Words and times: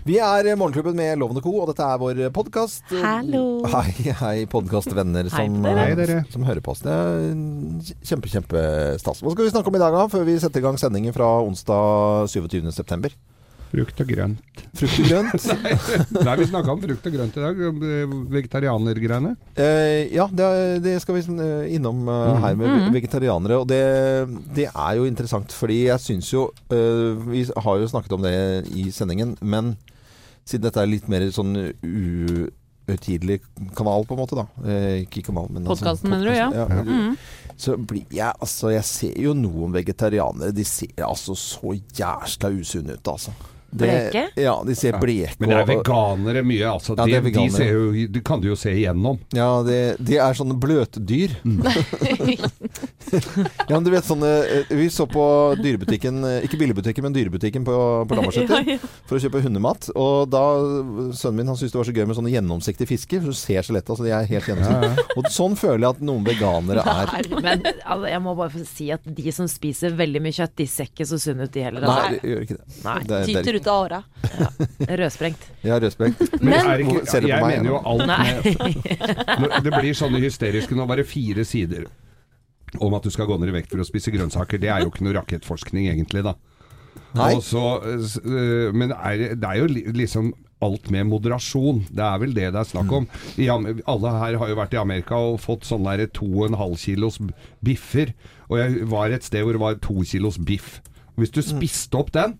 Vi 0.00 0.16
er 0.16 0.46
Morgenklubben 0.56 0.96
med 0.96 1.18
Lovende 1.20 1.42
Co, 1.44 1.52
og 1.60 1.66
dette 1.68 1.84
er 1.84 1.98
vår 2.00 2.20
podkast. 2.32 2.86
Hallo. 3.02 3.60
Hei, 3.68 4.12
hei, 4.16 4.36
podkastvenner 4.48 5.28
som. 5.28 5.58
Hei, 5.66 5.90
dere. 5.98 6.22
som 6.32 6.46
hører 6.48 6.64
på 6.64 6.72
oss. 6.72 6.80
Det 6.86 6.94
er 6.94 7.26
kjempe, 8.08 8.30
kjempestas. 8.32 9.20
Hva 9.20 9.34
skal 9.34 9.44
vi 9.44 9.52
snakke 9.52 9.68
om 9.68 9.76
i 9.76 9.82
dag, 9.82 9.92
da, 9.98 10.06
før 10.08 10.24
vi 10.24 10.38
setter 10.40 10.62
i 10.62 10.64
gang 10.64 10.80
sendingen 10.80 11.12
fra 11.16 11.28
onsdag 11.44 12.30
27.9.? 12.32 13.12
Frukt 13.70 14.00
og 14.02 14.08
grønt. 14.08 14.62
Frukt 14.80 14.96
og 15.02 15.10
grønt. 15.12 15.44
Nei, 16.26 16.38
vi 16.40 16.48
snakka 16.48 16.72
om 16.72 16.80
frukt 16.82 17.04
og 17.06 17.14
grønt 17.14 17.36
i 17.36 17.44
dag. 17.44 17.60
om, 17.68 17.84
eh, 17.86 18.16
Vegetarianergreiene. 18.38 19.34
Eh, 19.52 20.08
ja, 20.16 20.26
det, 20.32 20.48
det 20.86 20.96
skal 21.04 21.20
vi 21.20 21.22
eh, 21.36 21.76
innom 21.76 22.08
eh, 22.08 22.40
her 22.46 22.56
med 22.58 22.72
mm. 22.72 22.88
vegetarianere. 22.96 23.60
Og 23.60 23.68
det, 23.70 23.84
det 24.56 24.66
er 24.72 24.96
jo 24.98 25.06
interessant, 25.06 25.52
fordi 25.54 25.84
jeg 25.84 26.02
syns 26.02 26.32
jo 26.32 26.48
uh, 26.72 27.30
Vi 27.30 27.44
har 27.52 27.78
jo 27.78 27.92
snakket 27.92 28.16
om 28.16 28.26
det 28.26 28.34
i 28.74 28.88
sendingen, 28.94 29.36
men 29.38 29.76
siden 30.48 30.66
dette 30.66 30.80
er 30.82 30.90
litt 30.90 31.08
mer 31.10 31.26
sånn 31.34 31.52
uhøytidelig 31.84 33.40
kanal, 33.78 34.04
på 34.08 34.16
en 34.16 34.20
måte, 34.22 34.38
da. 34.38 34.46
Eh, 34.66 35.04
ikke 35.04 35.22
kanal, 35.28 35.50
men 35.52 35.68
Podcasten, 35.68 36.10
mener 36.10 36.30
du, 36.30 36.34
ja. 36.36 36.48
podcast, 36.50 36.90
Mm. 36.90 37.16
Så 37.60 37.74
blir 37.76 38.06
jeg 38.10 38.32
Altså, 38.40 38.70
jeg 38.72 38.84
ser 38.88 39.18
jo 39.20 39.34
noen 39.36 39.72
vegetarianere, 39.74 40.52
de 40.56 40.64
ser 40.64 41.04
altså 41.04 41.34
så 41.36 41.74
jæsla 41.76 42.48
usunne 42.56 42.96
ut, 42.96 43.08
altså. 43.12 43.34
Det- 43.70 43.86
Bleke? 44.10 44.22
Ja, 44.42 44.56
de 44.66 44.74
ser 44.74 44.96
bleke 44.98 45.36
Men 45.38 45.50
det 45.52 45.58
er 45.60 45.66
veganere 45.70 46.42
mye, 46.42 46.64
altså. 46.72 46.96
Ja, 46.98 47.04
de, 47.06 47.20
veganere. 47.22 47.50
de, 47.50 47.56
ser 47.56 47.68
jo, 47.70 48.06
de 48.16 48.20
kan 48.26 48.40
du 48.42 48.48
jo 48.48 48.56
se 48.58 48.72
igjennom. 48.74 49.18
Ja, 49.36 49.62
de, 49.62 49.76
de 50.02 50.16
er 50.18 50.34
sånne 50.34 50.56
bløtdyr. 50.58 51.36
ja, 53.68 53.74
men 53.74 53.84
du 53.86 53.90
vet 53.92 54.04
sånne 54.06 54.28
eh, 54.44 54.72
Vi 54.76 54.88
så 54.92 55.06
på 55.10 55.22
dyrebutikken, 55.60 56.20
eh, 56.26 56.44
ikke 56.46 56.58
billigbutikken, 56.60 57.04
men 57.06 57.14
dyrebutikken 57.14 57.64
på, 57.66 57.76
på 58.10 58.18
Lambertseter 58.18 58.60
Ja, 58.66 58.76
ja. 58.76 58.90
for 59.08 59.18
å 59.18 59.22
kjøpe 59.22 59.42
hundemat. 59.44 59.88
Og 59.98 60.26
da 60.32 60.42
Sønnen 61.16 61.40
min 61.40 61.50
han 61.50 61.58
syntes 61.58 61.74
det 61.74 61.80
var 61.80 61.88
så 61.88 61.94
gøy 61.96 62.06
med 62.10 62.18
sånne 62.18 62.32
gjennomsiktige 62.34 62.90
fisker. 62.90 63.22
For 63.24 63.32
du 63.34 63.38
ser 63.38 63.66
skjelettet, 63.66 63.92
altså 63.94 64.06
de 64.06 64.12
er 64.14 64.28
helt 64.30 64.50
gjennomsiktige. 64.50 65.06
Og 65.18 65.30
sånn 65.32 65.56
føler 65.58 65.84
jeg 65.86 65.96
at 65.96 66.02
noen 66.10 66.26
veganere 66.26 66.84
er. 66.84 67.30
Men 67.40 67.64
altså, 67.70 68.10
jeg 68.10 68.22
må 68.26 68.34
bare 68.38 68.52
få 68.54 68.64
si 68.68 68.90
at 68.94 69.06
de 69.06 69.34
som 69.34 69.48
spiser 69.50 69.94
veldig 69.98 70.22
mye 70.26 70.36
kjøtt, 70.36 70.54
de 70.60 70.66
ser 70.70 70.90
ikke 70.90 71.06
så 71.10 71.18
sunne 71.22 71.46
ut 71.48 71.54
de 71.54 71.64
heller. 71.66 71.86
Nei, 71.86 72.18
de 72.18 72.34
gjør 72.34 72.46
ikke 72.46 72.58
det. 72.60 72.66
Nei. 72.84 72.98
det, 73.06 73.20
er- 73.20 73.30
det 73.30 73.38
er, 73.40 73.59
ut 73.60 73.70
av 73.70 73.84
åra. 73.84 74.02
Rødsprengt. 75.00 75.46
jeg 75.64 75.82
rødsprengt. 75.84 76.20
Men, 76.40 76.50
Men- 76.50 76.70
er 76.72 76.84
ikke, 76.84 77.06
Ser 77.06 77.24
du 77.24 77.28
på 77.28 77.32
jeg 77.32 77.44
meg, 77.44 77.56
mener 77.56 77.70
jo 77.70 77.80
alt 77.90 78.06
med 78.06 79.40
Når 79.40 79.56
Det 79.66 79.72
blir 79.74 79.96
sånne 79.98 80.20
hysteriske 80.22 80.76
Nå 80.78 80.86
var 80.88 81.00
det 81.00 81.08
fire 81.10 81.44
sider 81.48 81.88
om 82.78 82.94
at 82.94 83.02
du 83.02 83.10
skal 83.10 83.26
gå 83.26 83.34
ned 83.40 83.50
i 83.50 83.54
vekt 83.56 83.72
for 83.72 83.82
å 83.82 83.84
spise 83.86 84.12
grønnsaker. 84.14 84.60
Det 84.62 84.68
er 84.70 84.84
jo 84.84 84.92
ikke 84.92 85.02
noe 85.02 85.16
rakettforskning, 85.16 85.88
egentlig, 85.90 86.22
da. 86.22 86.36
Så, 87.42 87.62
øh, 88.22 88.70
men 88.74 88.92
er, 88.94 89.34
det 89.34 89.48
er 89.48 89.58
jo 89.58 89.66
liksom 89.96 90.28
alt 90.62 90.90
med 90.94 91.08
moderasjon. 91.08 91.82
Det 91.90 92.04
er 92.04 92.20
vel 92.22 92.34
det 92.36 92.50
det 92.54 92.60
er 92.60 92.68
snakk 92.68 92.92
om. 92.94 93.08
I, 93.40 93.48
alle 93.50 94.12
her 94.20 94.38
har 94.38 94.52
jo 94.52 94.58
vært 94.58 94.76
i 94.76 94.80
Amerika 94.80 95.18
og 95.18 95.40
fått 95.42 95.66
sånne 95.66 95.96
der 95.98 96.12
to 96.14 96.28
og 96.28 96.50
en 96.50 96.58
halv 96.60 96.76
kilos 96.78 97.18
biffer. 97.64 98.12
Og 98.50 98.60
jeg 98.60 98.86
var 98.92 99.10
et 99.14 99.26
sted 99.26 99.42
hvor 99.42 99.56
det 99.56 99.62
var 99.64 99.80
to 99.82 99.98
kilos 100.06 100.38
biff. 100.38 100.78
Hvis 101.20 101.32
du 101.34 101.40
spiste 101.44 101.98
opp 102.00 102.12
den, 102.14 102.36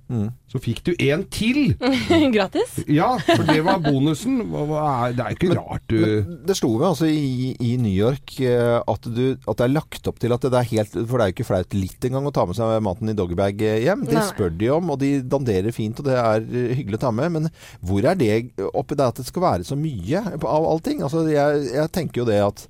så 0.50 0.60
fikk 0.62 0.82
du 0.86 0.92
en 1.06 1.22
til! 1.30 1.74
Gratis. 2.34 2.78
Ja, 2.90 3.12
for 3.22 3.44
det 3.46 3.60
var 3.66 3.82
bonusen. 3.84 4.40
Det 4.40 5.24
er 5.24 5.34
ikke 5.34 5.52
rart 5.54 5.84
du 5.90 5.98
Men 6.00 6.40
det 6.48 6.56
sto 6.58 6.70
jo 6.72 6.84
altså 6.88 7.08
i, 7.10 7.52
i 7.60 7.74
New 7.80 7.92
York 7.92 8.34
eh, 8.42 8.78
at, 8.80 9.06
du, 9.06 9.36
at 9.36 9.60
det 9.60 9.66
er 9.66 9.74
lagt 9.74 10.08
opp 10.10 10.20
til 10.22 10.34
at 10.34 10.44
det 10.46 10.56
er 10.56 10.68
helt 10.72 10.96
For 10.96 11.16
det 11.16 11.24
er 11.24 11.30
jo 11.30 11.36
ikke 11.36 11.48
flaut 11.48 11.76
litt 11.76 12.08
engang 12.08 12.28
å 12.28 12.34
ta 12.34 12.46
med 12.48 12.58
seg 12.58 12.76
maten 12.84 13.12
i 13.12 13.16
doggybag 13.18 13.62
eh, 13.66 13.78
hjem. 13.86 14.06
Det 14.08 14.18
Nei. 14.18 14.26
spør 14.30 14.54
de 14.60 14.72
om, 14.74 14.94
og 14.94 15.00
de 15.02 15.12
danderer 15.22 15.76
fint, 15.76 16.00
og 16.00 16.08
det 16.08 16.16
er 16.18 16.46
eh, 16.46 16.72
hyggelig 16.80 17.00
å 17.00 17.04
ta 17.06 17.12
med. 17.14 17.36
Men 17.36 17.50
hvor 17.84 18.08
er 18.10 18.18
det 18.18 18.32
oppi 18.72 18.98
det 18.98 19.10
at 19.12 19.20
det 19.20 19.28
skal 19.28 19.46
være 19.46 19.68
så 19.68 19.78
mye 19.78 20.24
av 20.40 20.70
allting? 20.72 21.04
Altså, 21.06 21.26
jeg, 21.30 21.68
jeg 21.76 21.94
tenker 21.94 22.24
jo 22.24 22.30
det 22.30 22.40
at 22.48 22.66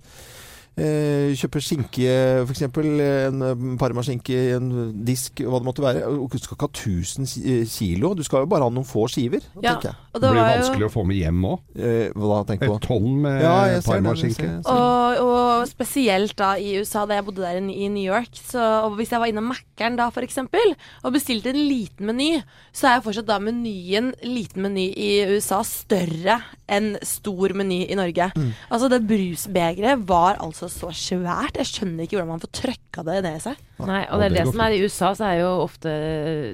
Eh, 0.78 1.34
kjøper 1.36 1.60
skinke, 1.64 2.12
f.eks. 2.46 2.62
en 2.62 3.42
eh, 3.44 3.64
parmaskinke 3.80 4.32
i 4.32 4.52
en 4.54 4.70
disk, 5.04 5.42
hva 5.42 5.58
det 5.60 5.66
måtte 5.66 5.82
være. 5.84 6.04
Du 6.30 6.36
skal 6.38 6.54
ikke 6.56 6.68
ha 6.68 6.70
1000 6.70 7.26
eh, 7.42 7.64
kilo, 7.68 8.12
du 8.16 8.22
skal 8.24 8.44
jo 8.46 8.50
bare 8.50 8.68
ha 8.68 8.72
noen 8.72 8.86
få 8.88 9.04
skiver. 9.10 9.44
Ja, 9.60 9.74
jeg. 9.82 9.92
og 10.14 10.20
Det 10.22 10.28
det 10.28 10.32
blir 10.36 10.46
vanskelig 10.46 10.86
jo 10.86 10.90
å 10.90 10.94
få 10.94 11.04
med 11.08 11.18
hjem 11.18 11.42
òg. 11.50 11.64
Eh, 11.74 12.14
hva 12.14 12.40
da, 12.46 12.56
Et 12.60 12.86
tonn 12.86 13.18
med 13.26 13.42
Ja, 13.42 13.56
parmaskinke. 13.84 14.48
og, 14.70 15.20
og 15.26 15.68
spesielt 15.68 16.36
da 16.38 16.54
i 16.56 16.78
USA, 16.80 17.04
da 17.04 17.18
jeg 17.18 17.26
bodde 17.26 17.44
der 17.44 17.58
i 17.60 17.90
New 17.92 18.06
York. 18.06 18.30
Så 18.38 18.62
og 18.86 18.96
hvis 18.96 19.12
jeg 19.12 19.20
var 19.20 19.28
innom 19.28 19.50
Mækkern 19.50 19.98
da 19.98 20.08
f.eks. 20.08 20.38
og 20.40 21.12
bestilte 21.12 21.52
en 21.52 21.60
liten 21.60 22.08
meny, 22.08 22.30
så 22.72 22.88
er 22.88 22.98
jo 23.00 23.06
fortsatt 23.10 23.28
da 23.28 23.40
menyen 23.42 24.14
liten 24.24 24.64
meny 24.64 24.88
i 24.94 25.10
USA 25.34 25.60
større 25.66 26.40
enn 26.70 26.94
stor 27.04 27.52
meny 27.58 27.82
i 27.90 27.98
Norge. 27.98 28.30
Altså 28.70 28.88
det 28.92 29.02
brusbegeret 29.10 30.06
var 30.08 30.38
altså 30.40 30.59
så 30.68 30.90
svært. 30.92 31.56
Jeg 31.56 31.68
skjønner 31.70 32.04
ikke 32.04 32.18
hvordan 32.18 32.32
man 32.34 32.42
får 32.42 32.50
trøkka 32.58 33.04
det 33.06 33.16
ned 33.24 33.38
i 33.38 33.42
seg. 33.46 33.60
Nei, 33.80 34.02
og 34.12 34.20
det 34.20 34.26
er 34.26 34.34
det 34.34 34.40
det 34.42 34.52
som 34.52 34.60
er 34.60 34.74
i 34.76 34.80
USA, 34.84 35.10
så 35.16 35.26
er 35.30 35.38
jo 35.40 35.50
ofte 35.64 35.92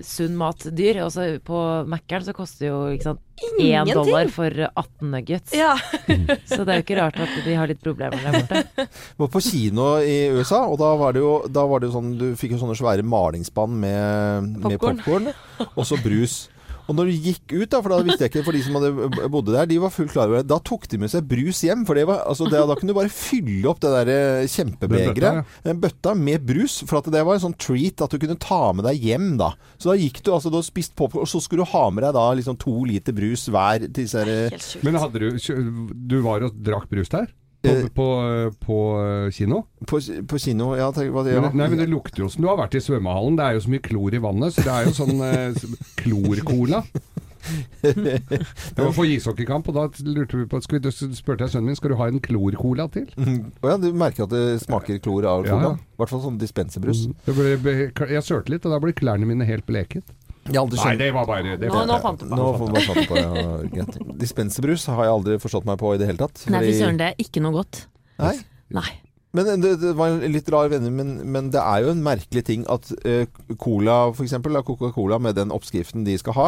sunn 0.06 0.37
mat 0.39 0.67
dyr. 0.78 1.00
Også 1.06 1.27
på 1.43 1.62
Mækkern 1.91 2.27
så 2.28 2.34
koster 2.37 2.69
jo 2.69 2.78
ikke 2.95 3.09
sant 3.09 3.22
én 3.61 3.91
dollar 3.91 4.31
for 4.33 4.49
18 4.69 5.11
nuggets. 5.12 5.53
Ja. 5.56 5.75
Så 6.49 6.62
det 6.65 6.72
er 6.72 6.78
jo 6.78 6.84
ikke 6.87 6.97
rart 6.97 7.19
at 7.21 7.34
de 7.45 7.56
har 7.59 7.69
litt 7.69 7.83
problemer 7.83 8.22
der 8.22 8.47
borte. 8.47 8.87
var 9.21 9.31
på 9.34 9.43
kino 9.45 9.91
i 10.00 10.31
USA, 10.33 10.62
og 10.71 10.78
da 10.81 10.95
var 10.97 11.12
det 11.16 11.21
jo, 11.21 11.34
da 11.53 11.66
var 11.69 11.83
det 11.83 11.91
jo 11.91 11.97
sånn 11.99 12.15
Du 12.16 12.27
fikk 12.39 12.55
jo 12.55 12.62
sånne 12.62 12.78
svære 12.78 13.05
malingsspann 13.05 13.77
med, 13.83 14.53
med 14.62 14.78
Popcorn. 14.78 15.03
popkorn, 15.03 15.72
og 15.75 15.89
så 15.89 16.00
brus. 16.00 16.47
Og 16.86 16.94
når 16.94 17.08
du 17.10 17.24
gikk 17.28 17.54
ut, 17.56 17.69
da, 17.72 17.80
for 17.82 17.92
da 17.92 17.98
visste 18.06 18.26
jeg 18.26 18.30
ikke, 18.32 18.44
for 18.47 18.56
de 18.56 18.62
som 18.62 18.76
hadde 18.78 19.28
bodde 19.32 19.54
der, 19.54 19.66
de 19.70 19.78
var 19.82 19.91
fullt 19.94 20.12
klar 20.14 20.30
over 20.30 20.41
det, 20.41 20.48
da 20.52 20.58
tok 20.62 20.86
de 20.92 21.00
med 21.02 21.10
seg 21.10 21.26
brus 21.26 21.62
hjem. 21.66 21.82
For 21.88 21.98
det 21.98 22.04
var, 22.08 22.22
altså 22.30 22.47
det, 22.50 22.60
da 22.70 22.76
kunne 22.78 22.92
du 22.94 22.98
bare 22.98 23.12
fylle 23.12 23.70
opp 23.70 23.80
det 23.82 23.92
der 23.94 24.10
eh, 24.14 24.48
kjempebegeret, 24.52 25.54
den 25.66 25.80
bøtta 25.82 26.14
med 26.19 26.47
brus. 26.47 26.78
For 26.86 27.00
at 27.00 27.10
det 27.12 27.24
var 27.26 27.38
en 27.38 27.44
sånn 27.48 27.58
treat 27.58 28.04
at 28.06 28.14
du 28.14 28.20
kunne 28.22 28.38
ta 28.42 28.60
med 28.76 28.86
deg 28.86 29.02
hjem, 29.08 29.32
da. 29.41 29.52
Så 29.78 29.91
da 29.92 29.98
gikk 29.98 30.22
du, 30.22 30.30
altså 30.36 30.52
du 30.52 30.60
hadde 30.60 30.70
spist 30.70 30.94
popkorn, 30.98 31.26
og 31.26 31.30
så 31.30 31.42
skulle 31.42 31.66
du 31.66 31.72
ha 31.74 31.86
med 31.91 32.06
deg 32.06 32.14
da 32.16 32.26
liksom 32.38 32.60
to 32.62 32.76
liter 32.88 33.16
brus 33.16 33.48
hver 33.50 33.82
til 33.86 33.97
disse 34.04 34.22
her. 34.22 34.60
Men 34.86 35.00
hadde 35.03 35.22
du 35.26 35.28
Du 36.06 36.20
var 36.24 36.44
og 36.47 36.54
drakk 36.62 36.86
brus 36.92 37.10
der? 37.12 37.26
På, 37.65 37.72
Eh. 37.72 37.87
på, 37.97 38.06
på 38.62 38.77
kino? 39.34 39.62
på, 39.87 39.99
på 40.28 40.39
kino. 40.39 40.75
Ja, 40.78 40.91
tenk, 40.94 41.11
ja. 41.27 41.41
Men, 41.41 41.56
nei, 41.56 41.69
men 41.72 41.78
det 41.81 41.89
lukter 41.91 42.22
jo 42.22 42.28
som 42.31 42.44
du 42.44 42.49
har 42.50 42.59
vært 42.61 42.77
i 42.78 42.83
svømmehallen. 42.84 43.37
Det 43.41 43.44
er 43.49 43.56
jo 43.56 43.65
så 43.65 43.72
mye 43.75 43.83
klor 43.83 44.15
i 44.15 44.21
vannet, 44.22 44.55
så 44.55 44.62
det 44.67 44.75
er 44.77 44.87
jo 44.91 44.94
sånn 44.94 45.22
eh, 45.27 45.62
klorcola. 46.03 46.83
Det 47.83 48.75
var 48.83 48.91
på 48.97 49.05
ishockeykamp, 49.06 49.69
og 49.71 49.77
da 49.77 49.84
lurte 50.11 50.41
vi 50.41 50.47
på 50.50 50.59
skulle, 50.65 50.91
spurte 50.91 51.47
jeg 51.47 51.53
sønnen 51.53 51.69
min 51.71 51.77
skal 51.78 51.93
du 51.93 51.97
ha 52.00 52.09
en 52.11 52.19
klorcola 52.22 52.89
til. 52.91 53.06
Å 53.62 53.71
ja, 53.71 53.77
du 53.78 53.93
merker 53.95 54.27
at 54.27 54.33
det 54.34 54.41
smaker 54.65 54.99
klor 55.05 55.28
av 55.31 55.47
Ja, 55.47 55.55
cola? 55.55 55.69
ja. 55.77 55.95
I 55.95 56.00
hvert 56.03 56.11
fall 56.11 56.25
sånn 56.25 56.41
dispenserbrus. 56.43 57.05
Mm. 57.06 57.61
ble, 57.62 57.77
jeg 58.16 58.25
sørte 58.27 58.50
litt, 58.50 58.66
og 58.66 58.75
da 58.75 58.81
ble 58.83 58.95
klærne 58.99 59.28
mine 59.31 59.47
helt 59.47 59.66
bleket. 59.69 60.11
Jeg 60.47 60.61
aldri 60.61 60.79
Nei, 60.83 60.93
det 61.01 61.09
var 61.17 61.27
bare 61.29 61.57
det 61.61 61.71
Nå, 61.73 61.81
nå 61.89 61.97
fant 62.03 62.21
du 62.21 62.27
på. 62.29 62.37
Nå 62.39 62.51
får 62.61 62.71
vi 62.75 62.84
fatte 62.87 63.07
på 63.11 63.19
ja, 63.19 63.57
greit. 63.73 63.99
Dispenserbrus 64.21 64.87
har 64.93 65.09
jeg 65.09 65.17
aldri 65.17 65.41
forstått 65.43 65.67
meg 65.69 65.81
på 65.83 65.95
i 65.95 65.99
det 66.01 66.11
hele 66.11 66.23
tatt. 66.23 66.47
Nei, 66.53 66.62
fy 66.69 66.77
søren, 66.79 67.01
det 67.01 67.11
er 67.12 67.27
ikke 67.27 67.43
noe 67.45 67.57
godt. 67.59 67.83
Nei. 68.23 68.37
Nei. 68.77 68.89
Men 69.37 69.61
det, 69.61 69.75
det 69.83 69.93
var 69.99 70.15
en 70.15 70.33
litt 70.33 70.49
rar 70.53 70.71
venner, 70.73 70.93
men, 70.95 71.19
men 71.29 71.51
det 71.53 71.61
er 71.61 71.84
jo 71.84 71.93
en 71.93 72.03
merkelig 72.05 72.47
ting 72.49 72.65
at 72.73 72.89
eh, 73.05 73.27
Cola, 73.61 74.07
for 74.17 74.25
eksempel, 74.25 74.57
da, 74.57 74.65
Coca-Cola 74.65 75.19
med 75.21 75.37
den 75.37 75.53
oppskriften 75.53 76.07
de 76.07 76.15
skal 76.21 76.37
ha, 76.39 76.47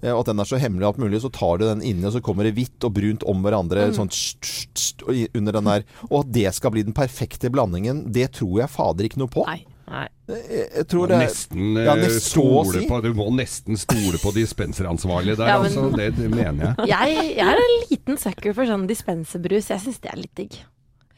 eh, 0.00 0.12
og 0.14 0.22
at 0.22 0.30
den 0.30 0.40
er 0.40 0.48
så 0.48 0.60
hemmelig 0.62 0.86
og 0.86 0.94
alt 0.94 1.02
mulig, 1.04 1.20
så 1.24 1.32
tar 1.34 1.60
du 1.60 1.66
den 1.66 1.84
inni, 1.84 2.06
og 2.08 2.14
så 2.16 2.22
kommer 2.24 2.48
det 2.48 2.54
hvitt 2.56 2.88
og 2.88 2.94
brunt 2.96 3.26
om 3.28 3.44
hverandre 3.44 3.90
sånn 3.96 4.08
tst, 4.12 4.40
tst, 4.40 4.72
tst, 4.72 5.04
under 5.36 5.58
den 5.58 5.68
der. 5.68 5.84
Og 6.08 6.22
at 6.22 6.32
det 6.38 6.48
skal 6.56 6.72
bli 6.72 6.86
den 6.86 6.96
perfekte 6.96 7.52
blandingen, 7.52 8.06
det 8.16 8.30
tror 8.38 8.62
jeg 8.62 8.74
fader 8.78 9.10
ikke 9.10 9.20
noe 9.24 9.32
på. 9.32 9.44
Nei. 9.50 9.60
Nei. 9.92 10.06
Jeg, 10.32 10.86
tror 10.88 11.10
det 11.10 11.16
er 11.18 11.26
nesten, 11.26 11.64
eh, 11.76 11.84
Ja, 11.84 11.94
nesten 12.00 12.24
stole 12.24 12.72
si. 12.78 12.86
på, 12.88 13.00
Du 13.04 13.10
må 13.18 13.26
nesten 13.36 13.76
stole 13.76 14.16
på 14.22 14.32
dispenseransvarlige 14.32 15.36
der, 15.36 15.50
Ja, 15.52 15.58
men- 15.60 15.68
altså. 15.68 15.96
Det, 15.96 16.06
det 16.16 16.30
mener 16.32 16.74
jeg. 16.78 16.88
Jeg, 16.94 17.36
jeg 17.36 17.48
er 17.52 17.60
en 17.60 17.74
liten 17.90 18.16
sucker 18.16 18.54
for 18.56 18.64
sånn 18.64 18.86
dispenserbrus. 18.88 19.68
Jeg 19.68 19.84
syns 19.84 20.00
det 20.00 20.12
er 20.14 20.22
litt 20.22 20.34
digg. 20.34 20.56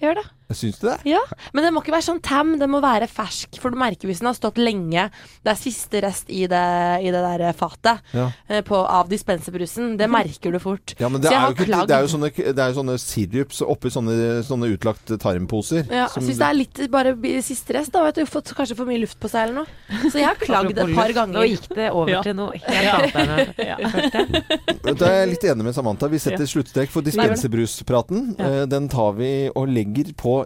Jeg 0.00 0.08
Gjør 0.08 0.18
det. 0.18 0.26
Syns 0.52 0.78
du 0.78 0.86
det? 0.88 0.98
Ja, 1.08 1.18
Men 1.52 1.64
det 1.64 1.70
må 1.72 1.80
ikke 1.82 1.92
være 1.94 2.04
sånn 2.04 2.20
tam, 2.22 2.58
det 2.60 2.68
må 2.70 2.80
være 2.84 3.08
fersk. 3.10 3.56
For 3.62 3.70
du 3.72 3.78
merker 3.80 4.06
hvis 4.06 4.20
den 4.20 4.28
har 4.28 4.34
stått 4.36 4.58
lenge, 4.60 5.06
det 5.42 5.50
er 5.50 5.56
siste 5.58 6.02
rest 6.04 6.28
i 6.30 6.44
det, 6.46 6.60
i 7.02 7.10
det 7.10 7.22
der 7.24 7.52
fatet 7.56 8.02
Ja. 8.12 8.28
eh, 8.48 8.60
på, 8.62 8.76
av 8.76 9.08
dispenserbrusen. 9.08 9.96
Det 9.96 10.08
merker 10.10 10.52
du 10.52 10.58
fort. 10.60 10.94
Ja, 11.00 11.08
men 11.08 11.20
det 11.22 11.28
Så 11.30 11.32
jeg 11.32 11.38
er, 11.38 11.40
har 11.40 11.48
jo 11.50 11.56
ikke, 11.56 11.70
klagd. 11.72 11.88
det 11.88 11.96
er 11.96 12.02
jo 12.04 12.12
sånne, 12.12 12.30
det 12.54 12.58
er 12.62 12.68
jo 12.72 12.78
sånne 12.82 12.98
sirups 13.00 13.62
oppi 13.64 13.90
sånne, 13.90 14.16
sånne 14.44 14.70
utlagt 14.76 15.06
tarmposer. 15.18 15.88
Ja, 15.90 16.06
som- 16.08 16.22
syns 16.22 16.38
det 16.38 16.46
er 16.50 16.54
litt 16.54 16.90
bare 16.90 17.14
siste 17.42 17.74
rest. 17.74 17.90
Da 17.92 18.04
vet 18.04 18.14
du 18.14 18.26
fått 18.26 18.52
kanskje 18.54 18.76
for 18.76 18.84
mye 18.86 19.00
luft 19.00 19.18
på 19.18 19.28
seg 19.30 19.48
eller 19.48 19.64
noe. 19.64 20.10
Så 20.10 20.18
jeg 20.20 20.26
har 20.28 20.36
klagd 20.44 20.76
et 20.78 20.94
par 20.94 21.08
ganger. 21.12 21.34
Nå 21.40 21.48
gikk 21.48 21.68
det 21.74 21.90
over 21.90 22.10
Ja. 22.10 22.22
til 22.22 22.34
noe 22.34 22.52
helt 22.52 23.16
annet. 23.16 23.56
Da 24.98 25.06
er 25.08 25.20
jeg 25.24 25.28
litt 25.34 25.44
enig 25.48 25.64
med 25.64 25.74
Samantha. 25.74 26.06
Vi 26.08 26.18
setter 26.18 26.44
sluttstrek 26.46 26.90
for 26.92 27.02
dispenserbruspraten. 27.02 28.36
Ja. 28.38 28.44
Eh, 28.62 28.66
Den 28.66 28.88
tar 28.88 29.12
vi 29.16 29.48
og 29.54 29.68
legger 29.68 30.12
på 30.14 30.43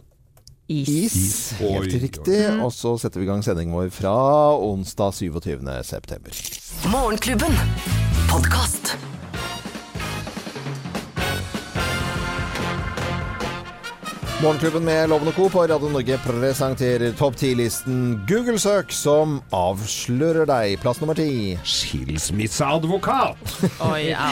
Is. 0.68 0.88
is. 0.88 1.52
Helt 1.58 1.94
riktig. 2.02 2.40
Og 2.60 2.72
så 2.76 2.98
setter 3.00 3.22
vi 3.22 3.24
i 3.24 3.28
gang 3.30 3.40
sendingen 3.44 3.72
vår 3.72 3.88
fra 3.88 4.12
onsdag 4.60 5.14
27. 5.16 5.64
september. 5.82 6.42
Morgenklubben. 6.92 7.56
Podkast. 8.28 8.92
Morgenklubben 14.42 14.84
med 14.84 15.08
Lovende 15.08 15.32
Co. 15.32 15.48
på 15.48 15.66
Radio 15.66 15.88
Norge 15.88 16.18
presenterer 16.22 17.12
topp 17.18 17.34
10-listen 17.40 18.20
Google-søk 18.28 18.92
som 18.94 19.40
avslører 19.50 20.46
deg. 20.46 20.76
Plass 20.78 21.00
nummer 21.02 21.18
ti. 21.18 21.56
Skilsmisseadvokat! 21.66 23.56
Oi, 23.90 24.12
ja. 24.12 24.28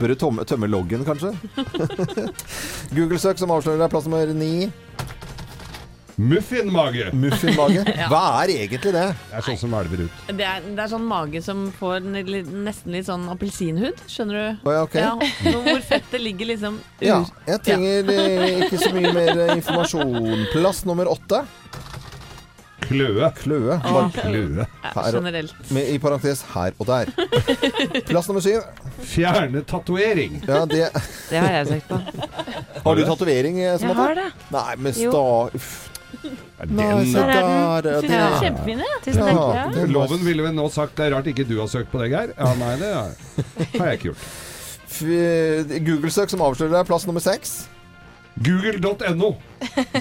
Bør 0.00 0.14
du 0.14 0.16
tømme, 0.16 0.46
tømme 0.48 0.70
loggen, 0.72 1.04
kanskje? 1.04 1.34
Google-søk 2.96 3.36
som 3.42 3.52
avslører 3.52 3.84
deg. 3.84 3.92
Plass 3.92 4.08
nummer 4.08 4.32
ni. 4.32 4.70
Muffinmage! 6.16 7.10
Muffinmage. 7.12 7.82
Hva 8.10 8.20
er 8.42 8.52
egentlig 8.54 8.92
det? 8.94 9.02
Det 9.12 9.36
er 9.36 9.44
sånn 9.44 9.58
som 9.60 9.74
hvelver 9.76 10.06
ut. 10.06 10.22
Det 10.32 10.46
er, 10.48 10.62
det 10.64 10.80
er 10.86 10.88
sånn 10.94 11.04
mage 11.04 11.42
som 11.44 11.66
får 11.76 12.06
litt- 12.24 12.48
nesten 12.64 12.94
litt 12.96 13.04
sånn 13.08 13.26
appelsinhud, 13.32 14.00
skjønner 14.08 14.38
du? 14.38 14.68
Oh, 14.68 14.72
ja, 14.72 14.84
ok. 14.86 14.96
Ja, 14.96 15.60
hvor 15.66 15.82
fettet 15.84 16.22
ligger 16.24 16.48
liksom 16.54 16.78
ut. 17.00 17.04
Ja, 17.04 17.18
jeg 17.50 17.60
trenger 17.68 18.12
ja. 18.16 18.48
ikke 18.64 18.80
så 18.80 18.92
mye 18.96 19.12
mer 19.12 19.32
eh, 19.44 19.54
informasjon. 19.58 20.46
Plass 20.54 20.84
nummer 20.88 21.10
åtte. 21.12 21.42
Kløe. 22.86 23.28
Kløe. 23.40 23.76
Ah. 23.82 24.06
Kløe. 24.14 24.64
Generelt. 25.10 25.54
med, 25.74 25.88
I 25.90 25.98
parentes 25.98 26.44
her 26.52 26.72
og 26.78 26.86
der. 26.86 27.10
Plass 28.08 28.28
nummer 28.30 28.44
syv. 28.44 28.62
Fjerne 29.02 29.64
tatovering. 29.66 30.38
Ja, 30.46 30.62
det 30.70 30.86
Det 30.94 31.40
har 31.42 31.58
jeg 31.58 31.66
sagt 31.72 31.90
på. 31.90 31.98
Har 32.86 32.96
du 32.96 33.04
tatovering, 33.08 33.58
eh, 33.60 33.76
Jeg 33.82 33.98
har 34.00 34.14
det. 34.16 34.28
Nei, 34.54 34.72
men 34.78 34.96
sta... 34.96 35.26
Uff. 35.52 35.74
Den 36.56 36.76
Der 36.76 37.28
er 37.28 37.82
den. 37.84 38.10
ja, 38.10 38.40
Kjempefine. 38.40 38.84
Tusen 39.04 39.26
Ja, 39.28 39.68
takk. 39.68 39.90
Loven 39.92 40.24
ville 40.24 40.42
vel 40.46 40.54
nå 40.56 40.68
sagt 40.72 40.96
det 40.96 41.10
er 41.10 41.16
rart 41.18 41.26
ikke 41.28 41.44
du 41.44 41.58
har 41.60 41.68
søkt 41.68 41.90
på 41.92 42.00
det, 42.00 42.10
Geir. 42.14 42.32
Ja, 42.38 42.52
nei, 42.56 42.74
det 42.80 42.92
har 42.94 43.12
har 43.76 43.90
jeg 43.92 43.98
ikke 44.00 44.12
gjort. 44.12 44.28
Google-søk 45.84 46.32
som 46.32 46.40
avslører 46.46 46.78
deg. 46.78 46.86
Plass 46.88 47.04
nummer 47.08 47.20
seks. 47.20 47.66
Google.no. 48.36 49.30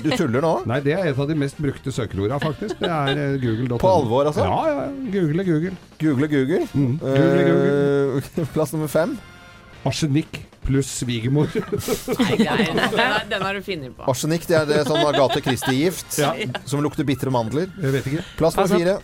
Du 0.04 0.10
tuller 0.16 0.44
nå? 0.44 0.54
Nei, 0.68 0.80
det 0.84 0.96
er 0.96 1.12
et 1.12 1.20
av 1.20 1.28
de 1.30 1.36
mest 1.40 1.60
brukte 1.62 1.92
søkeorda, 1.96 2.40
faktisk. 2.44 2.80
Det 2.82 2.90
er 2.92 3.12
eh, 3.16 3.38
google.no. 3.40 3.78
På 3.80 3.92
alvor, 4.02 4.28
altså? 4.32 4.44
Ja, 4.44 4.58
ja. 4.72 4.90
Google, 5.14 5.46
Google. 5.48 5.76
Google 6.02 6.28
Google. 6.32 6.66
Mm. 6.74 6.98
Google, 7.00 7.46
Google. 7.52 8.24
Eh, 8.44 8.52
Plass 8.56 8.76
nummer 8.76 8.92
fem. 8.92 9.16
Arsenikk 9.88 10.42
pluss 10.66 10.90
svigermor. 11.02 11.48
Nei, 12.20 12.38
den, 12.42 12.80
den 13.32 13.42
har 13.46 13.54
du 13.58 13.62
funnet 13.66 13.96
på. 13.98 14.06
Arsenikk 14.12 14.48
det 14.50 14.58
er 14.62 14.70
det 14.70 14.84
sånn 14.90 15.04
Agathe 15.06 15.42
Christie-gift 15.46 16.20
Ja. 16.22 16.34
som 16.66 16.82
lukter 16.86 17.08
bitre 17.08 17.32
mandler. 17.34 17.70
Jeg 17.82 17.94
vet 18.00 18.10
ikke. 18.14 18.26
Plass 18.40 18.58
nummer 18.58 18.70
Altså- 18.70 18.82
fire. 18.82 19.02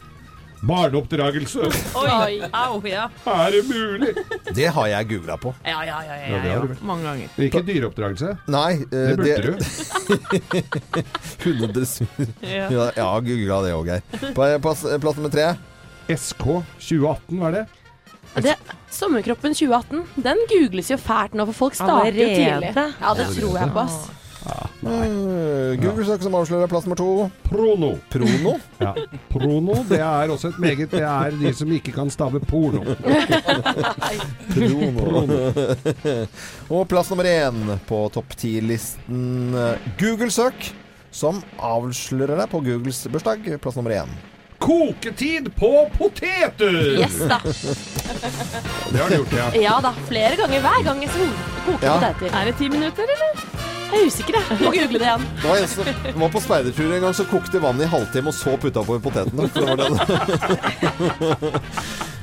Barneoppdragelse. 0.62 1.58
Oi, 1.98 2.36
au, 2.54 2.76
ja. 2.86 3.08
Er 3.26 3.48
det 3.56 3.62
mulig? 3.66 4.12
Det 4.54 4.68
har 4.70 4.88
jeg 4.92 5.08
googla 5.10 5.34
på. 5.42 5.56
Ja, 5.66 5.80
ja, 5.88 5.96
ja, 6.06 6.18
ja, 6.22 6.28
Ja, 6.38 6.52
ja. 6.52 6.76
Mange 6.86 7.08
ganger. 7.08 7.32
Ikke 7.48 7.64
dyreoppdragelse. 7.66 8.36
Nei, 8.46 8.76
Det 8.92 9.02
eh, 9.02 9.16
burde 9.18 9.26
det, 9.26 9.42
du. 9.42 11.02
hundedressur. 11.46 12.08
Ja. 12.46 12.68
Ja, 12.70 12.92
ja 12.96 13.10
googla 13.26 13.58
det 13.66 13.74
òg, 13.74 13.90
Geir. 13.90 14.06
Plass, 14.38 14.86
plass 15.02 15.18
nummer 15.18 15.34
tre. 15.34 15.50
SK 16.14 16.46
2018, 16.78 17.40
hva 17.42 17.50
er 17.50 17.58
det? 17.58 17.66
Det, 18.36 18.56
sommerkroppen 18.94 19.54
2018, 19.58 20.06
den 20.24 20.42
googles 20.52 20.92
jo 20.94 20.98
fælt 21.02 21.36
nå, 21.36 21.46
for 21.52 21.66
folk 21.66 21.76
starter 21.76 22.16
jo 22.16 22.32
tidlig. 22.32 22.74
Ja, 22.76 23.14
det 23.18 23.30
tror 23.36 23.58
jeg 23.60 23.72
på, 23.76 23.86
ass. 23.86 24.10
Eh, 24.42 25.76
Google-søk 25.78 26.24
som 26.26 26.34
avslører 26.40 26.70
plass 26.72 26.88
nummer 26.88 26.98
to. 26.98 27.30
Prono. 27.46 27.92
Prono. 28.10 28.56
Ja. 28.82 28.96
Prono, 29.30 29.76
det 29.86 30.00
er 30.02 30.32
også 30.34 30.50
et 30.50 30.58
meget 30.60 30.90
Det 30.90 31.04
er 31.06 31.36
de 31.38 31.52
som 31.54 31.70
ikke 31.72 31.94
kan 31.94 32.10
stave 32.10 32.40
porno. 32.50 32.82
Prono. 34.56 35.38
Og 36.72 36.88
plass 36.90 37.12
nummer 37.14 37.30
én 37.30 37.76
på 37.86 38.02
topp 38.16 38.34
ti-listen 38.42 39.54
Google-søk 40.02 40.72
som 41.14 41.44
avslører 41.60 42.40
deg 42.40 42.50
på 42.50 42.64
Googles 42.66 43.04
bursdag. 43.12 43.46
Plass 43.62 43.78
nummer 43.78 43.94
én. 44.02 44.20
Koketid 44.62 45.48
på 45.58 45.72
poteter! 45.98 46.76
Yes 47.02 47.18
da. 47.28 47.40
Det 48.92 49.00
har 49.02 49.10
du 49.10 49.16
gjort, 49.16 49.34
ja. 49.34 49.48
Ja 49.58 49.76
da, 49.82 49.92
flere 50.10 50.36
ganger 50.38 50.62
hver 50.68 50.84
gang 50.86 51.02
jeg 51.02 51.10
skal 51.16 51.34
koke 51.66 51.86
Ja. 51.88 51.96
poteter. 51.98 52.30
Er 52.42 52.46
det 52.52 52.56
ti 52.60 52.70
minutter, 52.70 53.04
eller? 53.16 53.32
Jeg 53.92 54.00
er 54.00 54.08
usikker, 54.08 54.38
jeg. 54.38 54.44
Må 54.62 54.70
google 54.72 55.00
det 55.00 55.08
igjen. 55.08 55.24
Det 55.42 55.50
var 55.50 55.58
en 55.60 55.68
som 55.68 56.22
var 56.22 56.30
på 56.32 56.40
speidertur 56.46 56.94
en 56.96 57.02
gang, 57.04 57.16
så 57.18 57.26
kokte 57.28 57.60
vannet 57.64 57.84
i 57.88 57.92
halvtime 57.92 58.32
og 58.32 58.38
så 58.38 58.54
putta 58.62 58.84
på 58.88 59.00
potetene. 59.04 59.50
Det 59.52 59.66
var 59.68 59.76
den. 59.82 59.94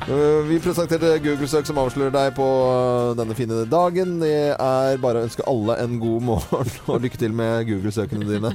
Eh, 0.08 0.38
Vi 0.49 0.56
presenterte 0.64 1.19
Google-søk 1.20 1.67
som 1.69 1.76
avslører 1.82 2.08
deg 2.14 2.31
på 2.38 2.44
eh, 2.49 3.11
denne 3.19 3.35
fine 3.37 3.58
dagen. 3.69 4.14
Det 4.23 4.31
er 4.55 4.96
bare 5.02 5.20
å 5.20 5.26
ønske 5.26 5.44
alle 5.50 5.76
en 5.82 5.99
god 6.00 6.23
morgen 6.25 6.70
og 6.94 7.02
lykke 7.05 7.20
til 7.20 7.35
med 7.37 7.67
Google-søkene 7.69 8.25
dine. 8.25 8.55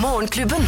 Morgenklubben. 0.00 0.64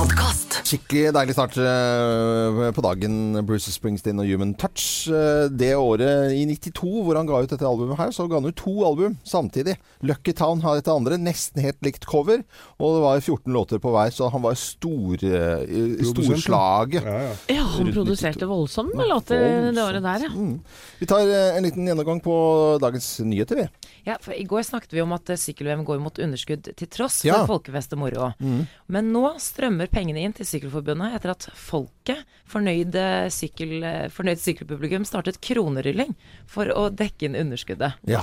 Podkast. 0.00 0.54
Skikkelig 0.64 1.10
deilig 1.12 1.34
start 1.36 1.56
eh, 1.60 2.58
på 2.72 2.82
dagen. 2.84 3.16
Bruce 3.44 3.68
Springsteen 3.74 4.20
og 4.22 4.28
Human 4.30 4.54
Touch. 4.56 5.10
Eh, 5.12 5.50
Det 5.52 5.74
året 5.76 6.32
i 6.32 6.46
92 6.48 7.02
hvor 7.04 7.18
han 7.18 7.28
ga 7.28 7.40
ut 7.44 7.50
dette 7.52 7.66
albumet 7.68 7.98
her, 8.00 8.12
så 8.16 8.24
ga 8.30 8.38
han 8.38 8.48
ut 8.48 8.56
to 8.56 8.72
album 8.86 9.18
samtidig. 9.28 9.74
Lucky 10.08 10.32
Town 10.38 10.62
har 10.64 10.78
dette 10.78 10.94
andre, 10.94 11.18
nesten 11.20 11.60
helt 11.66 11.82
likt 11.84 12.06
cover. 12.08 12.40
Og 12.80 12.94
det 12.96 13.02
var 13.04 13.20
14 13.20 13.52
låter 13.52 13.82
på 13.82 13.92
hver, 13.92 14.14
så 14.16 14.30
han 14.32 14.40
var 14.46 14.56
stor, 14.56 15.20
eh, 15.20 15.66
i- 15.68 16.08
storslaget. 16.08 17.04
ja, 17.04 17.18
ja. 17.26 17.34
Ja, 17.58 17.66
han 17.76 17.92
produserte 17.92 18.48
voldsomt 18.48 18.96
ja, 18.96 19.04
låter 19.10 19.68
det 19.76 19.84
året 19.84 20.00
der, 20.06 20.24
ja. 20.24 20.32
Mm. 20.32 20.56
Vi 21.02 21.10
tar 21.12 21.28
en 21.28 21.62
liten 21.68 21.84
gjennomgang 21.90 22.22
på 22.24 22.38
dagens 22.80 23.18
nyheter, 23.20 23.56
vi. 23.66 23.68
Ja, 24.08 24.16
for 24.22 24.32
I 24.32 24.44
går 24.48 24.64
snakket 24.64 24.96
vi 24.96 25.02
om 25.04 25.12
at 25.12 25.28
sykkel-VM 25.36 25.84
går 25.84 26.00
mot 26.00 26.16
underskudd 26.24 26.72
til 26.74 26.88
tross 26.88 27.20
Ja. 27.28 27.44
for 27.44 27.58
folkefest 27.60 27.92
og 27.92 27.98
moro. 28.06 28.32
Mm. 28.40 28.64
Men 28.88 29.12
nå 29.12 29.26
strømmer 29.36 29.89
pengene 29.92 30.22
inn 30.24 30.34
til 30.36 30.46
Sykkelforbundet 30.48 31.16
etter 31.16 31.32
at 31.34 31.46
folket, 31.56 32.22
fornøyde 32.50 33.04
sykkel, 33.34 33.74
eh, 33.86 34.06
fornøyd 34.12 34.40
sykkelpublikum, 34.42 35.06
startet 35.08 35.40
kronerylling 35.44 36.14
for 36.50 36.70
å 36.74 36.88
dekke 36.94 37.28
inn 37.28 37.38
underskuddet. 37.38 37.98
Ja. 38.10 38.22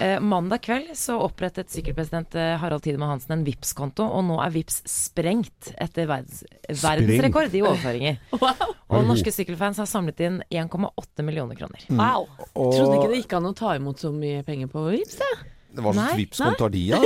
Eh, 0.00 0.18
mandag 0.20 0.64
kveld 0.66 0.92
så 0.98 1.18
opprettet 1.24 1.72
sykkelpresident 1.72 2.36
eh, 2.38 2.54
Harald 2.60 2.84
Tidemann 2.86 3.14
Hansen 3.14 3.38
en 3.38 3.46
vips 3.46 3.74
konto 3.76 4.06
og 4.06 4.24
nå 4.28 4.38
er 4.44 4.54
Vips 4.56 4.80
sprengt 4.88 5.72
etter 5.76 6.08
verdens, 6.08 6.44
verdensrekord 6.68 7.52
i 7.52 7.64
overføringer. 7.64 8.22
Og 8.86 9.02
norske 9.02 9.32
sykkelfans 9.34 9.80
har 9.82 9.88
samlet 9.90 10.20
inn 10.22 10.38
1,8 10.46 11.24
millioner 11.26 11.58
kroner. 11.58 11.82
Wow. 11.90 12.28
Trodde 12.54 13.00
ikke 13.00 13.10
det 13.10 13.20
gikk 13.24 13.36
an 13.40 13.50
å 13.50 13.54
ta 13.56 13.74
imot 13.76 14.00
så 14.00 14.12
mye 14.14 14.44
penger 14.46 14.70
på 14.70 14.86
Vipps, 14.92 15.18
jeg. 15.20 15.55
Det 15.76 15.84
var 15.84 15.96
sånn 15.98 16.16
Vipps-konto 16.20 16.66
har 16.66 16.72
de, 16.74 16.84
ja. 16.88 17.00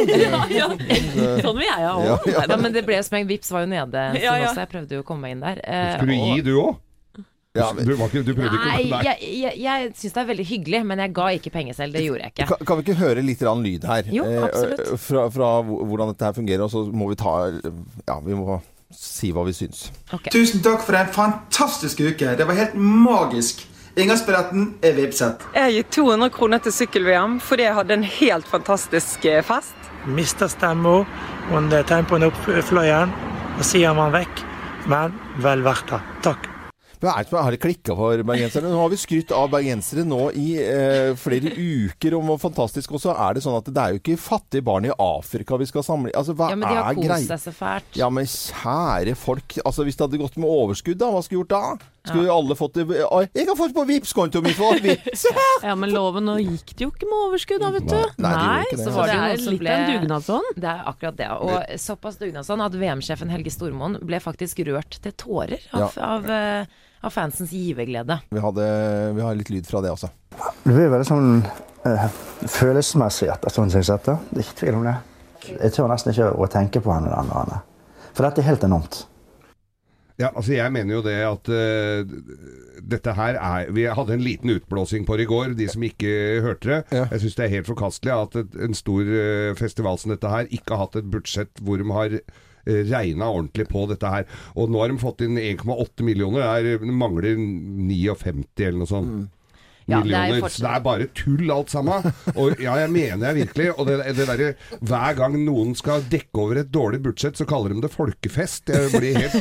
Ja, 0.61 0.69
sånn 1.43 1.57
vil 1.59 1.67
jeg 1.67 1.75
ha 1.75 1.81
Ja, 1.83 1.97
òg. 2.17 2.29
ja. 2.31 2.45
Ja, 2.49 2.57
men 2.61 2.73
det 2.77 2.85
ble 2.87 3.01
jo 3.01 3.09
en 3.21 3.27
Vips 3.31 3.51
var 3.55 3.67
jo 3.67 3.73
nede 3.73 4.05
en 4.07 4.15
stund 4.15 4.23
Ja, 4.25 4.37
ja. 4.39 4.47
også. 4.53 4.63
Jeg 4.65 4.71
prøvde 4.77 4.97
jo 4.97 5.03
å 5.03 5.07
komme 5.11 5.27
meg 5.29 5.37
inn 5.37 5.43
der. 5.45 5.61
Eh, 5.65 5.91
Skulle 5.99 6.15
du 6.15 6.31
gi, 6.31 6.41
du 6.47 6.55
òg? 6.63 6.79
Ja, 7.51 7.73
du, 7.75 7.81
ikke- 7.83 8.23
du 8.23 8.29
prøvde 8.39 8.55
ikke 8.55 8.67
Nei, 8.71 8.83
å 8.95 8.99
jeg, 9.03 9.31
jeg, 9.43 9.55
jeg 9.59 9.89
syns 9.99 10.13
det 10.15 10.21
er 10.23 10.27
veldig 10.29 10.45
hyggelig, 10.47 10.81
men 10.87 11.01
jeg 11.03 11.13
ga 11.17 11.25
ikke 11.35 11.51
penger 11.51 11.75
selv. 11.75 11.97
Det 11.99 12.05
gjorde 12.05 12.23
jeg 12.29 12.31
ikke. 12.37 12.47
Kan, 12.53 12.61
kan 12.69 12.79
vi 12.79 12.85
ikke 12.87 12.99
høre 13.01 13.25
litt 13.27 13.41
lyd 13.43 13.87
her? 13.91 14.03
Jo, 14.15 14.23
Eh, 14.25 14.45
absolutt. 14.47 15.01
fra, 15.03 15.25
fra 15.35 15.49
hvordan 15.67 16.13
dette 16.13 16.29
her 16.29 16.37
fungerer, 16.37 16.63
og 16.63 16.71
så 16.71 16.85
må 16.95 17.09
vi 17.11 17.17
ta 17.19 17.51
Ja, 18.07 18.21
vi 18.23 18.39
må 18.39 18.61
si 18.95 19.33
hva 19.35 19.43
vi 19.47 19.53
syns. 19.55 19.91
Tusen 20.31 20.63
takk 20.63 20.83
for 20.87 20.95
en 20.99 21.11
fantastisk 21.15 22.01
uke. 22.07 22.37
Det 22.39 22.47
var 22.47 22.55
helt 22.55 22.75
magisk. 22.79 23.67
Inngangsbilletten 23.99 24.69
er 24.87 24.95
vippset. 24.95 25.43
Jeg 25.57 25.75
gir 25.75 25.89
200 25.97 26.31
kroner 26.35 26.63
til 26.63 26.75
sykkel-VM 26.77 27.41
fordi 27.43 27.67
jeg 27.67 27.75
hadde 27.75 27.97
en 27.99 28.07
helt 28.07 28.47
fantastisk 28.51 29.27
eh, 29.27 29.43
fest. 29.47 29.75
Mista 30.07 30.47
stemma 30.49 31.01
under 31.57 31.83
tempoen 31.89 32.29
opp 32.29 32.39
fløyen, 32.47 33.11
og 33.59 33.67
siden 33.67 33.99
var 33.99 34.09
han 34.09 34.17
vekk. 34.21 34.47
Men 34.91 35.19
vel 35.43 35.67
verdt 35.67 35.91
det. 35.91 36.01
Takk. 36.25 36.47
Er 37.01 37.25
det 37.25 37.33
har 37.33 37.55
det 37.55 37.61
klikka 37.63 37.95
for 37.97 38.21
bergenserne? 38.29 38.69
Nå 38.69 38.77
har 38.77 38.91
vi 38.93 38.99
skrytt 39.01 39.31
av 39.33 39.47
bergensere 39.55 40.03
nå 40.05 40.19
i 40.37 40.49
eh, 40.61 41.15
flere 41.17 41.49
uker 41.57 42.17
om 42.19 42.29
hvor 42.29 42.41
fantastisk, 42.43 42.93
og 42.93 43.01
så 43.01 43.15
er 43.15 43.39
det 43.39 43.45
sånn 43.47 43.57
at 43.57 43.71
det 43.73 43.81
er 43.81 43.95
jo 43.95 44.01
ikke 44.03 44.19
fattige 44.21 44.67
barn 44.67 44.85
i 44.85 44.93
Afrika 44.93 45.57
vi 45.61 45.69
skal 45.71 45.87
samle 45.87 46.13
Altså, 46.13 46.35
hva 46.37 46.51
Ja, 46.53 46.59
men 46.61 46.69
de 46.69 46.77
har 46.77 46.99
kost 46.99 47.33
seg 47.33 47.41
så 47.47 47.55
fælt. 47.57 47.97
Ja, 47.97 48.11
men 48.13 48.29
kjære 48.29 49.17
folk. 49.17 49.57
Altså, 49.65 49.89
Hvis 49.89 49.97
det 49.97 50.07
hadde 50.07 50.21
gått 50.21 50.37
med 50.37 50.53
overskudd, 50.53 51.01
da, 51.01 51.09
hva 51.15 51.25
skulle 51.25 51.41
vi 51.41 51.41
gjort 51.41 51.57
da? 51.57 51.89
Skulle 52.01 52.31
jo 52.31 52.33
alle 52.33 52.57
fått 52.57 52.79
det 52.79 52.85
Jeg 52.97 53.47
har 53.47 53.57
fått 53.59 53.75
på 53.77 53.83
Vipps-kontoen 53.85 54.47
min 54.47 54.55
Se 55.23 55.33
her! 55.37 55.57
Ja, 55.69 55.75
men 55.77 55.93
loven, 55.93 56.25
nå 56.25 56.39
gikk 56.41 56.73
det 56.73 56.87
jo 56.87 56.93
ikke 56.95 57.09
med 57.11 57.25
overskudd 57.27 57.61
da, 57.61 57.69
vet 57.75 57.89
du. 57.91 57.97
Nei, 58.25 58.31
nei, 58.33 58.63
det 58.71 58.79
det. 58.79 58.85
så 58.87 58.95
var 58.95 59.11
det 59.11 59.19
det 59.21 59.35
jo 59.45 59.51
litt 59.53 59.61
ble- 59.61 59.75
en 59.75 59.91
dugnadsånd. 59.93 60.53
Det 60.57 60.71
er 60.73 60.87
akkurat 60.89 61.19
det. 61.19 61.29
Og 61.45 61.83
såpass 61.83 62.17
dugnadsånd 62.23 62.65
at 62.65 62.79
VM-sjefen 62.81 63.33
Helge 63.35 63.53
Stormoen 63.53 63.99
ble 64.01 64.23
faktisk 64.25 64.63
rørt 64.71 64.97
til 65.05 65.13
tårer 65.21 65.67
av, 65.77 65.93
av, 66.01 66.31
eh, 66.33 66.81
av 67.05 67.13
fansens 67.13 67.53
giverglede. 67.53 68.17
Vi, 68.33 68.41
hadde, 68.47 68.71
vi 69.19 69.27
har 69.27 69.37
litt 69.37 69.53
lyd 69.53 69.69
fra 69.69 69.85
det 69.85 69.93
også. 69.93 70.09
Det 70.65 70.73
blir 70.73 70.89
veldig 70.93 71.09
sånn 71.09 71.31
uh, 71.85 72.09
følelsesmessig 72.49 73.29
etter 73.33 73.53
sånn 73.53 73.69
som 73.73 73.83
jeg 73.83 73.91
setter. 73.93 74.21
det 74.31 74.41
er 74.41 74.49
ikke 74.49 74.61
tvil 74.65 74.81
om 74.81 74.89
det. 74.89 74.97
Jeg 75.51 75.77
tør 75.77 75.93
nesten 75.93 76.15
ikke 76.17 76.33
å 76.33 76.49
tenke 76.53 76.81
på 76.85 76.97
henne 76.97 77.13
den 77.13 77.37
andre. 77.45 77.61
For 78.15 78.25
dette 78.25 78.41
er 78.43 78.49
helt 78.51 78.65
enormt. 78.65 79.05
Ja, 80.21 80.29
altså 80.37 80.53
jeg 80.53 80.73
mener 80.75 80.99
jo 80.99 81.03
det 81.07 81.15
at 81.25 81.49
uh, 81.49 82.05
dette 82.91 83.15
her 83.17 83.39
er 83.41 83.71
Vi 83.73 83.87
hadde 83.89 84.13
en 84.19 84.25
liten 84.25 84.53
utblåsing 84.53 85.07
på 85.09 85.17
det 85.17 85.25
i 85.25 85.31
går, 85.31 85.55
de 85.57 85.69
som 85.73 85.83
ikke 85.87 86.13
hørte 86.45 86.69
det. 86.69 86.81
Jeg 87.15 87.23
syns 87.25 87.39
det 87.39 87.47
er 87.47 87.55
helt 87.57 87.71
forkastelig 87.71 88.13
at 88.17 88.37
et, 88.43 88.61
en 88.69 88.77
stor 88.77 89.09
uh, 89.09 89.55
festival 89.59 89.99
som 90.03 90.13
dette 90.13 90.29
her 90.33 90.51
ikke 90.53 90.75
har 90.77 90.85
hatt 90.87 91.01
et 91.01 91.11
budsjett 91.11 91.65
hvor 91.65 91.81
de 91.81 91.89
har 91.97 92.21
regna 92.71 93.25
ordentlig 93.33 93.65
på 93.73 93.87
dette 93.89 94.07
her. 94.13 94.27
Og 94.55 94.69
nå 94.71 94.83
har 94.83 94.93
de 94.93 95.01
fått 95.01 95.23
inn 95.25 95.39
1,8 95.41 96.05
millioner. 96.05 96.45
Det 96.63 96.75
er- 96.77 96.93
mangler 96.93 97.33
59 97.41 98.67
eller 98.67 98.83
noe 98.83 98.91
sånt. 98.91 99.15
Ja, 99.91 100.01
det 100.03 100.15
er 100.15 100.21
millioner. 100.23 100.41
fortsatt- 100.45 100.61
Så 100.61 100.67
det 100.67 100.73
er 100.77 100.85
bare 100.87 101.07
tull 101.15 101.51
alt 101.55 101.71
sammen. 101.71 102.13
Og 102.37 102.61
ja, 102.63 102.75
jeg 102.81 102.91
mener 102.95 103.27
jeg 103.31 103.39
virkelig. 103.47 103.69
Og 103.79 103.87
det, 103.87 103.99
det 104.17 104.27
derre 104.29 104.51
Hver 104.81 105.17
gang 105.19 105.37
noen 105.45 105.75
skal 105.79 106.03
dekke 106.11 106.41
over 106.45 106.61
et 106.63 106.71
dårlig 106.73 107.01
budsjett, 107.05 107.37
så 107.37 107.47
kaller 107.49 107.75
de 107.75 107.81
det 107.85 107.91
folkefest. 107.93 108.71
Jeg 108.71 108.91
blir 108.95 109.19
helt 109.21 109.37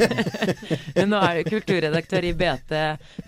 Men 1.00 1.10
nå 1.14 1.20
er 1.24 1.40
det 1.40 1.46
kulturredaktør 1.52 2.26
i 2.30 2.34
BT, 2.34 2.74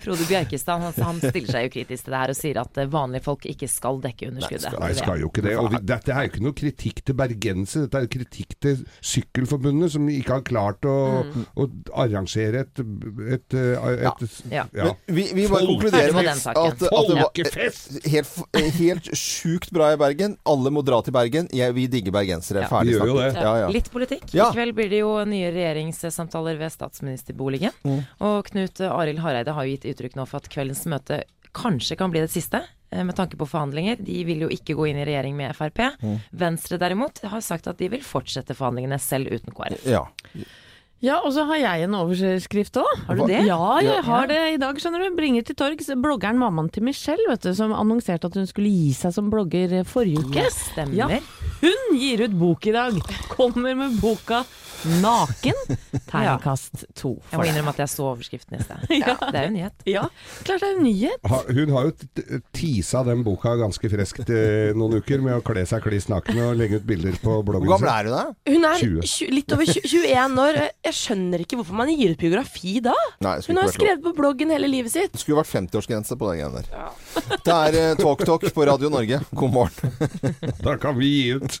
Frode 0.02 0.26
Bjerkestad, 0.28 0.80
han, 0.82 0.92
han 1.04 1.20
stiller 1.22 1.52
seg 1.56 1.66
jo 1.68 1.72
kritisk 1.78 2.04
til 2.06 2.12
det 2.16 2.20
her 2.22 2.32
og 2.34 2.38
sier 2.38 2.60
at 2.62 2.78
eh, 2.82 2.90
vanlige 2.92 3.24
folk 3.24 3.46
ikke 3.50 3.68
skal 3.70 4.00
dekke 4.02 4.28
underskuddet. 4.32 4.78
Nei, 4.80 4.92
skal 4.98 5.20
jo 5.22 5.30
ikke 5.30 5.44
det. 5.46 5.56
Og 5.60 5.70
vi, 5.72 5.80
dette 5.92 6.12
er 6.14 6.26
jo 6.26 6.32
ikke 6.32 6.44
noe 6.46 6.56
kritikk 6.58 7.02
til 7.06 7.16
Bergense, 7.18 7.84
dette 7.86 8.02
er 8.02 8.10
kritikk 8.12 8.56
til 8.62 8.82
Sykkelforbundet, 9.00 9.92
som 9.94 10.08
ikke 10.10 10.38
har 10.38 10.44
klart 10.48 10.88
å, 10.88 10.96
Mm. 11.22 11.44
å 11.60 11.64
arrangere 12.02 12.62
et, 12.64 12.80
et, 12.80 13.54
et, 13.54 13.54
et 13.54 14.52
Ja. 14.52 14.64
Men 14.72 14.96
vi, 15.06 15.24
vi 15.34 15.46
bare 15.46 15.62
Folkefest. 15.62 15.68
konkluderer 15.68 16.12
med 16.16 16.24
den 16.24 16.32
at, 16.32 16.42
saken. 16.42 16.72
at 16.72 17.08
det 17.08 17.11
Folkefest! 17.20 17.98
helt, 18.06 18.32
helt 18.78 19.10
sjukt 19.18 19.70
bra 19.74 19.90
i 19.92 19.98
Bergen. 20.00 20.36
Alle 20.48 20.72
må 20.74 20.82
dra 20.86 21.02
til 21.04 21.12
Bergen. 21.16 21.48
Jeg, 21.52 21.74
vi 21.76 21.86
digger 21.92 22.14
bergensere. 22.16 22.64
Ja. 22.64 22.70
Ferdig 22.72 22.96
snakket. 22.96 23.40
Ja, 23.42 23.52
ja. 23.64 23.68
Litt 23.72 23.90
politikk. 23.92 24.26
Ja. 24.32 24.48
I 24.50 24.56
kveld 24.56 24.74
blir 24.78 24.90
det 24.92 25.02
jo 25.02 25.12
nye 25.28 25.50
regjeringssamtaler 25.54 26.58
ved 26.60 26.72
statsministerboligen. 26.74 27.72
Mm. 27.84 28.00
Og 28.24 28.46
Knut 28.50 28.80
Arild 28.88 29.22
Hareide 29.24 29.52
har 29.56 29.66
jo 29.68 29.76
gitt 29.76 29.88
uttrykk 29.92 30.16
nå 30.18 30.26
for 30.30 30.42
at 30.42 30.48
kveldens 30.52 30.84
møte 30.90 31.22
kanskje 31.52 31.98
kan 32.00 32.10
bli 32.14 32.22
det 32.24 32.30
siste. 32.32 32.62
eh, 32.90 33.04
Med 33.04 33.16
tanke 33.16 33.36
på 33.36 33.44
forhandlinger. 33.48 33.96
De 34.00 34.22
vil 34.24 34.40
jo 34.46 34.48
ikke 34.48 34.74
gå 34.78 34.86
inn 34.88 34.96
i 35.02 35.04
regjering 35.04 35.36
med 35.36 35.52
Frp. 35.56 35.82
Mm. 36.00 36.18
Venstre 36.32 36.78
derimot 36.80 37.20
har 37.28 37.40
sagt 37.44 37.66
at 37.68 37.78
de 37.78 37.88
vil 37.92 38.00
fortsette 38.04 38.54
forhandlingene 38.56 38.98
selv 39.00 39.28
uten 39.32 39.52
KrF. 39.52 39.84
Ja. 39.86 40.06
Ja, 41.02 41.16
og 41.26 41.32
så 41.34 41.42
har 41.48 41.58
jeg 41.58 41.88
en 41.88 41.96
overskrift 41.98 42.76
òg. 42.78 42.90
Har 43.08 43.18
du 43.18 43.24
det? 43.26 43.40
Ja, 43.48 43.58
jeg 43.82 44.04
har 44.06 44.28
det 44.30 44.38
i 44.52 44.58
dag, 44.62 44.76
skjønner 44.78 45.02
du. 45.02 45.16
Bringer 45.18 45.42
til 45.48 45.56
torgs 45.58 45.88
bloggeren 45.98 46.38
mammaen 46.38 46.68
til 46.70 46.84
Michelle, 46.86 47.26
vet 47.26 47.42
du, 47.42 47.50
som 47.58 47.74
annonserte 47.74 48.30
at 48.30 48.38
hun 48.38 48.46
skulle 48.46 48.70
gi 48.70 48.92
seg 48.94 49.14
som 49.16 49.30
blogger 49.32 49.80
forrige 49.88 50.22
uke. 50.22 50.46
Stemmer. 50.54 50.94
Ja, 50.94 51.08
hun 51.64 51.81
gir 51.98 52.24
ut 52.26 52.34
bok 52.38 52.66
i 52.66 52.72
dag. 52.74 52.98
Kommer 53.32 53.74
med 53.78 54.00
boka 54.00 54.44
'Naken'. 54.82 55.76
Terningkast 56.10 56.84
to. 56.98 57.12
Jeg 57.30 57.38
må 57.38 57.44
innrømme 57.46 57.70
at 57.70 57.78
jeg 57.84 57.90
så 57.92 58.06
overskriften 58.10 58.56
i 58.58 58.62
sted. 58.64 58.80
Ja. 59.02 59.14
Det 59.30 59.38
er 59.38 59.44
jo 59.44 59.50
en 59.50 59.54
nyhet. 59.54 59.84
Ja, 59.86 60.02
klart 60.42 60.60
det 60.64 60.68
er 60.68 60.74
en 60.74 60.82
nyhet. 60.82 61.28
Ha- 61.30 61.44
Hun 61.54 61.70
har 61.70 61.84
jo 61.86 61.92
tisa 62.52 63.02
den 63.06 63.22
boka 63.22 63.52
ganske 63.60 63.90
freskt 63.92 64.26
eh, 64.34 64.72
noen 64.74 64.98
uker 64.98 65.22
med 65.22 65.36
å 65.38 65.44
kle 65.46 65.62
seg 65.70 65.84
kliss 65.86 66.08
naken 66.10 66.40
og 66.48 66.56
legge 66.58 66.80
ut 66.80 66.86
bilder 66.88 67.14
på 67.22 67.36
bloggen 67.46 67.68
Hvor 67.70 67.78
gammel 67.78 67.92
er 67.94 68.10
hun 68.10 68.16
da? 68.16 68.24
Hun 68.50 68.66
er 68.72 68.82
20. 69.06 69.30
litt 69.36 69.54
over 69.54 69.70
21 69.70 70.42
år. 70.46 70.58
Jeg 70.88 70.98
skjønner 70.98 71.44
ikke 71.46 71.60
hvorfor 71.60 71.78
man 71.78 71.92
gir 71.94 72.16
ut 72.16 72.22
biografi 72.26 72.74
da. 72.82 72.96
Nei, 73.22 73.36
Hun 73.46 73.62
har 73.62 73.70
jo 73.70 73.76
skrevet 73.78 74.02
på 74.08 74.14
bloggen 74.18 74.50
hele 74.50 74.66
livet 74.70 74.90
sitt. 74.96 75.14
Det 75.14 75.22
skulle 75.22 75.38
vært 75.44 75.52
50-årsgrense 75.54 76.18
på 76.18 76.32
den 76.32 76.42
greia 76.42 76.50
der. 76.58 77.38
Det 77.46 77.54
er 77.54 77.78
eh, 77.84 77.94
Talk 78.02 78.26
Talk 78.26 78.48
på 78.50 78.66
Radio 78.66 78.90
Norge. 78.90 79.22
God 79.30 79.54
morgen. 79.54 79.94
Da 80.58 80.74
kan 80.82 80.98
vi 80.98 81.12
gi 81.14 81.38
ut. 81.38 81.60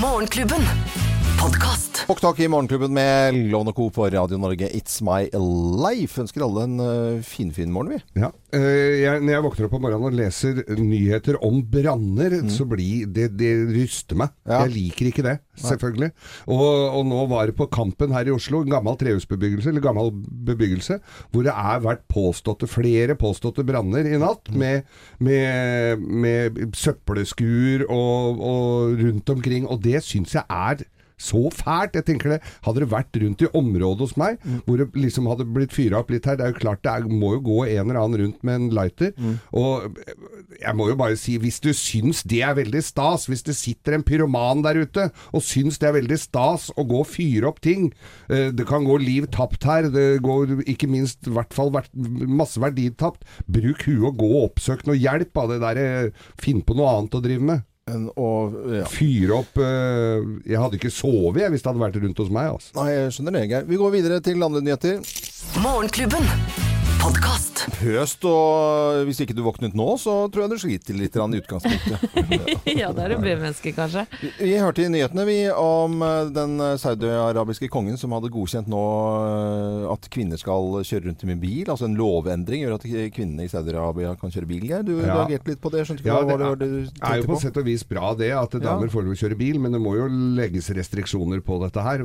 Morgenklubben. 0.00 0.62
Podkast. 1.40 2.04
Talk 2.06 2.20
takk 2.22 2.38
i 2.42 2.46
Morgenklubben 2.50 2.92
med 2.94 3.34
Lone 3.50 3.72
Co. 3.74 3.88
på 3.90 4.06
Radio 4.10 4.38
Norge. 4.38 4.68
It's 4.74 5.00
my 5.02 5.26
life. 5.82 6.20
Ønsker 6.22 6.44
alle 6.44 6.64
en 6.68 6.76
uh, 6.82 7.22
finfin 7.26 7.70
morgen, 7.72 7.96
vi. 7.96 8.20
Ja. 8.22 8.28
eh, 8.54 9.00
jeg, 9.02 9.22
når 9.24 9.32
jeg 9.32 9.44
våkner 9.46 9.66
opp 9.68 9.74
om 9.78 9.82
morgenen 9.86 10.06
og 10.10 10.16
leser 10.18 10.60
nyheter 10.78 11.38
om 11.46 11.60
branner, 11.72 12.36
så 12.52 12.66
blir 12.68 13.08
det, 13.10 13.30
det 13.40 13.50
ryster 13.72 14.18
meg. 14.20 14.30
Mm. 14.44 14.52
Ja. 14.52 14.60
Jeg 14.66 14.74
liker 14.76 15.08
ikke 15.10 15.24
det, 15.26 15.34
selvfølgelig. 15.62 16.10
Og, 16.52 16.64
og 17.00 17.06
nå 17.10 17.24
var 17.32 17.50
det 17.50 17.56
på 17.58 17.66
Kampen 17.74 18.14
her 18.14 18.28
i 18.30 18.34
Oslo, 18.34 18.62
en 18.62 18.74
gammel 18.74 18.98
trehusbebyggelse, 19.02 19.72
eller 19.72 19.86
gammel 19.86 20.12
bebyggelse, 20.50 20.98
hvor 21.32 21.46
det 21.48 21.54
er 21.54 21.82
vært 21.86 22.04
påståtte, 22.12 22.70
flere 22.70 23.16
påståtte 23.18 23.66
branner 23.66 24.06
i 24.10 24.18
natt, 24.22 24.50
Mm. 24.52 24.58
med, 24.58 24.88
med, 25.22 26.02
med 26.22 26.58
søppelskur 26.76 27.86
og, 27.88 28.40
og 28.42 28.98
rundt 29.00 29.30
omkring. 29.32 29.66
Og 29.70 29.81
det 29.82 30.02
syns 30.06 30.34
jeg 30.38 30.44
er 30.48 30.84
så 31.22 31.38
fælt. 31.54 31.94
Jeg 31.94 32.02
tenker 32.08 32.32
det, 32.32 32.36
Hadde 32.64 32.80
det 32.82 32.88
vært 32.90 33.14
rundt 33.22 33.42
i 33.44 33.48
området 33.54 34.02
hos 34.02 34.14
meg, 34.18 34.40
hvor 34.66 34.80
det 34.80 34.88
liksom 34.98 35.28
hadde 35.30 35.44
blitt 35.54 35.70
fyra 35.70 36.00
opp 36.00 36.10
litt 36.10 36.24
her 36.26 36.34
Det 36.40 36.42
er 36.48 36.50
jo 36.50 36.58
klart 36.64 36.80
det 36.82 36.90
er, 36.90 37.04
må 37.06 37.34
jo 37.36 37.42
gå 37.46 37.58
en 37.68 37.84
eller 37.92 38.00
annen 38.00 38.18
rundt 38.24 38.40
med 38.42 38.56
en 38.58 38.64
lighter. 38.74 39.12
Og 39.54 40.00
jeg 40.64 40.74
må 40.74 40.88
jo 40.90 40.96
bare 40.98 41.14
si, 41.20 41.36
hvis 41.38 41.60
du 41.62 41.70
syns 41.78 42.24
det 42.26 42.40
er 42.42 42.56
veldig 42.58 42.82
stas, 42.82 43.28
hvis 43.30 43.44
det 43.46 43.54
sitter 43.54 43.94
en 44.00 44.02
pyroman 44.08 44.64
der 44.66 44.82
ute 44.82 45.06
og 45.30 45.46
syns 45.46 45.78
det 45.78 45.92
er 45.92 45.96
veldig 46.00 46.18
stas 46.24 46.72
å 46.74 46.82
gå 46.90 47.04
og 47.04 47.10
fyre 47.12 47.52
opp 47.52 47.60
ting 47.62 47.92
eh, 48.28 48.50
Det 48.50 48.66
kan 48.66 48.82
gå 48.88 48.98
liv 49.04 49.30
tapt 49.30 49.62
her. 49.68 49.92
Det 49.94 50.08
går 50.26 50.64
ikke 50.66 50.90
minst 50.90 51.30
i 51.30 51.36
hvert 51.38 51.54
fall 51.54 51.70
masse 52.26 52.58
verdi 52.58 52.90
tapt. 52.98 53.22
Bruk 53.46 53.86
huet 53.86 54.08
og 54.10 54.18
gå 54.18 54.32
og 54.40 54.48
oppsøk 54.50 54.88
noe 54.90 54.98
hjelp 54.98 55.38
av 55.38 55.54
det 55.54 55.62
der. 55.62 55.76
eh, 55.86 56.32
Finn 56.42 56.62
på 56.66 56.74
noe 56.74 56.96
annet 56.98 57.14
å 57.14 57.22
drive 57.22 57.46
med. 57.52 57.62
En, 57.92 58.08
å 58.16 58.28
ja. 58.72 58.86
Fyre 58.88 59.38
opp 59.42 59.58
eh, 59.60 60.24
Jeg 60.48 60.60
hadde 60.62 60.78
ikke 60.80 60.92
sovet 60.92 61.42
jeg, 61.44 61.52
hvis 61.54 61.64
det 61.64 61.72
hadde 61.72 61.84
vært 61.84 62.00
rundt 62.02 62.24
hos 62.24 62.32
meg. 62.32 62.50
Altså. 62.56 62.74
Nei, 62.80 62.88
jeg 62.94 63.16
skjønner 63.18 63.38
det, 63.38 63.46
Geir. 63.52 63.70
Vi 63.70 63.80
går 63.84 63.96
videre 63.98 64.20
til 64.24 64.48
andre 64.48 64.64
nyheter. 64.64 65.00
Morgenklubben. 65.62 66.28
Pøst, 67.78 68.24
og 68.28 69.02
hvis 69.06 69.20
ikke 69.22 69.34
du 69.36 69.42
våknet 69.46 69.74
nå, 69.78 69.86
så 70.00 70.14
tror 70.32 70.44
jeg 70.46 70.52
du 70.52 70.58
sliter 70.62 70.96
litt 70.98 71.14
i 71.16 71.38
utgangspunktet. 71.42 72.16
ja, 72.80 72.90
det 72.94 73.04
er 73.04 73.14
du 73.14 73.18
B-menneske, 73.22 73.72
kanskje. 73.76 74.04
Vi 74.40 74.54
hørte 74.58 74.84
i 74.84 74.90
nyhetene 74.92 75.26
vi 75.28 75.36
om 75.54 76.02
eh, 76.02 76.30
den 76.34 76.56
saudi-arabiske 76.80 77.68
kongen 77.72 77.98
som 78.00 78.14
hadde 78.16 78.30
godkjent 78.34 78.70
nå 78.72 78.82
eh, 79.22 79.86
at 79.92 80.08
kvinner 80.12 80.40
skal 80.40 80.80
kjøre 80.86 81.08
rundt 81.10 81.24
med 81.28 81.40
bil. 81.42 81.70
Altså 81.72 81.86
en 81.88 81.96
lovendring 81.98 82.64
gjør 82.64 82.76
at 82.78 82.86
kvinnene 83.14 83.46
i 83.46 83.52
Saudi-Arabia 83.52 84.14
kan 84.20 84.32
kjøre 84.34 84.48
bil. 84.50 84.68
Du 84.86 84.92
Ja. 85.02 85.22
reagerte 85.22 85.52
litt 85.52 85.62
på 85.62 85.70
det. 85.74 85.84
Skjønte 85.86 86.02
ikke 86.04 86.12
Ja, 86.12 86.20
hva 86.22 86.36
det 86.38 86.50
det 86.62 86.70
du 86.70 86.76
er 87.02 87.16
jo 87.20 87.26
på 87.26 87.34
på? 87.34 87.40
sett 87.42 87.56
og 87.58 87.66
vis 87.66 87.82
bra 87.88 88.12
det, 88.18 88.30
at 88.36 88.54
damer 88.62 88.90
får 88.92 89.06
lov 89.06 89.16
å 89.16 89.20
kjøre 89.22 89.38
bil, 89.38 89.58
men 89.62 89.72
det 89.74 89.80
må 89.82 89.94
jo 89.98 90.06
legges 90.38 90.70
restriksjoner 90.74 91.42
på 91.44 91.58
dette 91.64 91.82
her. 91.82 92.04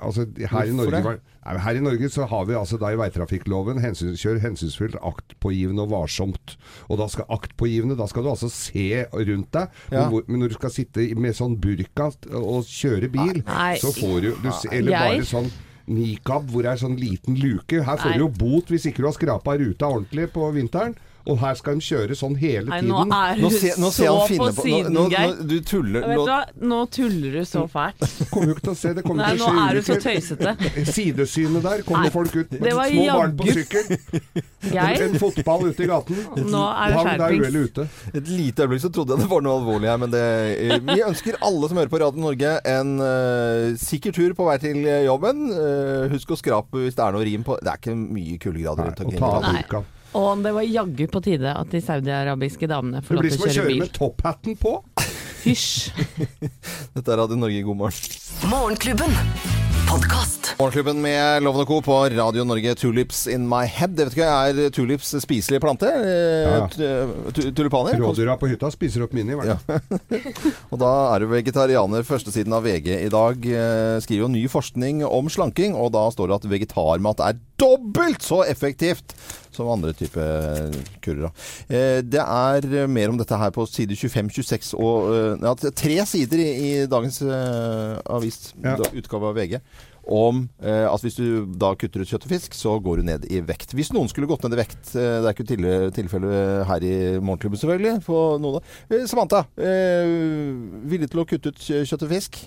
Altså, 0.00 0.26
her, 0.26 0.68
i 0.68 0.76
Norge, 0.76 1.02
det? 1.02 1.60
her 1.66 1.78
i 1.78 1.84
Norge 1.84 2.08
så 2.12 2.26
har 2.28 2.46
vi 2.48 2.56
altså 2.58 2.78
da 2.80 2.92
i 2.92 2.98
veitrafikkloven 3.00 3.80
hensyn, 3.82 4.14
kjør 4.18 4.40
hensynsfullt, 4.82 4.98
aktpågivende 5.02 5.82
og 5.82 5.92
varsomt. 5.92 6.56
Og 6.88 6.98
da 6.98 7.08
skal 7.08 7.28
aktpågivende, 7.28 7.96
da 7.98 8.06
skal 8.06 8.24
du 8.24 8.30
altså 8.30 8.50
se 8.50 9.04
rundt 9.12 9.52
deg. 9.52 9.68
Ja. 9.90 10.02
Men, 10.02 10.08
hvor, 10.10 10.24
men 10.28 10.40
når 10.40 10.52
du 10.52 10.58
skal 10.58 10.74
sitte 10.74 11.06
med 11.16 11.36
sånn 11.36 11.58
burka 11.60 12.10
og 12.32 12.64
kjøre 12.66 13.10
bil, 13.12 13.42
Nei. 13.46 13.76
så 13.80 13.92
får 13.94 14.16
du, 14.20 14.32
du 14.42 14.50
Eller 14.70 14.92
bare 14.96 15.28
sånn 15.28 15.50
Nikab 15.92 16.46
hvor 16.52 16.62
det 16.62 16.70
er 16.70 16.78
sånn 16.78 16.94
liten 16.96 17.34
luke. 17.36 17.82
Her 17.82 17.98
får 17.98 18.12
Nei. 18.12 18.18
du 18.20 18.22
jo 18.22 18.28
bot 18.30 18.70
hvis 18.70 18.86
ikke 18.86 19.02
du 19.02 19.08
har 19.08 19.16
skrapa 19.16 19.56
ruta 19.58 19.90
ordentlig 19.90 20.28
på 20.32 20.46
vinteren. 20.54 20.94
Og 21.30 21.38
her 21.38 21.54
skal 21.54 21.76
de 21.78 21.84
kjøre 21.86 22.16
sånn 22.18 22.34
hele 22.40 22.66
Nei, 22.66 22.80
tiden. 22.82 22.90
nå 22.90 23.14
er 23.14 23.36
du 23.38 23.42
Nå 23.44 23.50
se, 23.54 23.72
nå 23.78 23.90
så 23.94 24.06
på 24.10 24.26
finne 24.26 24.38
på 24.42 24.46
nå, 24.48 24.62
siden, 24.66 24.92
nå, 24.96 25.04
Geir. 25.12 25.34
nå, 25.38 25.46
Du 25.52 25.54
tuller 25.62 26.06
Vet 26.08 26.18
du 26.18 26.30
hva, 26.32 26.38
nå 26.72 26.78
tuller 26.90 27.36
du 27.38 27.44
så 27.46 27.62
fælt. 27.70 28.02
Kommer 28.32 28.48
jo 28.50 28.56
ikke 28.56 28.64
til 28.66 28.72
å 28.72 28.78
se 28.82 28.92
det. 28.96 29.04
Kommer 29.06 29.22
Nei, 29.22 29.28
til 29.36 29.42
nå 29.42 29.46
å 29.46 29.52
skje 29.52 29.66
er 29.68 29.78
du 29.78 29.82
så 29.86 29.98
tøysete. 30.02 30.54
Sidesynet 30.96 31.62
der 31.68 31.84
kommer 31.86 32.08
Nei, 32.08 32.14
folk 32.16 32.34
ut. 32.40 32.50
det 32.50 32.74
var 32.74 32.90
Små 32.90 33.06
barn 33.20 33.36
på 33.38 33.46
sykkel. 33.54 33.94
Geir, 34.72 35.04
En 35.08 35.16
fotball 35.22 35.64
ute 35.70 35.82
i 35.86 35.88
gaten. 35.90 36.18
nå 36.50 36.64
er 36.72 36.92
det 36.92 36.98
er 36.98 37.06
skjerpings. 37.06 37.46
uhellet 37.46 37.70
ute. 37.70 37.86
Et 38.18 38.28
lite 38.34 38.66
øyeblikk 38.66 38.82
så 38.84 38.92
trodde 38.94 39.14
jeg 39.16 39.22
det 39.24 39.30
var 39.30 39.46
noe 39.46 39.56
alvorlig 39.60 39.90
her, 39.90 39.98
men 40.02 40.12
det 40.14 40.24
eh, 40.58 40.76
Vi 40.90 41.00
ønsker 41.06 41.38
alle 41.42 41.70
som 41.70 41.78
hører 41.80 41.90
på 41.92 42.02
Radio 42.02 42.22
Norge 42.26 42.52
en 42.74 42.92
uh, 43.02 43.72
sikker 43.78 44.14
tur 44.18 44.34
på 44.38 44.46
vei 44.50 44.58
til 44.62 44.82
jobben. 45.06 45.48
Uh, 45.54 46.06
husk 46.12 46.34
å 46.34 46.38
skrape 46.38 46.82
hvis 46.82 46.98
det 46.98 47.06
er 47.06 47.14
noe 47.16 47.26
rim 47.26 47.46
på 47.46 47.58
Det 47.62 47.70
er 47.72 47.78
ikke 47.82 47.96
mye 47.98 48.38
kuldegrader 48.42 48.90
rundt 48.90 49.04
Og 49.06 49.18
ta 49.18 49.32
av 49.38 49.50
Nei. 49.52 49.64
Og 50.18 50.42
det 50.44 50.52
var 50.52 50.66
jaggu 50.68 51.06
på 51.08 51.22
tide 51.24 51.54
at 51.56 51.70
de 51.72 51.80
saudiarabiske 51.80 52.68
damene 52.68 53.00
Det 53.00 53.06
får 53.08 53.16
lov 53.16 53.24
blir 53.24 53.32
som 53.32 53.42
å 53.42 53.46
å 53.46 53.48
kjøre 53.48 53.56
kjøre 53.56 53.72
bil. 53.72 53.82
med 53.86 53.94
topphatten 53.96 54.58
på. 54.60 54.74
Hysj. 55.42 55.90
Dette 56.94 57.08
er 57.14 57.22
Radio 57.24 57.38
Norge, 57.40 57.62
god 57.66 57.80
morgen. 57.80 58.20
Morgenklubben. 58.52 59.16
Morgenklubben 59.92 61.00
med 61.02 61.42
Loven 61.44 61.64
og 61.64 61.68
Co. 61.68 61.78
på 61.84 61.96
Radio 62.14 62.44
Norge. 62.48 62.74
Tulips 62.78 63.24
in 63.28 63.44
my 63.50 63.64
head. 63.68 63.96
Jeg 63.98 64.08
vet 64.08 64.14
ikke 64.16 64.28
er 64.30 64.70
tulips 64.72 65.10
spiselige 65.24 65.60
plante? 65.64 65.88
Eh, 65.90 66.46
Ja, 66.46 66.60
tu- 66.70 67.32
tu- 67.34 67.50
Tulipaner? 67.58 67.98
Rådyra 68.00 68.36
på 68.40 68.48
hytta 68.52 68.70
spiser 68.72 69.02
opp 69.04 69.12
mine, 69.16 69.32
i 69.34 69.36
hvert 69.36 69.60
fall. 69.66 69.82
Og 70.72 70.78
da 70.80 70.92
er 71.16 71.24
du 71.24 71.28
vegetarianer. 71.32 72.06
Førstesiden 72.08 72.54
av 72.56 72.64
VG 72.64 72.88
i 73.02 73.10
dag 73.12 73.44
eh, 73.48 73.98
skriver 74.04 74.24
jo 74.28 74.32
ny 74.32 74.46
forskning 74.48 75.02
om 75.08 75.28
slanking, 75.32 75.74
og 75.76 75.92
da 75.96 76.06
står 76.14 76.30
det 76.32 76.38
at 76.40 76.48
vegetarmat 76.54 77.20
er 77.26 77.40
dobbelt 77.60 78.22
så 78.24 78.42
effektivt 78.48 79.12
som 79.56 79.68
andre 79.72 79.92
typer 79.96 80.72
kurer. 81.04 81.30
Eh, 81.68 82.00
det 82.02 82.22
er 82.24 82.86
mer 82.88 83.12
om 83.12 83.18
dette 83.20 83.38
her 83.38 83.50
på 83.54 83.66
side 83.68 83.96
25, 83.96 84.30
26 84.40 84.74
og 84.78 85.12
eh, 85.14 85.46
ja, 85.46 85.54
tre 85.76 85.96
sider 86.08 86.42
i, 86.42 86.50
i 86.66 86.86
dagens 86.90 87.22
eh, 87.22 87.96
avis, 88.12 88.52
Ja. 88.62 88.76
utgave 88.92 89.28
av 89.32 89.36
VG. 89.38 89.58
om 90.02 90.48
eh, 90.58 90.82
at 90.90 90.98
hvis 91.04 91.14
du 91.14 91.44
da 91.62 91.68
kutter 91.78 92.02
ut 92.02 92.08
kjøtt 92.10 92.24
og 92.26 92.32
fisk, 92.32 92.54
så 92.58 92.72
går 92.82 92.96
du 92.98 93.02
ned 93.06 93.26
i 93.30 93.38
vekt. 93.46 93.70
Hvis 93.78 93.92
noen 93.94 94.08
skulle 94.10 94.26
gått 94.26 94.42
ned 94.42 94.56
i 94.56 94.58
vekt, 94.58 94.96
eh, 94.98 95.20
det 95.22 95.28
er 95.30 95.36
ikke 95.36 95.46
tilfelle, 95.46 95.92
tilfelle 95.94 96.40
her 96.66 96.82
i 96.82 96.94
Morgenklubben 97.22 97.60
selvfølgelig, 97.60 98.00
på 98.08 98.18
noen 98.42 98.58
eh, 98.90 99.04
Samantha, 99.06 99.44
eh, 99.62 100.10
villig 100.90 101.06
til 101.12 101.22
å 101.22 101.26
kutte 101.30 101.52
ut 101.54 101.62
kjøtt 101.86 102.02
og 102.02 102.10
fisk? 102.16 102.40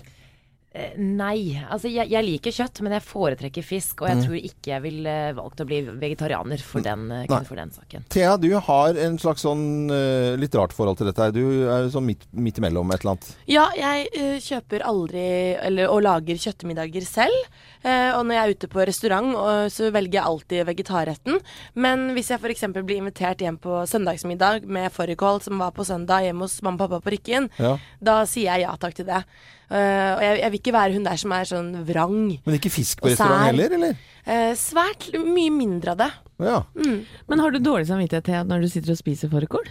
Eh, 0.76 0.96
Nei. 1.00 1.56
Altså, 1.70 1.88
jeg, 1.88 2.10
jeg 2.12 2.24
liker 2.26 2.52
kjøtt, 2.52 2.82
men 2.84 2.94
jeg 2.96 3.04
foretrekker 3.06 3.64
fisk. 3.64 4.02
Og 4.02 4.10
jeg 4.10 4.24
tror 4.26 4.36
ikke 4.38 4.72
jeg 4.74 4.84
ville 4.84 5.14
valgt 5.36 5.62
å 5.62 5.66
bli 5.68 5.80
vegetarianer 5.88 6.62
for 6.64 6.84
den, 6.84 7.06
eh, 7.14 7.24
kun 7.30 7.46
for 7.48 7.60
den 7.60 7.72
saken. 7.72 8.04
Thea, 8.12 8.34
du 8.40 8.50
har 8.68 9.00
en 9.06 9.16
slags 9.20 9.46
sånn 9.46 9.64
eh, 9.92 10.34
litt 10.40 10.56
rart 10.58 10.74
forhold 10.76 11.00
til 11.00 11.08
dette 11.08 11.24
her. 11.24 11.32
Du 11.32 11.68
er 11.72 11.88
sånn 11.92 12.06
midt, 12.10 12.26
midt 12.36 12.60
imellom 12.60 12.92
et 12.92 13.00
eller 13.00 13.14
annet. 13.14 13.30
Ja, 13.50 13.66
jeg 13.76 14.10
uh, 14.16 14.36
kjøper 14.42 14.84
aldri 14.86 15.24
eller, 15.56 15.88
og 15.92 16.02
lager 16.04 16.40
kjøttmiddager 16.42 17.08
selv. 17.08 17.50
Uh, 17.80 18.18
og 18.18 18.26
når 18.26 18.36
jeg 18.36 18.42
er 18.42 18.54
ute 18.56 18.70
på 18.72 18.86
restaurant, 18.90 19.32
uh, 19.38 19.66
så 19.72 19.90
velger 19.94 20.18
jeg 20.18 20.28
alltid 20.28 20.68
vegetarretten. 20.68 21.40
Men 21.78 22.10
hvis 22.16 22.32
jeg 22.34 22.42
f.eks. 22.42 22.66
blir 22.76 23.00
invitert 23.00 23.44
hjem 23.44 23.58
på 23.62 23.84
søndagsmiddag 23.88 24.66
med 24.68 24.92
fårikål 24.92 25.42
som 25.46 25.62
var 25.62 25.72
på 25.76 25.86
søndag 25.88 26.26
hjemme 26.26 26.44
hos 26.44 26.60
mamma 26.66 26.76
og 26.76 26.84
pappa 26.84 27.04
på 27.04 27.16
Rykken, 27.16 27.50
Ja. 27.62 27.76
da 28.02 28.22
sier 28.28 28.52
jeg 28.52 28.66
ja 28.66 28.74
takk 28.80 28.98
til 28.98 29.08
det. 29.08 29.22
Eh, 29.66 30.10
og 30.14 30.22
jeg, 30.22 30.38
jeg 30.42 30.52
vil 30.52 30.60
ikke 30.60 30.76
være 30.76 30.94
hun 30.94 31.06
der 31.06 31.18
som 31.22 31.34
er 31.34 31.48
sånn 31.48 31.72
vrang. 31.88 32.20
Men 32.46 32.58
ikke 32.58 32.72
fisk 32.74 33.02
på 33.02 33.10
restaurant 33.10 33.48
heller, 33.48 33.74
eller? 33.78 33.98
Uh, 34.26 34.52
svært 34.58 35.08
mye 35.22 35.52
mindre 35.54 35.94
av 35.94 36.00
det. 36.02 36.12
Ja. 36.42 36.60
Men 37.30 37.42
har 37.42 37.54
du 37.54 37.60
dårlig 37.62 37.88
samvittighet 37.88 38.26
til 38.28 38.48
når 38.50 38.64
du 38.64 38.70
sitter 38.70 38.94
og 38.94 39.00
spiser 39.00 39.30
fårikål? 39.32 39.68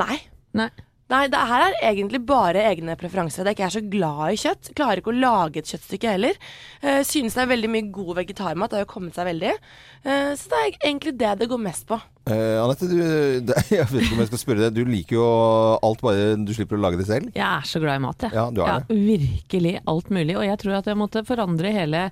Nei. 0.00 0.18
Nei. 0.56 0.70
Nei, 1.12 1.26
det 1.28 1.40
her 1.50 1.66
er 1.66 1.74
egentlig 1.90 2.22
bare 2.24 2.62
egne 2.64 2.94
preferanser. 2.96 3.44
Jeg 3.44 3.52
er 3.52 3.56
ikke 3.58 3.66
er 3.66 3.74
så 3.74 3.82
glad 3.92 4.22
i 4.32 4.38
kjøtt. 4.40 4.70
Klarer 4.78 5.02
ikke 5.02 5.12
å 5.12 5.18
lage 5.18 5.60
et 5.60 5.68
kjøttstykke 5.68 6.14
heller. 6.16 6.38
Uh, 6.80 7.02
synes 7.04 7.36
det 7.36 7.44
er 7.44 7.52
veldig 7.52 7.70
mye 7.74 7.90
god 7.92 8.14
vegetarmat. 8.22 8.72
Det 8.72 8.80
har 8.80 8.86
jo 8.86 8.92
kommet 8.94 9.18
seg 9.18 9.28
veldig. 9.28 9.52
Uh, 10.06 10.32
så 10.40 10.52
det 10.52 10.60
er 10.60 10.78
egentlig 10.88 11.16
det 11.20 11.34
det 11.42 11.50
går 11.52 11.64
mest 11.66 11.88
på. 11.90 12.00
Eh, 12.24 12.56
Anette, 12.56 12.88
du, 12.88 13.00
det, 13.48 13.56
jeg 13.68 13.84
vet 13.90 14.06
ikke 14.06 14.16
om 14.16 14.22
jeg 14.22 14.30
skal 14.32 14.40
spørre 14.40 14.66
deg. 14.66 14.78
Du 14.78 14.88
liker 14.88 15.18
jo 15.18 15.26
alt 15.84 16.04
bare 16.04 16.32
du 16.40 16.54
slipper 16.56 16.80
å 16.80 16.84
lage 16.86 17.00
det 17.00 17.08
selv. 17.10 17.34
Jeg 17.36 17.44
er 17.44 17.68
så 17.68 17.82
glad 17.82 18.00
i 18.00 18.04
mat, 18.06 18.26
jeg. 18.26 18.36
Ja, 18.36 18.46
du 18.48 18.62
er 18.64 18.72
ja. 18.72 18.78
Virkelig 18.88 19.76
alt 19.90 20.10
mulig. 20.14 20.38
Og 20.38 20.46
jeg 20.46 20.60
tror 20.62 20.80
at 20.80 20.88
jeg 20.90 21.00
måtte 21.00 21.24
forandre 21.28 21.74
hele 21.74 22.08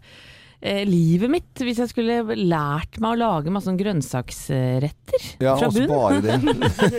eh, 0.62 0.82
livet 0.88 1.30
mitt 1.32 1.62
hvis 1.62 1.80
jeg 1.82 1.90
skulle 1.90 2.22
lært 2.38 2.98
meg 3.02 3.16
å 3.16 3.18
lage 3.20 3.52
masse 3.52 3.68
sånn 3.68 3.78
grønnsaksretter 3.80 5.26
Ja, 5.42 5.56
fra 5.58 5.68
også 5.68 5.82
bunn. 5.82 5.92
bare 5.92 6.20
det. 6.24 6.38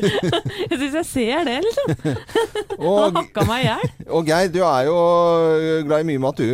jeg 0.70 0.80
syns 0.80 0.98
jeg 1.00 1.08
ser 1.10 1.48
det, 1.50 1.58
liksom. 1.66 1.96
Og, 2.84 3.18
Hakka 3.18 3.46
meg 3.48 3.64
i 3.64 3.68
hjel. 3.70 3.92
og 4.18 4.30
Geir, 4.30 4.52
du 4.54 4.60
er 4.68 4.88
jo 4.90 4.98
glad 5.88 6.04
i 6.04 6.08
mye 6.12 6.22
mat, 6.24 6.40
du. 6.40 6.54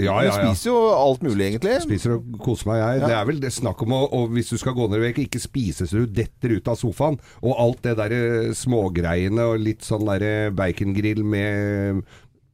Ja, 0.00 0.18
ja, 0.24 0.32
du 0.32 0.36
spiser 0.40 0.70
jo 0.72 0.76
alt 0.96 1.24
mulig, 1.26 1.50
egentlig. 1.50 1.76
Spiser 1.84 2.16
og 2.16 2.36
koser 2.42 2.70
meg, 2.72 2.80
jeg. 2.82 3.02
Ja. 3.02 3.10
Det 3.10 3.18
er 3.20 3.30
vel 3.30 3.40
det 3.42 3.52
snakk 3.54 3.82
om 3.86 3.96
å 3.96 4.02
og 4.16 4.30
hvis 4.36 4.52
du 4.52 4.56
skal 4.60 4.76
gå 4.76 4.86
ned 4.88 5.00
i 5.00 5.06
vekt, 5.08 5.22
ikke 5.26 5.42
spise 5.42 5.86
så 5.88 6.04
du 6.04 6.12
detter 6.16 6.56
ut 6.56 6.68
av 6.70 6.78
sofaen. 6.80 7.18
Og 7.42 7.56
alt 7.60 7.82
det 7.84 7.96
derre 7.98 8.54
smågreiene 8.56 9.50
og 9.50 9.60
litt 9.62 9.84
sånn 9.86 10.06
derre 10.08 10.52
bacongrill 10.56 11.24
med 11.26 12.04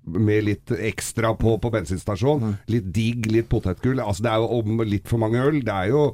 med 0.05 0.47
litt 0.49 0.73
ekstra 0.75 1.33
på, 1.39 1.57
på 1.63 1.73
bensinstasjon. 1.73 2.43
Mm. 2.43 2.55
Litt 2.75 2.89
digg, 2.95 3.29
litt 3.33 3.51
potetgull. 3.53 4.03
Altså, 4.03 4.27
det 4.27 4.33
er 4.33 4.43
jo 4.43 4.61
om 4.61 4.83
litt 4.87 5.11
for 5.11 5.23
mange 5.23 5.43
øl. 5.43 5.61
Det 5.65 5.75
er 5.75 5.93
jo 5.93 6.07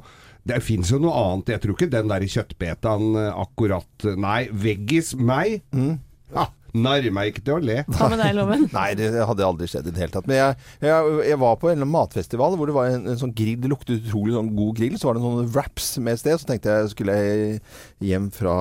det 0.49 0.61
fins 0.65 0.91
jo 0.93 0.99
noe 1.01 1.15
annet. 1.19 1.53
Jeg 1.55 1.63
tror 1.63 1.75
ikke 1.75 1.91
den 1.93 2.11
der 2.11 2.25
kjøttbetaen 2.35 3.09
eh, 3.19 3.41
akkurat 3.43 4.07
Nei, 4.17 4.41
veggis 4.49 5.13
meg. 5.17 5.59
Mm. 5.75 5.97
Ja, 6.33 6.47
narrer 6.77 7.13
meg 7.13 7.31
ikke 7.31 7.43
til 7.47 7.57
å 7.57 7.63
le. 7.63 7.81
Hva 7.89 8.09
med 8.11 8.21
deg, 8.21 8.33
Loven? 8.37 8.67
Nei, 8.77 8.89
det 8.99 9.09
hadde 9.15 9.45
aldri 9.45 9.69
skjedd 9.69 9.89
i 9.89 9.93
det 9.95 10.03
hele 10.03 10.13
tatt. 10.13 10.27
Men 10.29 10.39
jeg, 10.39 10.57
jeg, 10.85 11.13
jeg 11.29 11.39
var 11.41 11.57
på 11.61 11.69
en 11.69 11.77
eller 11.77 11.87
annen 11.87 11.95
matfestival 11.95 12.57
hvor 12.59 12.69
det 12.69 12.75
var 12.77 12.91
en, 12.93 13.07
en 13.09 13.21
sånn 13.21 13.33
grill. 13.35 13.57
Det 13.61 13.71
luktet 13.71 14.03
utrolig 14.03 14.35
sånn 14.35 14.51
god 14.57 14.79
grill. 14.79 14.97
Så 14.99 15.09
var 15.09 15.17
det 15.17 15.23
noen 15.25 15.49
wraps 15.53 15.91
med 15.99 16.15
et 16.15 16.23
sted. 16.23 16.41
Så 16.41 16.49
tenkte 16.49 16.75
jeg 16.75 16.93
skulle 16.93 17.17
jeg 17.19 17.61
hjem 18.09 18.29
fra, 18.35 18.55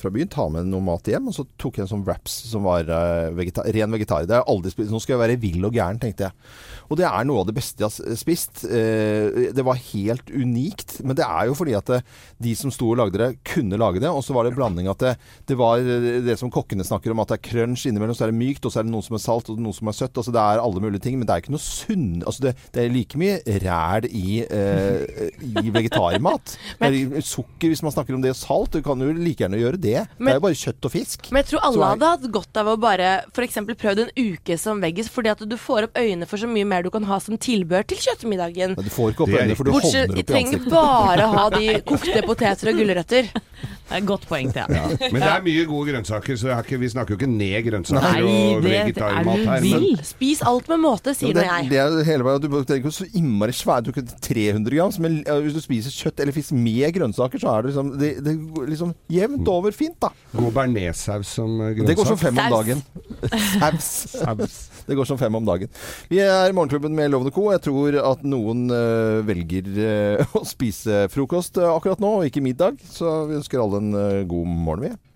fra 0.00 0.12
byen, 0.14 0.30
ta 0.32 0.48
med 0.52 0.68
noe 0.70 0.84
mat 0.84 1.10
hjem. 1.10 1.30
Og 1.30 1.36
så 1.36 1.46
tok 1.60 1.80
jeg 1.80 1.86
en 1.86 1.92
sånn 1.94 2.04
wraps 2.06 2.36
som 2.50 2.66
var 2.68 2.88
eh, 2.88 3.30
vegeta 3.36 3.64
ren 3.66 3.96
vegetar. 3.96 4.26
Det 4.28 4.36
har 4.36 4.44
jeg 4.44 4.52
aldri 4.54 4.74
spist. 4.74 4.92
Nå 4.92 5.02
skal 5.02 5.16
jeg 5.16 5.24
være 5.24 5.40
vill 5.42 5.68
og 5.68 5.76
gæren, 5.76 6.00
tenkte 6.02 6.28
jeg. 6.28 6.50
Og 6.90 6.98
det 6.98 7.06
er 7.06 7.26
noe 7.28 7.44
av 7.44 7.48
det 7.48 7.56
beste 7.56 7.84
jeg 7.84 7.90
har 7.90 8.18
spist. 8.18 8.64
Eh, 8.66 9.50
det 9.54 9.66
var 9.66 9.80
helt 9.90 10.30
unikt. 10.34 10.98
Men 11.06 11.18
det 11.18 11.26
er 11.26 11.48
jo 11.50 11.56
fordi 11.58 11.76
at 11.78 11.90
det, 11.90 12.00
de 12.42 12.54
som 12.58 12.72
sto 12.74 12.90
og 12.92 13.00
lagde 13.00 13.20
det, 13.20 13.30
kunne 13.46 13.78
lage 13.80 14.02
det. 14.02 14.10
Og 14.10 14.24
så 14.26 14.34
var 14.36 14.46
det 14.46 14.54
en 14.54 14.60
blanding 14.60 14.90
at 14.90 15.02
det, 15.04 15.14
det 15.50 15.58
var 15.60 15.80
eh, 15.80 16.20
det 16.26 16.38
som 16.40 16.52
kokkene 16.52 16.86
snakker 16.86 17.14
om, 17.14 17.22
at 17.22 17.29
det 17.30 17.38
er 17.38 17.44
crunch 17.46 17.86
innimellom, 17.88 18.16
så 18.16 18.26
er 18.26 18.32
det 18.32 18.40
mykt, 18.40 18.66
og 18.66 18.74
så 18.74 18.82
er 18.82 18.88
det 18.88 18.92
noe 18.94 19.06
som 19.06 19.16
er 19.16 19.22
salt, 19.22 19.50
og 19.52 19.60
noe 19.62 19.76
som 19.76 19.90
er 19.90 19.96
søtt. 19.96 20.18
Altså 20.20 20.34
det 20.34 20.42
er 20.42 20.62
alle 20.62 20.82
mulige 20.82 21.04
ting, 21.06 21.18
men 21.18 21.28
det 21.28 21.34
er 21.34 21.44
ikke 21.44 21.54
noe 21.54 21.62
sunn 21.62 22.08
Altså 22.26 22.44
det, 22.46 22.54
det 22.74 22.82
er 22.82 22.92
like 22.92 23.18
mye 23.20 23.38
ræl 23.64 24.06
i, 24.10 24.40
eh, 24.44 25.30
i 25.62 25.72
vegetarmat. 25.72 26.56
Det 26.80 27.18
er 27.20 27.24
sukker, 27.24 27.70
hvis 27.70 27.82
man 27.84 27.92
snakker 27.92 28.16
om 28.16 28.22
det, 28.22 28.32
og 28.34 28.38
salt. 28.38 28.74
Du 28.74 28.82
kan 28.84 29.00
jo 29.02 29.12
like 29.14 29.44
gjerne 29.44 29.58
gjøre 29.60 29.78
det. 29.80 29.96
det 30.18 30.30
er 30.32 30.38
jo 30.38 30.42
bare 30.42 30.58
kjøtt 30.58 30.86
og 30.88 30.92
fisk. 30.92 31.28
Men 31.30 31.42
jeg 31.42 31.50
tror 31.52 31.66
alle 31.68 31.90
hadde 31.92 32.10
hatt 32.14 32.26
godt 32.34 32.60
av 32.60 32.70
å 32.72 32.76
bare 32.80 33.10
f.eks. 33.30 33.58
prøvd 33.68 34.02
en 34.04 34.12
uke 34.16 34.56
som 34.60 34.80
veggis, 34.82 35.10
fordi 35.12 35.32
at 35.32 35.44
du 35.46 35.56
får 35.60 35.88
opp 35.88 36.00
øynene 36.00 36.28
for 36.28 36.40
så 36.40 36.48
mye 36.50 36.66
mer 36.68 36.86
du 36.86 36.90
kan 36.94 37.06
ha 37.08 37.20
som 37.22 37.38
tilbehør 37.40 37.86
til 37.90 38.00
kjøttmiddagen. 38.06 38.76
Men 38.78 38.88
du 38.88 38.92
får 38.94 39.14
ikke 39.14 39.26
opp 39.26 39.34
øynene, 39.36 39.58
for 39.58 39.68
du 39.68 39.74
Bortsett, 39.76 40.10
hovner 40.10 40.16
opp 40.16 40.22
i 40.22 40.26
trenger 40.30 40.66
bare 40.70 41.28
ha 41.34 41.46
de 41.56 41.66
kokte 41.90 42.24
poteter 42.26 42.72
og 42.72 42.80
gulrøtter. 42.82 43.30
Det 43.30 43.96
er 43.98 44.02
et 44.04 44.06
godt 44.06 44.26
poeng, 44.30 44.52
Thea. 44.54 44.66
Men 45.10 45.18
det 45.18 45.30
er 45.32 45.44
mye 45.44 45.66
gode 45.68 45.90
grønnsaker, 45.90 46.38
så 46.38 46.50
det 46.50 46.54
er 46.54 46.66
ikke, 46.66 46.78
vi 46.78 46.90
snakker 46.92 47.16
jo 47.16 47.19
ikke 47.20 47.30
ned 47.30 47.56
grønnsaker 47.68 48.06
Nei, 48.08 48.22
og 48.24 48.64
det- 48.64 48.72
vegetarmat 48.72 49.42
er 49.44 49.46
her. 49.50 49.66
Men 49.68 50.04
Spis 50.10 50.40
alt 50.42 50.68
med 50.72 50.80
måte, 50.82 51.14
sier 51.14 51.34
det, 51.36 51.44
nå 51.44 51.60
jeg. 51.60 51.68
det 51.70 51.78
er 51.84 52.04
hele 52.08 52.24
veien, 52.26 52.40
Du 52.40 52.48
trenger 52.64 52.80
ikke 52.82 52.94
så 52.96 53.08
innmari 53.20 53.54
svært, 53.54 53.84
Du 53.84 53.92
ikke 53.92 54.06
300 54.24 54.74
gram. 54.74 54.92
Men 55.04 55.20
eh, 55.26 55.40
hvis 55.44 55.54
du 55.56 55.60
spiser 55.62 55.94
kjøtt 55.94 56.20
eller 56.24 56.34
fisk 56.36 56.52
med 56.56 56.88
grønnsaker, 56.96 57.38
så 57.42 57.52
er 57.54 57.62
det 57.62 57.72
liksom, 57.74 57.92
det, 58.00 58.10
det 58.24 58.34
liksom 58.72 58.94
jevnt 59.12 59.48
over 59.52 59.70
fint, 59.76 59.96
da. 60.00 60.10
god 60.34 60.52
bearnéssaus 60.56 61.30
som 61.38 61.58
grønnsak. 61.60 61.86
Det 61.86 61.96
går 62.00 62.10
som 62.10 62.20
fem 62.20 62.38
om 62.40 62.56
dagen. 62.56 62.82
Saus. 63.80 64.56
Det 64.86 64.96
går 64.98 65.06
som 65.06 65.18
fem 65.20 65.34
om 65.38 65.44
dagen. 65.46 65.68
Vi 66.10 66.18
er 66.24 66.52
Morgenklubben 66.56 66.94
med 66.96 67.10
Lovende 67.12 67.32
Co. 67.34 67.50
Jeg 67.52 67.62
tror 67.66 67.98
at 68.00 68.24
noen 68.26 68.64
eh, 68.74 69.20
velger 69.28 69.68
eh, 69.76 70.24
å 70.38 70.42
spise 70.48 71.04
frokost 71.12 71.60
eh, 71.60 71.68
akkurat 71.70 72.00
nå, 72.02 72.14
og 72.20 72.26
ikke 72.30 72.42
middag. 72.44 72.80
Så 72.90 73.06
vi 73.30 73.38
ønsker 73.38 73.62
alle 73.62 73.82
en 73.82 73.92
eh, 73.94 74.24
god 74.30 74.50
morgen, 74.50 74.88
vi. 74.88 75.09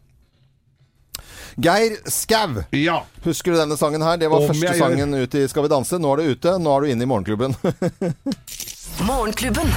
Geir 1.56 1.98
Skau. 2.10 2.64
Ja. 2.74 3.04
Husker 3.24 3.54
du 3.54 3.60
denne 3.60 3.76
sangen 3.78 4.02
her? 4.02 4.18
Det 4.18 4.30
var 4.30 4.42
Om 4.42 4.50
første 4.50 4.66
jeg 4.66 4.80
sangen 4.80 5.14
ut 5.14 5.36
i 5.38 5.44
Skal 5.50 5.66
vi 5.66 5.70
danse. 5.70 6.00
Nå 6.02 6.14
er 6.14 6.22
du 6.22 6.32
ute. 6.34 6.56
Nå 6.58 6.72
er 6.74 6.82
du 6.82 6.94
inne 6.94 7.06
i 7.06 7.10
Morgenklubben. 7.10 7.54
Morgenklubben. 9.08 9.70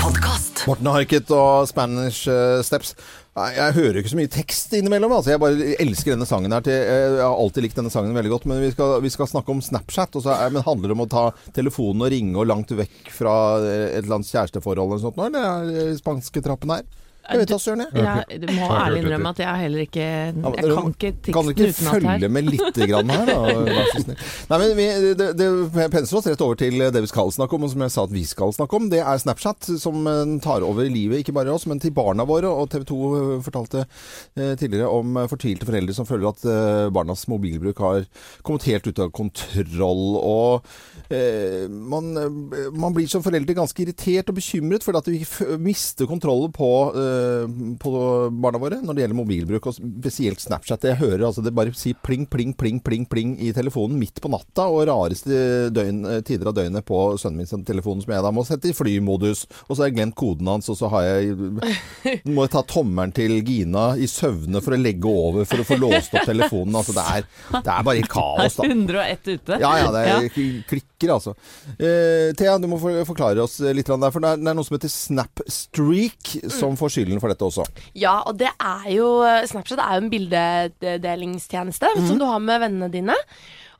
Podcast. 0.00 0.62
Morten 0.68 0.86
Harket 0.88 1.32
og 1.34 1.66
Spanish 1.68 2.30
eh, 2.30 2.60
Steps. 2.64 2.94
Jeg 3.40 3.74
hører 3.76 3.98
ikke 4.00 4.12
så 4.12 4.18
mye 4.20 4.30
tekst 4.30 4.72
innimellom. 4.78 5.12
Altså. 5.16 5.34
Jeg 5.34 5.42
bare 5.42 5.74
elsker 5.82 6.14
denne 6.14 6.28
sangen 6.30 6.54
her. 6.54 6.62
Til, 6.64 6.78
jeg 6.78 7.18
har 7.18 7.34
alltid 7.34 7.66
likt 7.66 7.82
denne 7.82 7.92
sangen 7.92 8.14
veldig 8.14 8.32
godt. 8.36 8.46
Men 8.50 8.62
vi 8.62 8.70
skal, 8.72 8.96
vi 9.02 9.12
skal 9.12 9.30
snakke 9.32 9.50
om 9.50 9.64
Snapchat. 9.64 10.14
Og 10.14 10.24
så 10.24 10.36
er, 10.36 10.54
men 10.54 10.66
handler 10.66 10.92
det 10.92 10.98
om 10.98 11.04
å 11.04 11.10
ta 11.10 11.26
telefonen 11.56 12.06
og 12.06 12.14
ringe 12.14 12.38
og 12.38 12.48
langt 12.52 12.70
vekk 12.70 13.10
fra 13.18 13.34
eh, 13.64 13.86
et 13.96 14.04
eller 14.04 14.20
annet 14.20 14.30
kjæresteforhold 14.30 14.86
eller 14.86 15.02
noe 15.02 15.06
sånt 15.08 15.18
nå? 15.18 15.26
Eller 15.26 15.50
er 15.50 15.70
det 15.90 16.00
spanske 16.04 16.46
trappen 16.46 16.78
her? 16.78 16.86
Jeg 17.30 17.38
vet 17.42 17.50
da 17.52 17.56
søren, 17.62 17.82
jeg. 17.84 18.02
Jeg, 18.02 18.38
du 18.42 18.46
må 18.56 18.66
ærlig 18.74 19.00
innrømme 19.04 19.30
at 19.34 19.40
jeg 19.42 19.60
heller 19.60 19.82
ikke 19.84 20.00
Jeg 20.02 20.34
kan 20.34 20.54
Jeg 20.56 20.64
teksten 20.64 20.80
kan 20.80 20.88
ikke 20.90 21.34
Kan 21.36 21.44
du 21.46 21.50
ikke 21.52 21.66
utenat 21.68 21.92
her. 21.92 22.00
følge 22.00 22.30
med 22.32 22.48
litt 22.48 22.80
grann 22.90 23.12
her, 23.12 23.28
da? 23.28 23.36
Vær 23.70 23.90
så 23.92 24.02
snill. 24.04 24.24
Nei, 24.50 24.58
men 24.62 24.72
vi, 24.78 24.86
det, 25.20 25.28
det 25.38 25.48
pensler 25.92 26.18
oss 26.20 26.28
rett 26.32 26.44
over 26.46 26.58
til 26.58 26.80
det 26.80 27.02
vi 27.04 27.10
skal 27.12 27.30
snakke 27.36 27.54
om, 27.58 27.66
og 27.68 27.72
som 27.74 27.84
jeg 27.84 27.94
sa 27.94 28.04
at 28.08 28.14
vi 28.14 28.24
skal 28.26 28.54
snakke 28.56 28.80
om. 28.80 28.88
Det 28.90 29.02
er 29.04 29.20
Snapchat, 29.22 29.68
som 29.82 30.08
eh, 30.10 30.34
tar 30.42 30.66
over 30.66 30.88
livet, 30.90 31.20
ikke 31.22 31.36
bare 31.36 31.52
oss, 31.54 31.68
men 31.70 31.78
til 31.82 31.94
barna 31.94 32.26
våre. 32.26 32.50
Og 32.50 32.70
TV 32.72 32.86
2 32.88 32.98
fortalte 33.46 33.84
eh, 33.84 34.54
tidligere 34.58 34.90
om 34.90 35.20
eh, 35.22 35.28
fortvilte 35.30 35.68
foreldre 35.68 35.94
som 36.00 36.08
føler 36.08 36.32
at 36.32 36.46
eh, 36.50 36.88
barnas 36.96 37.26
mobilbruk 37.30 37.84
har 37.84 38.08
kommet 38.46 38.66
helt 38.70 38.90
ut 38.90 39.04
av 39.06 39.12
kontroll. 39.14 40.06
Og 40.18 40.64
eh, 40.64 40.99
man, 41.10 42.16
eh, 42.16 42.70
man 42.72 42.94
blir 42.94 43.08
som 43.10 43.22
foreldre 43.24 43.56
ganske 43.56 43.82
irritert 43.82 44.28
og 44.30 44.36
bekymret 44.36 44.84
for 44.86 44.94
at 44.98 45.08
vi 45.10 45.24
mister 45.58 46.06
kontrollen 46.06 46.52
på, 46.54 46.68
eh, 46.94 47.46
på 47.82 47.92
barna 48.30 48.60
våre 48.62 48.78
når 48.78 48.94
det 48.94 49.04
gjelder 49.04 49.18
mobilbruk, 49.18 49.66
og 49.66 49.74
spesielt 49.74 50.42
Snapchat. 50.42 50.86
Jeg 50.86 51.00
hører 51.00 51.26
altså 51.26 51.42
det 51.42 51.54
bare 51.56 51.74
sier 51.74 51.98
pling, 52.06 52.28
pling, 52.30 52.54
pling, 52.54 52.78
pling, 52.84 53.08
pling 53.10 53.34
i 53.42 53.50
telefonen 53.56 53.98
midt 53.98 54.20
på 54.22 54.30
natta, 54.30 54.68
og 54.70 54.86
rareste 54.86 55.70
døgn, 55.74 56.04
eh, 56.06 56.20
tider 56.26 56.52
av 56.52 56.54
døgnet 56.60 56.86
på 56.86 57.00
sønnen 57.18 57.42
min 57.42 57.50
sin 57.50 57.66
telefon, 57.66 58.04
som 58.04 58.14
jeg 58.14 58.22
da 58.22 58.30
må 58.34 58.46
sette 58.46 58.70
i 58.70 58.76
flymodus. 58.76 59.46
Og 59.66 59.74
så 59.74 59.82
har 59.82 59.90
jeg 59.90 59.98
glemt 59.98 60.18
koden 60.20 60.52
hans, 60.52 60.70
og 60.70 60.78
så 60.78 60.92
har 60.94 61.08
jeg, 61.08 61.34
må 62.34 62.46
jeg 62.46 62.54
ta 62.54 62.62
tommelen 62.70 63.14
til 63.16 63.40
Gina 63.46 63.96
i 63.98 64.06
søvne 64.10 64.62
for 64.62 64.76
å 64.76 64.80
legge 64.80 65.10
over 65.10 65.48
for 65.48 65.64
å 65.64 65.66
få 65.66 65.80
låst 65.80 66.14
opp 66.14 66.28
telefonen. 66.30 66.78
Altså 66.78 66.94
det 66.94 67.08
er, 67.16 67.28
det 67.58 67.74
er 67.74 67.90
bare 67.90 68.06
kaos, 68.06 68.60
da. 68.60 68.70
101 68.70 69.34
ute. 69.34 69.58
Ja, 69.58 69.74
ja, 69.80 69.90
det 69.90 70.06
er 70.06 70.86
klikker, 71.00 71.14
altså. 71.16 71.34
Eh, 71.78 72.30
Thea, 72.36 72.58
du 72.60 72.68
må 72.70 72.78
forklare 72.80 73.42
oss 73.42 73.58
litt 73.60 73.88
der, 73.88 74.12
for 74.12 74.22
det 74.22 74.34
er, 74.34 74.42
det 74.42 74.52
er 74.52 74.58
noe 74.58 74.66
som 74.66 74.76
heter 74.76 74.92
Snapstreak 74.92 76.34
som 76.52 76.76
får 76.78 76.94
skylden 76.96 77.22
for 77.22 77.32
dette 77.32 77.46
også. 77.46 77.66
Ja, 77.98 78.20
og 78.28 78.38
det 78.40 78.52
er 78.52 78.86
jo 78.94 79.08
Snapchat 79.50 79.80
er 79.80 79.96
jo 79.96 80.04
en 80.04 80.12
bildedelingstjeneste 80.12 81.90
som 82.04 82.20
du 82.20 82.26
har 82.28 82.42
med 82.44 82.62
vennene 82.66 82.92
dine. 82.92 83.16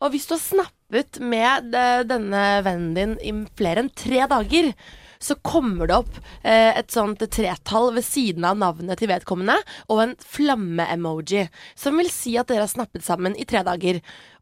Og 0.01 0.15
hvis 0.15 0.27
du 0.29 0.35
har 0.35 0.43
snappet 0.43 1.21
med 1.21 1.77
eh, 1.77 2.03
denne 2.09 2.45
vennen 2.65 2.97
din 2.97 3.15
i 3.21 3.35
flere 3.59 3.85
enn 3.85 3.93
tre 3.93 4.25
dager, 4.31 4.73
så 5.21 5.37
kommer 5.45 5.91
det 5.91 5.99
opp 6.01 6.17
eh, 6.43 6.73
et 6.79 6.91
sånt 6.93 7.23
tretall 7.33 7.91
ved 7.97 8.07
siden 8.07 8.47
av 8.49 8.59
navnet 8.61 9.01
til 9.01 9.11
vedkommende 9.13 9.59
og 9.89 10.03
en 10.05 10.17
flamme-emoji, 10.25 11.47
som 11.79 12.01
vil 12.01 12.11
si 12.13 12.37
at 12.41 12.51
dere 12.51 12.65
har 12.65 12.73
snappet 12.73 13.05
sammen 13.07 13.37
i 13.37 13.47
tre 13.49 13.63
dager. 13.67 14.01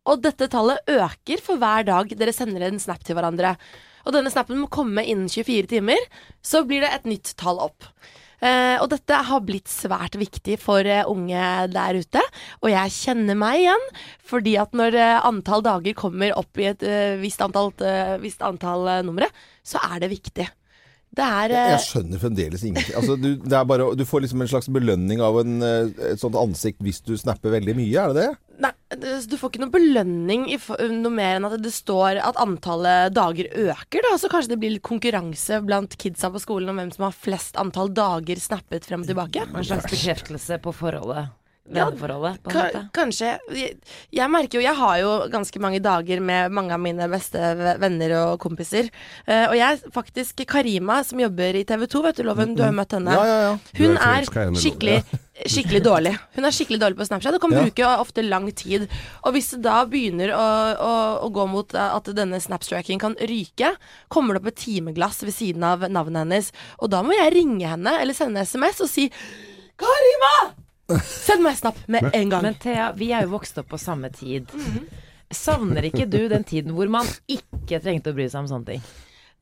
Og 0.08 0.22
dette 0.24 0.48
tallet 0.52 0.86
øker 0.88 1.42
for 1.44 1.60
hver 1.60 1.88
dag 1.88 2.14
dere 2.16 2.34
sender 2.36 2.68
en 2.68 2.80
snap 2.82 3.02
til 3.04 3.18
hverandre. 3.18 3.56
Og 4.06 4.14
denne 4.14 4.32
snappen 4.32 4.60
må 4.60 4.70
komme 4.72 5.04
innen 5.04 5.28
24 5.28 5.68
timer, 5.74 6.00
så 6.40 6.62
blir 6.64 6.84
det 6.84 6.94
et 6.94 7.10
nytt 7.10 7.34
tall 7.40 7.60
opp. 7.60 7.90
Eh, 8.38 8.76
og 8.78 8.86
dette 8.92 9.16
har 9.28 9.42
blitt 9.42 9.66
svært 9.70 10.14
viktig 10.18 10.60
for 10.62 10.86
eh, 10.86 11.02
unge 11.10 11.42
der 11.72 11.98
ute, 11.98 12.22
og 12.62 12.70
jeg 12.70 12.94
kjenner 12.94 13.38
meg 13.38 13.64
igjen. 13.64 13.88
Fordi 14.30 14.54
at 14.62 14.76
når 14.78 14.98
eh, 14.98 15.16
antall 15.26 15.64
dager 15.66 15.98
kommer 15.98 16.36
opp 16.38 16.62
i 16.62 16.70
et 16.70 16.86
visst 17.22 17.42
antall, 17.44 17.74
visst 18.22 18.44
antall 18.46 18.86
numre, 19.06 19.30
så 19.66 19.82
er 19.90 20.04
det 20.04 20.14
viktig. 20.14 20.46
Det 21.18 21.26
er 21.26 21.54
Jeg, 21.54 21.59
eh, 21.59 21.72
jeg 21.74 21.85
skjønner 21.87 22.20
fremdeles 22.22 22.64
ingenting. 22.64 22.96
Altså, 23.00 23.16
du, 23.18 23.31
det 23.42 23.57
er 23.59 23.64
bare, 23.66 23.88
du 23.98 24.04
får 24.07 24.24
liksom 24.24 24.44
en 24.44 24.50
slags 24.50 24.68
belønning 24.70 25.22
av 25.24 25.40
en, 25.42 25.57
eh, 25.66 26.12
et 26.12 26.20
sånt 26.22 26.38
ansikt 26.38 26.83
hvis 26.85 27.00
du 27.02 27.16
snapper 27.18 27.57
veldig 27.57 27.74
mye, 27.78 28.04
er 28.04 28.14
det 28.14 28.22
det? 28.22 28.28
Nei, 28.59 28.72
du 29.31 29.35
får 29.38 29.52
ikke 29.52 29.62
noen 29.62 29.74
belønning 29.74 30.46
i 30.50 30.57
noe 30.59 31.12
mer 31.14 31.38
enn 31.38 31.46
at 31.46 31.59
det 31.62 31.70
står 31.74 32.18
at 32.22 32.38
antallet 32.42 33.14
dager 33.14 33.50
øker. 33.50 34.02
Da. 34.07 34.14
Så 34.18 34.31
kanskje 34.31 34.54
det 34.54 34.61
blir 34.62 34.74
litt 34.76 34.87
konkurranse 34.87 35.61
blant 35.66 35.94
kidsa 36.00 36.31
på 36.35 36.42
skolen 36.42 36.72
om 36.72 36.81
hvem 36.83 36.90
som 36.94 37.07
har 37.07 37.14
flest 37.14 37.59
antall 37.61 37.92
dager 37.94 38.42
snappet 38.42 38.87
frem 38.88 39.07
og 39.07 39.11
tilbake. 39.11 39.46
En 39.52 39.66
slags 39.66 39.90
bekreftelse 39.90 40.59
på 40.64 40.74
forholdet. 40.74 41.35
Ja, 41.68 41.85
Venneforholdet, 41.90 42.38
på 42.42 42.48
en 42.48 42.54
Ka 42.54 42.62
måte. 42.64 42.81
kanskje. 42.96 43.31
Jeg, 43.52 43.74
jeg 44.16 44.31
merker 44.33 44.59
jo 44.59 44.64
Jeg 44.64 44.74
har 44.78 44.98
jo 45.02 45.11
ganske 45.28 45.61
mange 45.61 45.81
dager 45.85 46.20
med 46.24 46.50
mange 46.57 46.72
av 46.72 46.81
mine 46.81 47.09
beste 47.12 47.38
venner 47.83 48.14
og 48.22 48.38
kompiser. 48.40 48.88
Uh, 49.28 49.50
og 49.50 49.57
jeg 49.59 49.81
faktisk 49.92 50.44
Karima, 50.48 51.02
som 51.04 51.20
jobber 51.20 51.59
i 51.61 51.64
TV 51.68 51.85
2, 51.87 52.02
vet 52.07 52.16
du, 52.16 52.22
Loven, 52.24 52.54
du 52.57 52.62
har 52.64 52.72
jo 52.72 52.78
møtt 52.78 52.94
henne. 52.96 53.12
Ja, 53.12 53.24
ja, 53.28 53.40
ja. 53.50 53.59
Hun 53.83 53.96
er 53.98 54.24
er 54.24 54.54
skikkelig, 54.57 54.94
skikkelig 55.54 55.83
dårlig. 55.85 56.14
Hun 56.38 56.48
er 56.48 56.54
skikkelig 56.57 56.81
dårlig 56.81 56.98
på 57.02 57.07
Snapchat 57.11 57.37
og 57.37 57.42
kan 57.44 57.52
Ja. 57.52 57.64
bruke 57.66 57.90
ofte 58.00 58.24
lang 58.24 58.48
tid. 58.57 58.87
Og 59.24 59.35
hvis 59.37 59.50
det 59.52 59.61
da 59.68 59.83
begynner 59.85 60.33
å, 60.33 60.46
å, 60.81 60.92
å 61.26 61.28
gå 61.37 61.44
mot 61.52 61.74
at 61.76 62.09
denne 62.16 62.40
snapstracking 62.40 62.98
kan 63.02 63.18
ryke, 63.20 63.74
kommer 64.09 64.35
det 64.35 64.40
opp 64.42 64.48
et 64.54 64.62
timeglass 64.64 65.20
ved 65.22 65.37
siden 65.37 65.68
av 65.68 65.85
navnet 65.90 66.24
hennes. 66.24 66.48
Og 66.81 66.88
da 66.96 67.02
må 67.04 67.12
jeg 67.12 67.35
ringe 67.37 67.68
henne 67.76 67.98
eller 68.00 68.16
sende 68.16 68.40
SMS 68.48 68.81
og 68.81 68.88
si 68.88 69.11
Karima! 69.78 70.54
Send 71.05 71.44
meg 71.44 71.59
snap 71.59 71.77
med 71.87 72.09
en 72.14 72.31
gang. 72.33 72.46
Men 72.46 72.57
Thea, 72.61 72.92
vi 72.96 73.11
er 73.12 73.27
jo 73.27 73.35
vokst 73.35 73.59
opp 73.61 73.68
på 73.74 73.81
samme 73.81 74.09
tid. 74.14 74.48
Savner 75.35 75.85
ikke 75.85 76.07
du 76.09 76.22
den 76.33 76.46
tiden 76.48 76.72
hvor 76.77 76.88
man 76.92 77.09
ikke 77.29 77.83
trengte 77.85 78.14
å 78.14 78.16
bry 78.16 78.29
seg 78.31 78.46
om 78.46 78.48
sånne 78.48 78.72
ting? 78.72 78.87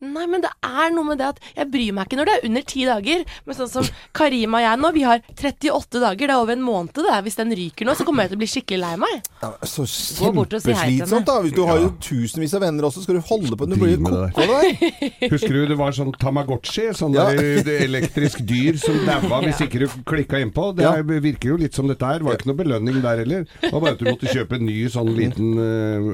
Nei, 0.05 0.27
men 0.29 0.43
det 0.45 0.51
er 0.61 0.91
noe 0.93 1.07
med 1.09 1.17
det 1.23 1.27
at 1.33 1.39
jeg 1.57 1.71
bryr 1.73 1.95
meg 1.97 2.05
ikke 2.11 2.19
når 2.19 2.29
det 2.29 2.33
er 2.37 2.47
under 2.51 2.65
ti 2.69 2.83
dager. 2.85 3.23
Men 3.47 3.57
sånn 3.57 3.71
som 3.73 3.87
Karima 4.17 4.59
og 4.61 4.65
jeg 4.67 4.81
nå, 4.83 4.91
vi 4.93 5.05
har 5.09 5.23
38 5.33 6.03
dager. 6.03 6.27
Det 6.29 6.35
er 6.35 6.41
over 6.43 6.53
en 6.53 6.65
måned 6.67 6.93
det. 7.01 7.15
Hvis 7.25 7.39
den 7.41 7.55
ryker 7.57 7.89
nå, 7.89 7.95
så 7.97 8.05
kommer 8.05 8.27
jeg 8.27 8.35
til 8.35 8.37
å 8.39 8.43
bli 8.43 8.49
skikkelig 8.53 8.81
lei 8.83 8.91
meg. 9.01 9.31
Ja, 9.41 9.51
så 9.65 9.87
kjempeslitsomt, 9.89 11.27
da. 11.29 11.39
Hvis 11.47 11.55
du 11.57 11.63
har 11.69 11.81
jo 11.81 11.89
tusenvis 12.05 12.55
av 12.59 12.65
venner 12.67 12.89
også, 12.91 13.03
skal 13.07 13.19
du 13.19 13.25
holde 13.31 13.57
på 13.57 13.69
Du 13.71 13.77
blir 13.81 13.95
jo 13.97 14.11
av 14.11 14.27
det 14.27 14.35
koko 14.37 14.59
der. 14.61 15.31
Husker 15.35 15.57
du 15.57 15.63
det 15.73 15.79
var 15.81 15.97
sånn 15.97 16.13
Tamagotchi? 16.21 16.91
Sånn 16.97 17.17
Ja. 17.17 17.31
der, 17.33 17.73
elektrisk 17.87 18.43
dyr 18.47 18.77
som 18.83 18.99
daua 19.09 19.41
hvis 19.47 19.63
ikke 19.67 19.81
du 19.85 19.89
klikka 20.09 20.41
innpå. 20.45 20.71
Det 20.77 20.85
er- 20.91 21.05
virker 21.07 21.55
jo 21.55 21.57
litt 21.65 21.75
som 21.77 21.89
dette 21.89 22.05
her. 22.05 22.21
Var 22.27 22.37
ikke 22.37 22.51
noe 22.53 22.61
belønning 22.61 23.01
der 23.01 23.23
heller. 23.25 23.47
Det 23.63 23.73
var 23.73 23.81
bare 23.81 23.97
at 23.97 24.03
du 24.05 24.11
måtte 24.11 24.29
kjøpe 24.29 24.59
en 24.61 24.67
ny 24.69 24.77
sånn 24.93 25.13
liten 25.17 25.57
øh, 25.57 26.11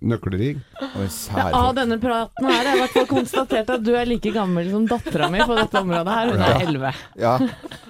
nøkkelring. 0.00 0.62
Av 1.52 1.74
denne 1.76 1.98
praten 2.00 2.48
her 2.48 2.62
har 2.64 2.72
jeg 2.72 2.82
hvert 2.86 2.96
fall 2.96 3.08
konstatert 3.18 3.70
at 3.74 3.84
du 3.84 3.92
er 3.98 4.08
like 4.08 4.32
gammel 4.34 4.70
som 4.72 4.86
dattera 4.88 5.28
mi 5.32 5.40
på 5.44 5.56
dette 5.58 5.82
området 5.82 6.14
her. 6.18 6.32
Hun 6.32 6.44
er 6.48 6.62
elleve. 6.66 6.92
Ja. 7.18 7.34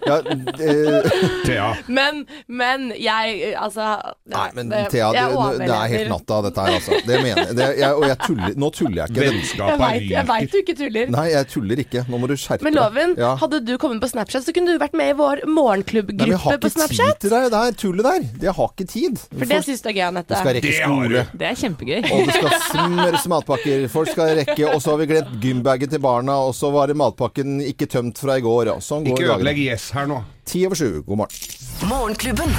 ja 0.06 0.18
eh, 0.24 1.10
Thea. 1.46 1.68
Men, 1.86 2.24
men 2.46 2.88
jeg 2.98 3.54
Altså 3.58 3.86
nei, 4.30 4.46
men 4.56 4.70
Thea, 4.92 5.10
det, 5.14 5.24
det 5.62 5.68
er 5.74 5.92
helt 5.94 6.12
natta, 6.12 6.40
dette 6.48 6.64
her, 6.66 6.76
altså. 6.78 6.98
Det 7.06 7.20
mener 7.22 7.42
jeg. 7.46 7.56
Det, 7.58 7.68
jeg 7.80 7.92
og 7.98 8.06
jeg 8.08 8.18
tuller 8.24 8.58
Nå 8.58 8.70
tuller 8.74 9.00
jeg 9.02 9.12
ikke. 9.14 9.26
Vennskapet 9.28 9.82
veit 9.82 10.08
jeg 10.12 10.28
vet 10.28 10.52
du 10.52 10.58
ikke 10.62 10.76
tuller. 10.78 11.10
Nei, 11.14 11.26
jeg 11.32 11.48
tuller 11.52 11.82
ikke. 11.84 12.04
Nå 12.08 12.20
må 12.22 12.28
du 12.30 12.34
skjerpe 12.38 12.62
deg. 12.62 12.68
Men 12.68 12.78
Loven, 12.78 13.14
Ja. 13.18 13.34
hadde 13.40 13.60
du 13.66 13.74
kommet 13.80 14.00
på 14.04 14.08
Snapchat, 14.12 14.44
så 14.46 14.52
kunne 14.56 14.74
du 14.74 14.80
vært 14.80 14.94
med 14.98 15.12
i 15.12 15.16
vår 15.18 15.42
morgenklubbgruppe 15.48 16.18
på 16.18 16.24
men 16.28 16.34
jeg 16.34 16.42
har 16.44 16.56
ikke 16.58 16.68
tid 16.68 16.76
Snapchat. 16.78 17.18
til 17.24 17.30
det 17.34 17.50
der 17.54 17.72
tullet 17.82 18.04
der. 18.08 18.26
Jeg 18.48 18.54
har 18.58 18.70
ikke 18.74 18.86
tid. 18.92 19.18
For 19.32 19.44
det 19.50 19.60
syns 19.66 19.82
du 19.82 19.88
er 19.90 19.96
gøy, 19.98 20.02
Du 20.02 20.08
Anette. 20.08 20.38
skal 20.38 20.54
rekke 20.54 20.68
Det 20.68 20.74
har 20.78 20.86
skole. 20.86 21.08
du. 21.32 21.38
Det 21.38 21.46
er 21.48 21.54
kjempegøy. 21.62 21.98
Og 22.12 22.26
det 22.26 22.34
skal 22.38 22.50
smøres 22.70 23.26
matpakker. 23.28 23.88
Folk 23.90 24.08
skal 24.12 24.34
rekke. 24.38 24.68
Og 24.74 24.80
så 24.82 24.90
har 24.90 24.96
vi 24.98 25.06
glemt 25.06 25.17
gymbagen 25.42 25.90
til 25.92 26.02
barna. 26.02 26.38
Og 26.48 26.54
så 26.56 26.70
var 26.74 26.90
det 26.90 26.96
matpakken 26.98 27.58
ikke 27.64 27.88
tømt 27.90 28.18
fra 28.20 28.38
i 28.38 28.44
går. 28.44 28.72
Ja. 28.72 28.76
sånn 28.84 29.06
går 29.06 29.18
Ikke 29.18 29.34
ødelegg 29.36 29.62
Yes 29.64 29.90
her 29.96 30.08
nå. 30.10 30.22
Ti 30.48 30.66
over 30.68 30.78
sju. 30.78 30.90
God 31.06 31.24
morgen. 31.24 31.56
Morgenklubben. 31.88 32.54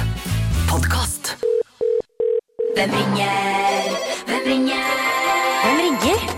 Podkast. 0.70 1.34
Hvem 2.76 2.92
ringer? 2.96 3.96
Hvem 4.28 4.44
ringer? 4.46 4.92
Hvem 5.64 5.80
ringer? 5.84 6.28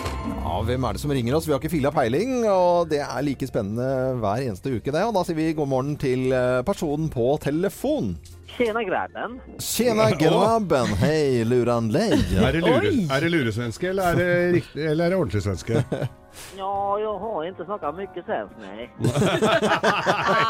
Ja, 0.43 0.61
hvem 0.67 0.85
er 0.85 0.97
det 0.97 1.03
som 1.03 1.13
ringer 1.15 1.37
oss? 1.37 1.47
Vi 1.49 1.53
har 1.55 1.61
ikke 1.61 1.73
filla 1.73 1.91
peiling, 1.95 2.43
og 2.51 2.89
det 2.91 3.01
er 3.05 3.25
like 3.25 3.47
spennende 3.49 4.19
hver 4.21 4.43
eneste 4.47 4.73
uke, 4.75 4.93
det. 4.93 5.03
Og 5.07 5.15
da 5.17 5.23
sier 5.27 5.39
vi 5.39 5.53
god 5.57 5.71
morgen 5.71 5.95
til 6.01 6.33
eh, 6.35 6.61
personen 6.67 7.09
på 7.13 7.35
telefon. 7.43 8.15
Tjena 8.57 8.83
grabben. 8.85 9.41
Tjena 9.59 10.11
grabben, 10.25 10.87
hei 11.01 11.45
luran 11.45 11.89
lei. 11.93 12.11
Er 12.13 12.53
det, 12.53 12.61
lure, 12.61 12.91
er 13.09 13.25
det 13.25 13.31
luresvenske, 13.33 13.93
eller 13.93 14.13
er 14.13 14.19
det, 14.19 14.33
riktig, 14.59 14.83
eller 14.91 15.05
er 15.07 15.15
det 15.15 15.23
ordentlig 15.23 15.47
svenske? 15.47 15.85
Ja, 16.57 16.99
jag 16.99 17.19
har 17.19 17.45
inte 17.45 17.65
snackat 17.65 17.97
mycket 17.97 18.25
svensk, 18.25 18.55
nej. 18.61 18.91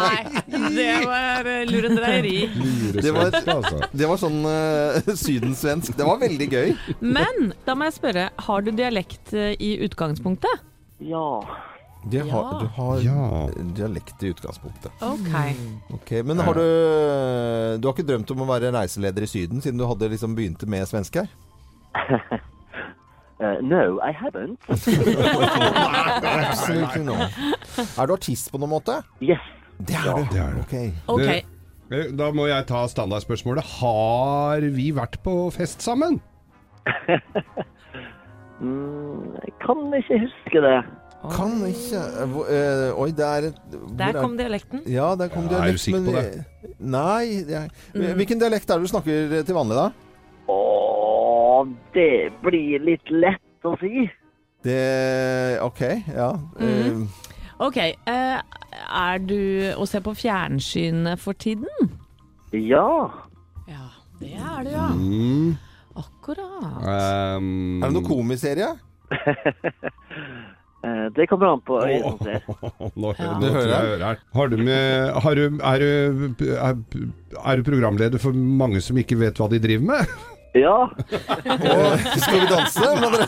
Nei, 0.01 0.43
det 0.77 1.07
var 1.07 1.49
eh, 1.51 1.67
lurendreieri. 1.67 2.51
Det 3.03 3.11
var, 3.11 3.35
det 3.91 4.07
var 4.07 4.21
sånn 4.23 4.47
uh, 4.47 5.11
sydensvensk. 5.11 5.97
Det 5.99 6.07
var 6.07 6.23
veldig 6.23 6.49
gøy. 6.53 6.71
Men 7.01 7.51
da 7.67 7.75
må 7.75 7.91
jeg 7.91 7.97
spørre, 7.99 8.29
har 8.47 8.63
du 8.63 8.71
dialekt 8.71 9.35
eh, 9.35 9.57
i 9.59 9.75
utgangspunktet? 9.83 10.63
Ja. 11.03 11.43
Det 12.11 12.21
har, 12.31 12.43
Ja. 12.53 12.59
Du 12.59 12.67
har 12.67 12.97
Ja. 13.01 13.49
dialekt 13.77 14.23
i 14.23 14.33
utgangspunktet. 14.35 14.91
Ok. 15.01 15.55
Ok, 15.95 16.11
Men 16.25 16.39
har 16.39 16.55
du 16.55 17.79
Du 17.81 17.89
har 17.89 17.95
ikke 17.95 18.07
drømt 18.07 18.31
om 18.31 18.39
å 18.43 18.47
være 18.47 18.73
reiseleder 18.73 19.23
i 19.23 19.27
Syden, 19.27 19.61
siden 19.63 19.79
du 19.79 19.87
hadde 19.87 20.09
liksom 20.11 20.35
begynte 20.35 20.67
med 20.67 20.87
svensk 20.89 21.15
her? 21.15 21.29
Uh, 23.41 23.61
no, 23.63 23.99
I 24.01 24.13
haven't. 24.13 24.59
Absolutely 26.51 27.05
no. 27.05 27.15
Er 27.99 28.07
du 28.07 28.13
artist 28.15 28.51
på 28.53 28.59
noen 28.59 28.71
måte? 28.71 29.03
Yes. 29.21 29.41
Det 29.79 29.95
er 29.97 30.15
du. 30.17 30.25
Det 30.33 30.41
er 30.41 30.53
du. 30.55 30.61
Okay. 30.67 30.93
Okay. 31.09 31.41
Det- 31.41 31.47
Eh, 31.93 32.07
Da 32.17 32.31
må 32.33 32.47
jeg 32.49 32.67
ta 32.67 32.87
standardspørsmålet. 32.89 33.65
Har 33.81 34.61
vi 34.61 34.93
vært 34.93 35.19
på 35.23 35.53
fest 35.53 35.81
sammen? 35.83 36.21
Mm, 38.63 39.35
jeg 39.43 39.53
kan 39.59 39.77
ikke 39.99 40.19
huske 40.23 40.61
det. 40.63 40.85
Kan 41.31 41.53
ikke 41.69 41.99
eh, 42.03 42.27
hvor- 42.33 42.49
eh, 42.51 42.99
Oi, 42.99 43.11
det 43.11 43.25
er 43.27 43.41
Der 43.99 44.09
er- 44.09 44.21
kom 44.21 44.37
dialekten. 44.37 44.81
Ja, 44.91 45.15
der 45.15 45.29
kom 45.29 45.47
Ja, 45.51 45.61
er 45.63 45.73
du 45.73 45.79
sikker 45.79 46.01
på 46.05 46.13
det? 46.13 46.45
Nei. 46.81 47.45
Det 47.47 47.55
er, 47.55 47.69
Mm. 47.95 48.15
Hvilken 48.19 48.41
dialekt 48.41 48.71
er 48.71 48.79
det 48.79 48.83
du 48.83 48.89
snakker 48.89 49.45
til 49.47 49.55
vanlig, 49.55 49.77
da? 49.77 49.91
Å, 50.49 51.67
det 51.95 52.33
blir 52.43 52.79
litt 52.81 53.11
lett 53.11 53.65
å 53.65 53.77
si. 53.79 54.11
Det 54.65 55.61
OK, 55.63 55.81
ja. 56.15 56.33
Mm. 56.59 57.03
Eh, 57.03 57.07
Ok, 57.61 57.77
eh, 57.77 58.41
er 58.91 59.19
du 59.19 59.73
å 59.79 59.87
se 59.87 60.01
på 60.01 60.11
fjernsyn 60.17 61.17
for 61.19 61.33
tiden? 61.35 61.69
Ja. 62.53 63.11
Ja, 63.69 63.87
det 64.19 64.33
er 64.35 64.65
du 64.65 64.71
ja. 64.71 64.89
Mm. 64.89 65.57
Akkurat. 65.95 66.83
Um, 67.39 67.83
er 67.83 67.87
det 67.91 67.95
noe 67.95 68.03
komiserie? 68.09 68.73
Eh, 70.83 71.05
det 71.15 71.29
kommer 71.31 71.53
an 71.53 71.61
på 71.63 71.77
øyet 71.79 72.03
som 72.03 72.19
ser. 72.27 72.43
Nå, 73.03 73.13
Ja. 73.19 73.33
nå 73.39 73.41
Du 73.41 73.47
hører 73.55 73.71
jeg 73.71 73.91
jeg 73.93 74.07
her. 74.09 74.23
Har 74.35 74.49
du 74.51 74.57
med 74.59 75.13
har 75.23 75.35
du, 75.39 75.45
er, 75.63 75.85
du, 76.41 76.45
er, 76.57 76.77
er 77.45 77.57
du 77.61 77.63
programleder 77.69 78.19
for 78.23 78.33
mange 78.35 78.81
som 78.83 78.99
ikke 78.99 79.19
vet 79.21 79.39
hva 79.39 79.47
de 79.53 79.61
driver 79.63 79.87
med? 79.93 80.17
Ja. 80.55 80.73
Og 80.85 82.03
skal 82.21 82.41
vi 82.43 82.47
danse? 82.51 82.89
mener 83.01 83.23
du? 83.23 83.25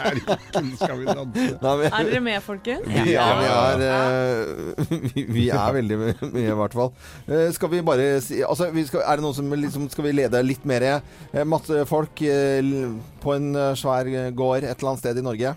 Er 0.00 0.18
ikke 0.18 0.36
Skal 0.76 0.98
vi 1.00 1.06
danse? 1.08 1.44
Nei, 1.62 1.72
men- 1.80 1.86
Er 1.88 2.04
dere 2.10 2.20
med, 2.26 2.36
folkens? 2.44 2.84
Vi, 2.86 3.14
ja, 3.14 3.24
vi 3.38 3.46
er, 3.48 3.84
eh, 3.86 5.00
vi, 5.14 5.24
vi 5.38 5.46
er 5.48 5.72
veldig 5.78 5.98
mye, 6.02 6.14
mye, 6.34 6.44
i 6.52 6.58
hvert 6.60 6.76
fall. 6.76 6.92
Eh, 7.28 7.46
skal 7.56 7.72
vi 7.72 7.80
bare 7.88 8.10
si 8.24 8.42
altså, 8.44 8.68
vi 8.74 8.84
skal, 8.90 9.00
Er 9.06 9.16
det 9.16 9.24
noen 9.24 9.34
som 9.38 9.48
liksom 9.56 9.88
Skal 9.90 10.04
vi 10.10 10.12
lede 10.20 10.42
litt 10.44 10.64
mer 10.68 10.82
eh, 10.90 11.44
masse 11.48 11.86
folk 11.88 12.20
eh, 12.22 12.60
l- 12.60 12.98
på 13.24 13.34
en 13.38 13.50
eh, 13.56 13.72
svær 13.80 14.08
eh, 14.12 14.28
gård 14.36 14.60
et 14.64 14.76
eller 14.76 14.92
annet 14.92 15.04
sted 15.06 15.18
i 15.18 15.24
Norge? 15.24 15.56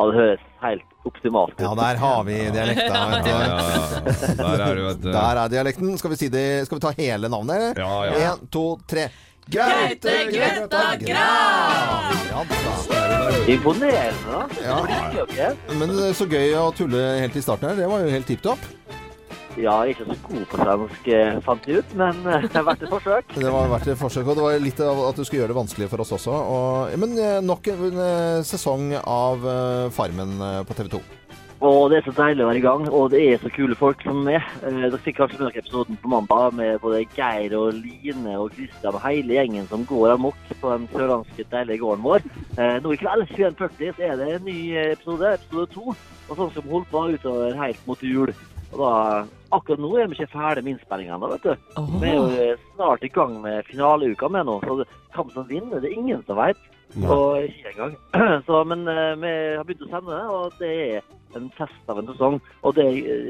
Ja, 0.00 0.06
det 0.08 0.16
høres 0.16 0.44
helt 0.62 0.86
optimalt 1.04 1.52
ut. 1.54 1.62
Ja, 1.64 1.72
der 1.76 1.98
har 2.00 2.22
vi 2.24 2.36
dialekta. 2.52 2.84
Ja, 2.84 3.22
ja, 3.24 3.40
ja. 3.40 4.14
Der 4.36 4.62
er 4.64 4.74
du, 4.74 4.84
vet 4.86 5.02
du. 5.02 5.10
Der 5.12 5.40
er 5.44 5.52
dialekten. 5.52 5.98
Skal 6.00 6.12
vi, 6.14 6.18
si 6.20 6.28
det, 6.32 6.46
skal 6.66 6.80
vi 6.80 6.84
ta 6.84 6.92
hele 6.96 7.28
navnet, 7.32 7.56
eller? 7.56 7.80
Ja, 7.84 8.06
ja. 8.08 8.32
En, 8.32 8.46
to, 8.52 8.64
tre. 8.88 9.10
Gaute 9.50 10.12
Grøtta 10.30 10.82
Grav! 11.00 12.12
Ja. 12.30 12.42
Imponerende, 13.50 14.42
da. 14.62 14.76
Ja. 15.34 15.48
Men 15.80 15.96
så 16.14 16.28
gøy 16.30 16.54
å 16.60 16.68
tulle 16.76 17.00
helt 17.18 17.36
i 17.36 17.42
starten 17.42 17.72
her. 17.72 17.80
Det 17.80 17.88
var 17.90 18.04
jo 18.04 18.12
helt 18.12 18.28
tipp 18.30 18.44
topp. 18.44 18.68
Ja, 19.58 19.80
jeg 19.82 19.90
er 19.90 19.96
ikke 19.96 20.04
så 20.06 20.16
god 20.28 20.42
på 20.46 20.58
svensk, 20.60 21.06
eh, 21.10 21.38
fant 21.42 21.64
jeg 21.66 21.82
ut, 21.82 21.94
men 21.98 22.18
eh, 22.22 22.44
det 22.46 22.54
har 22.54 22.66
vært 22.68 22.84
et 22.86 22.92
forsøk. 22.92 23.32
Det 23.40 23.50
var 23.50 23.70
verdt 23.72 23.88
et 23.90 23.98
forsøk, 23.98 24.28
og 24.28 24.36
det 24.38 24.44
var 24.44 24.58
litt 24.62 24.82
av 24.84 25.00
at 25.08 25.16
du 25.18 25.24
skulle 25.26 25.42
gjøre 25.42 25.50
det 25.50 25.58
vanskelig 25.58 25.88
for 25.90 26.04
oss 26.04 26.12
også. 26.14 26.34
Og, 26.54 26.98
men 27.02 27.16
eh, 27.18 27.38
nok 27.42 27.66
en 27.72 28.02
sesong 28.46 28.92
av 29.00 29.42
Farmen 29.96 30.36
på 30.68 30.76
TV 30.78 30.92
2. 30.92 31.00
Og 31.66 31.90
det 31.92 31.98
er 31.98 32.06
så 32.06 32.12
deilig 32.16 32.44
å 32.44 32.46
være 32.48 32.60
i 32.60 32.64
gang, 32.64 32.84
og 32.88 33.10
det 33.12 33.18
er 33.26 33.42
så 33.42 33.50
kule 33.52 33.76
folk 33.76 34.00
som 34.06 34.22
er. 34.32 34.46
Dere 34.62 35.00
fikk 35.04 35.18
kanskje 35.18 35.40
med 35.42 35.50
dere 35.50 35.60
episoden 35.64 35.98
på 36.00 36.12
mandag 36.14 36.54
med 36.56 36.78
både 36.80 37.02
Geir 37.12 37.52
og 37.58 37.74
Line 37.76 38.36
og 38.40 38.54
Kristian 38.54 38.96
og 38.96 39.02
hele 39.04 39.36
gjengen 39.36 39.66
som 39.68 39.84
går 39.88 40.14
amok 40.14 40.38
på 40.62 40.70
den 40.72 40.86
sørlandske 40.94 41.44
deilige 41.52 41.82
gården 41.82 42.06
vår. 42.06 42.24
Nå 42.80 42.94
i 42.94 43.00
kveld 43.02 43.26
21.40 43.34 43.92
så 43.98 44.06
er 44.08 44.16
det 44.22 44.30
en 44.38 44.48
ny 44.48 44.56
episode, 44.86 45.34
episode 45.36 45.68
to, 45.74 45.92
og 46.30 46.32
sånn 46.40 46.54
skal 46.54 46.64
vi 46.64 46.74
holde 46.78 46.90
på 46.94 47.04
utover 47.18 47.60
helt 47.60 47.84
mot 47.90 48.08
jul. 48.08 48.32
Og 48.70 48.82
da, 48.82 48.90
akkurat 49.56 49.82
nå 49.82 49.90
er 49.98 50.10
vi 50.10 50.18
ikke 50.18 50.32
ferdig 50.34 50.64
med 50.64 50.76
innspillingene, 50.76 51.30
vet 51.32 51.46
du. 51.46 51.78
Vi 52.00 52.10
er 52.10 52.18
jo 52.18 52.26
eh, 52.38 52.66
snart 52.76 53.02
i 53.06 53.10
gang 53.12 53.38
med 53.42 53.66
finaleuka 53.70 54.30
med 54.30 54.46
nå, 54.46 54.60
så 54.62 54.82
hvem 55.16 55.32
som 55.34 55.48
vinner, 55.48 55.80
det 55.80 55.90
er 55.90 55.98
ingen 55.98 56.22
som 56.28 56.38
vet. 56.38 56.60
Og 57.06 57.42
ikke 57.46 57.72
engang. 57.74 57.96
Så, 58.46 58.64
men 58.66 58.86
eh, 58.90 59.14
vi 59.22 59.32
har 59.56 59.66
begynt 59.66 59.84
å 59.86 59.90
sende 59.92 60.16
det, 60.16 60.24
og 60.34 60.56
det 60.58 60.70
er 60.96 61.04
en 61.38 61.48
fest 61.56 61.90
av 61.92 61.98
en 62.02 62.10
sesong. 62.10 62.38
Og 62.66 62.74
det 62.76 62.86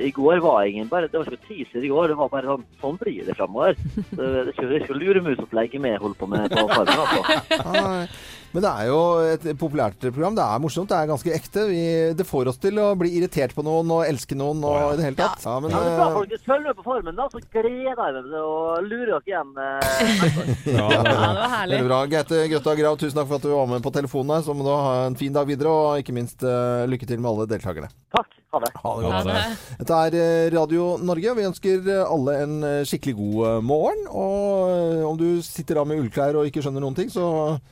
i 0.06 0.10
går 0.16 0.40
var 0.44 0.64
ingen 0.68 0.88
bare, 0.90 1.08
det 1.10 1.18
var 1.20 1.28
ikke 1.28 1.48
teaser 1.48 1.84
i 1.84 1.92
går, 1.92 2.08
det 2.12 2.18
var 2.20 2.32
bare 2.32 2.50
sånn, 2.54 2.66
sånn 2.80 2.98
blir 3.00 3.24
det 3.28 3.36
framover. 3.38 3.76
Det 4.10 4.30
er 4.30 4.52
ikke, 4.54 4.68
det 4.70 4.82
ikke 4.84 4.98
luremusopplegget 5.00 5.82
vi 5.84 5.94
holder 6.00 6.20
på 6.20 6.30
med 6.30 6.50
på 6.54 6.68
farmen, 6.70 7.00
altså. 7.04 8.08
Men 8.50 8.64
det 8.64 8.70
er 8.82 8.86
jo 8.88 8.96
et 9.30 9.44
populært 9.60 10.02
program. 10.10 10.34
Det 10.34 10.42
er 10.42 10.62
morsomt, 10.62 10.88
det 10.90 10.96
er 10.98 11.06
ganske 11.06 11.34
ekte. 11.36 11.66
Vi, 11.70 11.82
det 12.18 12.24
får 12.26 12.48
oss 12.50 12.58
til 12.58 12.80
å 12.82 12.88
bli 12.98 13.12
irritert 13.20 13.52
på 13.54 13.62
noen 13.62 13.92
og 13.94 14.00
elske 14.08 14.34
noen 14.34 14.64
og 14.66 14.96
i 14.96 14.96
det 14.98 15.04
hele 15.06 15.18
tatt. 15.20 15.44
Ja, 15.46 15.54
men, 15.62 15.70
Ja, 15.70 15.82
men 15.84 15.94
bra, 16.00 16.08
eh, 16.08 16.16
folkens. 16.16 16.42
Følg 16.48 16.66
med 16.66 16.78
på 16.80 16.86
Farmen, 16.88 17.14
da, 17.20 17.28
så 17.30 17.38
gleder 17.44 17.78
jeg 17.92 17.94
meg 18.00 18.18
til 18.18 18.34
å 18.40 18.50
lure 18.82 19.06
dere 19.06 19.22
igjen. 19.30 19.54
eh, 19.54 20.26
Ja, 20.80 20.88
det 20.90 21.14
var 21.14 21.54
herlig. 21.54 21.80
Bra. 21.86 22.00
Gaute 22.16 22.42
Grøtta 22.50 22.74
Grav, 22.82 22.98
tusen 23.04 23.20
takk 23.20 23.30
for 23.30 23.38
at 23.38 23.46
du 23.46 23.52
var 23.54 23.70
med 23.70 23.86
på 23.86 23.94
telefonen 23.94 24.34
her. 24.40 24.42
Så 24.48 24.56
må 24.58 24.66
du 24.66 24.72
ha 24.74 25.06
en 25.06 25.18
fin 25.20 25.36
dag 25.38 25.46
videre, 25.46 25.70
og 25.70 26.02
ikke 26.02 26.16
minst 26.18 26.42
eh, 26.42 26.88
lykke 26.90 27.06
til 27.06 27.22
med 27.22 27.30
alle 27.30 27.46
deltakerne. 27.54 27.89
Takk. 28.10 28.32
Ha 28.50 28.58
det. 28.58 28.70
Ha 28.82 28.92
det 28.98 29.10
Ha 29.12 29.18
det. 29.22 29.34
Dette 29.78 29.98
er 30.08 30.14
eh, 30.18 30.48
Radio 30.50 30.86
Norge. 30.98 31.34
Vi 31.38 31.44
ønsker 31.46 31.84
eh, 31.86 32.00
alle 32.02 32.32
en 32.42 32.54
eh, 32.66 32.78
skikkelig 32.88 33.14
god 33.20 33.66
morgen. 33.66 34.00
Og 34.10 35.04
om 35.12 35.18
du 35.20 35.38
sitter 35.46 35.78
da 35.78 35.84
med 35.86 36.02
ullklær 36.02 36.40
og 36.40 36.48
ikke 36.48 36.64
skjønner 36.64 36.82
noen 36.82 36.96
ting, 36.98 37.12
så 37.12 37.22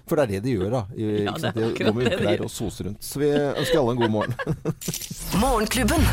For 0.06 0.14
det 0.14 0.28
er 0.28 0.32
det 0.36 0.44
de 0.46 0.54
gjør, 0.54 0.76
da. 0.76 0.82
I, 0.94 1.08
Ja, 1.26 1.34
det 1.34 1.50
er? 1.50 1.56
De 1.58 1.72
går 1.80 1.96
med 1.96 2.12
ullklær 2.12 2.44
og 2.46 2.52
soser 2.54 2.86
rundt. 2.86 3.02
Så 3.02 3.18
vi 3.24 3.32
ønsker 3.34 3.80
alle 3.80 3.96
en 3.96 4.02
god 4.04 4.14
morgen. 4.14 4.36
Morgenklubben. 5.42 6.06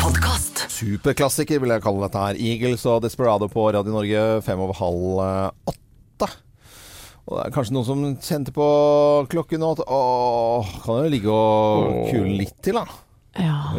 Podcast. 0.00 0.64
Superklassiker 0.72 1.60
vil 1.60 1.74
jeg 1.76 1.84
kalle 1.84 2.06
dette 2.06 2.24
her. 2.24 2.40
Eagles 2.40 2.86
og 2.88 3.02
Desperado 3.04 3.50
på 3.52 3.66
Radio 3.76 3.92
Norge 3.92 4.24
fem 4.46 4.64
over 4.64 4.80
halv 4.80 5.20
åtte. 5.68 6.30
Og 7.28 7.36
det 7.36 7.44
er 7.44 7.52
kanskje 7.54 7.76
noen 7.76 7.86
som 7.86 8.08
kjente 8.24 8.56
på 8.56 8.64
klokken 9.30 9.60
nå 9.60 9.74
at 9.76 9.84
åh, 9.84 10.72
kan 10.82 11.04
jo 11.04 11.12
ligge 11.12 11.30
og 11.36 12.08
kule 12.08 12.32
litt 12.40 12.56
til, 12.64 12.80
da. 12.80 12.88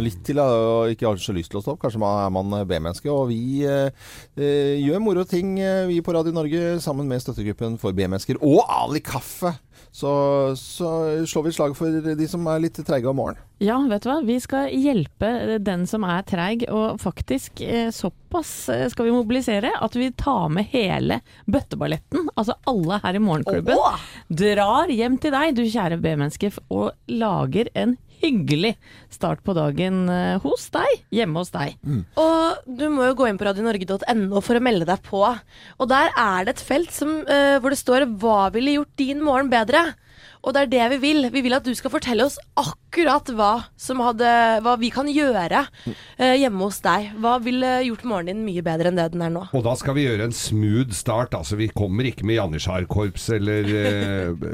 Litt 0.01 0.21
til, 0.23 0.39
å 0.39 0.87
ikke 0.91 1.09
har 1.09 1.19
så 1.19 1.33
lyst 1.35 1.51
til 1.51 1.59
å 1.59 1.63
stå 1.63 1.73
opp. 1.73 1.81
Kanskje 1.83 1.99
man 2.01 2.21
er 2.23 2.31
man 2.31 2.53
B-menneske. 2.67 3.11
Og 3.11 3.27
vi 3.31 3.65
eh, 3.67 3.91
eh, 4.39 4.77
gjør 4.79 5.03
moro 5.03 5.25
ting, 5.27 5.57
eh, 5.59 5.83
vi 5.89 5.99
på 6.03 6.15
Radio 6.15 6.31
Norge, 6.35 6.77
sammen 6.83 7.09
med 7.09 7.23
støttegruppen 7.23 7.75
for 7.81 7.95
B-mennesker 7.95 8.39
og 8.39 8.63
Ali 8.71 9.03
Kaffe. 9.03 9.57
Så, 9.91 10.07
så 10.55 10.89
slår 11.27 11.43
vi 11.43 11.51
et 11.51 11.55
slag 11.57 11.73
for 11.75 12.11
de 12.15 12.27
som 12.31 12.45
er 12.47 12.61
litt 12.63 12.77
treige 12.87 13.09
om 13.11 13.17
morgenen. 13.19 13.43
Ja, 13.61 13.75
vet 13.91 14.05
du 14.05 14.07
hva. 14.07 14.21
Vi 14.23 14.37
skal 14.41 14.71
hjelpe 14.71 15.57
den 15.61 15.83
som 15.89 16.05
er 16.07 16.23
treig, 16.25 16.63
og 16.71 17.01
faktisk 17.03 17.59
eh, 17.65 17.89
såpass 17.93 18.53
skal 18.93 19.09
vi 19.09 19.15
mobilisere 19.17 19.73
at 19.75 19.97
vi 19.99 20.07
tar 20.15 20.47
med 20.55 20.71
hele 20.71 21.19
bøtteballetten, 21.43 22.31
altså 22.39 22.55
alle 22.71 23.01
her 23.03 23.19
i 23.19 23.23
Morgenklubben, 23.25 23.99
drar 24.31 24.95
hjem 24.95 25.19
til 25.19 25.35
deg, 25.35 25.59
du 25.59 25.65
kjære 25.67 25.99
B-menneske, 25.99 26.53
og 26.71 26.95
lager 27.11 27.67
en 27.75 27.97
hyggelig 28.21 28.75
start 29.13 29.41
på 29.45 29.55
dagen 29.57 30.03
eh, 30.12 30.38
hos 30.43 30.69
deg, 30.73 31.03
hjemme 31.13 31.41
hos 31.41 31.51
deg. 31.53 31.77
Og 32.21 32.67
du 32.67 32.88
må 32.93 33.10
jo 33.10 33.17
gå 33.19 33.29
inn 33.29 33.39
på 33.39 33.47
radionorge.no 33.49 34.41
for 34.45 34.57
å 34.57 34.63
melde 34.63 34.88
deg 34.89 35.03
på. 35.07 35.23
Og 35.25 35.91
der 35.91 36.13
er 36.15 36.45
det 36.45 36.55
et 36.55 36.65
felt 36.65 36.93
som, 36.95 37.21
uh, 37.27 37.57
hvor 37.62 37.73
det 37.73 37.81
står 37.81 38.07
'Hva 38.07 38.51
ville 38.53 38.77
gjort 38.77 38.95
din 38.97 39.23
morgen 39.23 39.51
bedre?' 39.51 39.91
Og 40.41 40.55
det 40.55 40.63
er 40.63 40.71
det 40.71 40.86
vi 40.95 40.99
vil. 41.03 41.29
Vi 41.34 41.43
vil 41.45 41.53
at 41.57 41.67
du 41.67 41.73
skal 41.77 41.93
fortelle 41.93 42.25
oss 42.25 42.39
akkurat 42.57 43.27
hva, 43.38 43.51
som 43.77 44.01
hadde, 44.01 44.31
hva 44.65 44.77
vi 44.81 44.89
kan 44.93 45.10
gjøre 45.12 45.65
eh, 46.17 46.38
hjemme 46.41 46.65
hos 46.65 46.81
deg. 46.81 47.12
Hva 47.21 47.36
ville 47.43 47.75
gjort 47.86 48.07
morgenen 48.07 48.41
din 48.41 48.47
mye 48.47 48.63
bedre 48.65 48.89
enn 48.89 48.97
det 48.97 49.12
den 49.13 49.25
er 49.27 49.34
nå? 49.34 49.45
Og 49.57 49.65
da 49.67 49.75
skal 49.77 49.97
vi 49.97 50.07
gjøre 50.07 50.29
en 50.29 50.36
smooth 50.36 50.95
start. 50.97 51.36
Altså, 51.38 51.60
vi 51.60 51.69
kommer 51.75 52.07
ikke 52.10 52.25
med 52.25 52.39
Janitsjarkorps 52.39 53.29
eller 53.38 53.69
eh, 53.84 54.47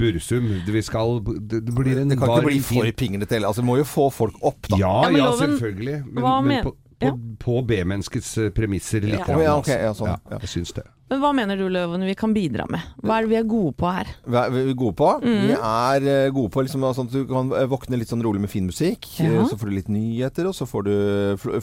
Bursum. 0.00 0.52
Vi 0.70 0.84
skal 0.86 1.18
Det 1.24 1.64
det 1.66 1.74
blir 1.74 1.98
en 1.98 2.12
Det 2.12 2.20
kan 2.20 2.36
ikke 2.36 2.46
bli 2.50 2.62
for 2.64 2.94
pinglete 3.00 3.38
heller. 3.38 3.50
Altså, 3.50 3.64
vi 3.64 3.70
må 3.72 3.80
jo 3.80 3.88
få 3.88 4.10
folk 4.14 4.38
opp, 4.46 4.70
da. 4.70 4.78
Ja, 4.78 4.90
Ja, 4.90 5.10
men 5.10 5.20
ja, 5.20 5.36
selvfølgelig. 5.36 6.04
Men, 6.06 6.44
men 6.44 6.64
på, 6.64 6.76
på, 7.00 7.10
på 7.40 7.62
B-menneskets 7.66 8.38
eh, 8.38 8.50
premisser 8.54 9.04
litt. 9.04 9.20
Ja. 9.20 9.26
grann, 9.28 9.44
Ja, 9.44 9.58
okay, 9.58 9.82
ja, 9.84 9.92
sånn, 9.96 10.14
Ja, 10.14 10.40
jeg 10.40 10.52
syns 10.56 10.74
det. 10.76 10.86
Men 11.10 11.18
hva 11.24 11.32
mener 11.34 11.58
du, 11.58 11.64
Løven, 11.72 12.04
vi 12.06 12.14
kan 12.14 12.30
bidra 12.34 12.68
med? 12.70 12.84
Hva 13.02 13.16
er 13.18 13.26
det 13.26 13.30
vi 13.32 13.38
er 13.40 13.46
gode 13.50 13.72
på 13.80 13.88
her? 13.90 14.10
Hva 14.30 14.44
er 14.46 14.52
vi 14.54 14.74
gode 14.78 14.94
på? 15.00 15.08
Mm. 15.24 15.40
Vi 15.48 15.56
er 15.58 16.06
eh, 16.12 16.28
gode 16.36 16.52
på 16.54 16.62
liksom, 16.62 16.84
sånn 16.94 17.08
at 17.10 17.16
du 17.16 17.24
kan 17.26 17.50
eh, 17.58 17.66
våkne 17.70 17.98
litt 17.98 18.12
sånn 18.12 18.22
rolig 18.22 18.44
med 18.44 18.52
fin 18.52 18.68
musikk. 18.68 19.08
Ja. 19.18 19.32
eh, 19.40 19.48
Så 19.50 19.58
får 19.58 19.72
du 19.72 19.74
litt 19.80 19.90
nyheter, 19.90 20.46
og 20.46 20.54
så 20.54 20.68
får 20.70 20.86
du 20.86 20.94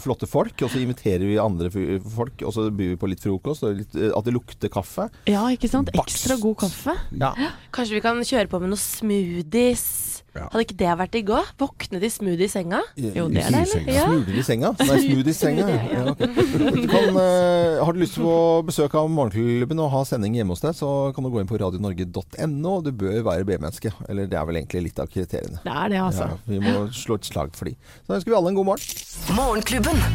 flotte 0.04 0.28
folk. 0.28 0.52
Og 0.66 0.68
så 0.74 0.82
inviterer 0.82 1.24
vi 1.24 1.38
andre 1.40 1.72
folk, 1.72 2.44
og 2.44 2.52
så 2.54 2.68
byr 2.68 2.92
vi 2.92 3.00
på 3.00 3.08
litt 3.08 3.24
frokost. 3.24 3.64
Og 3.64 3.80
litt, 3.80 3.96
at 3.96 4.28
det 4.28 4.36
lukter 4.36 4.68
kaffe. 4.72 5.08
Ja, 5.32 5.46
ikke 5.54 5.72
sant? 5.72 5.94
Ekstra 5.96 6.36
god 6.42 6.60
kaffe. 6.66 6.98
Ja. 7.16 7.32
Kanskje 7.72 7.96
vi 7.96 8.04
kan 8.04 8.20
kjøre 8.20 8.52
på 8.52 8.60
med 8.60 8.74
noe 8.74 8.84
smoothies? 8.84 9.88
Hadde 10.46 10.64
ikke 10.64 10.78
det 10.80 10.94
vært 11.00 11.18
i 11.18 11.22
går? 11.26 11.50
Våkne 11.60 12.00
i 12.00 12.10
smoothie 12.12 12.46
i 12.46 12.52
senga? 12.52 12.80
Jo, 12.98 13.26
det 13.32 13.42
er 13.42 13.56
deilig. 13.56 13.82
Ja. 13.90 14.06
Smoothie 14.06 14.38
i 14.40 14.44
senga? 14.46 14.72
Nei, 14.78 14.98
smoothie 15.06 15.34
i 15.34 15.36
senga. 15.36 15.66
Ja, 15.68 16.04
okay. 16.12 16.30
du 16.78 16.86
kan, 16.90 17.18
uh, 17.18 17.82
har 17.84 17.94
du 17.94 18.02
lyst 18.02 18.18
til 18.18 18.28
å 18.28 18.38
besøke 18.66 19.00
av 19.00 19.10
Morgenklubben 19.12 19.82
og 19.84 19.92
ha 19.94 20.04
sending 20.08 20.38
hjemme 20.38 20.56
hos 20.56 20.64
deg, 20.64 20.76
så 20.78 20.92
kan 21.16 21.26
du 21.26 21.32
gå 21.34 21.42
inn 21.42 21.50
på 21.50 21.60
radionorge.no. 21.60 22.74
Du 22.86 22.92
bør 22.92 23.22
være 23.30 23.48
B-menneske. 23.48 23.94
Eller 24.08 24.30
det 24.30 24.38
er 24.40 24.48
vel 24.48 24.60
egentlig 24.62 24.88
litt 24.88 25.02
av 25.02 25.10
kriteriene. 25.12 25.62
Det 25.64 25.74
er 25.74 25.94
det, 25.94 26.02
altså. 26.04 26.30
Ja, 26.32 26.42
vi 26.48 26.62
må 26.62 26.86
slå 26.94 27.18
et 27.18 27.28
slag 27.28 27.56
for 27.58 27.70
de. 27.70 27.76
Så 28.06 28.18
ønsker 28.18 28.34
vi 28.34 28.38
alle 28.40 28.54
en 28.54 28.60
god 28.60 28.72
morgen. 28.72 29.02
Morgenklubben. 29.38 30.06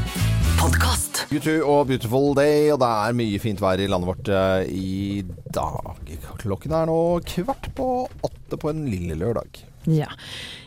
Podkast. 0.60 1.26
U2 1.34 1.58
og 1.66 1.88
Beautiful 1.90 2.34
Day, 2.38 2.70
og 2.72 2.80
det 2.84 2.88
er 2.88 3.16
mye 3.18 3.40
fint 3.42 3.62
vær 3.62 3.82
i 3.82 3.88
landet 3.90 4.10
vårt 4.10 4.30
eh, 4.32 4.70
i 4.70 5.24
dag. 5.56 6.14
Klokken 6.40 6.76
er 6.78 6.88
nå 6.88 6.98
kvart 7.28 7.68
på 7.76 7.88
åtte 8.24 8.60
på 8.60 8.72
en 8.72 8.86
lille 8.88 9.18
lørdag. 9.20 9.64
Ja. 9.90 10.10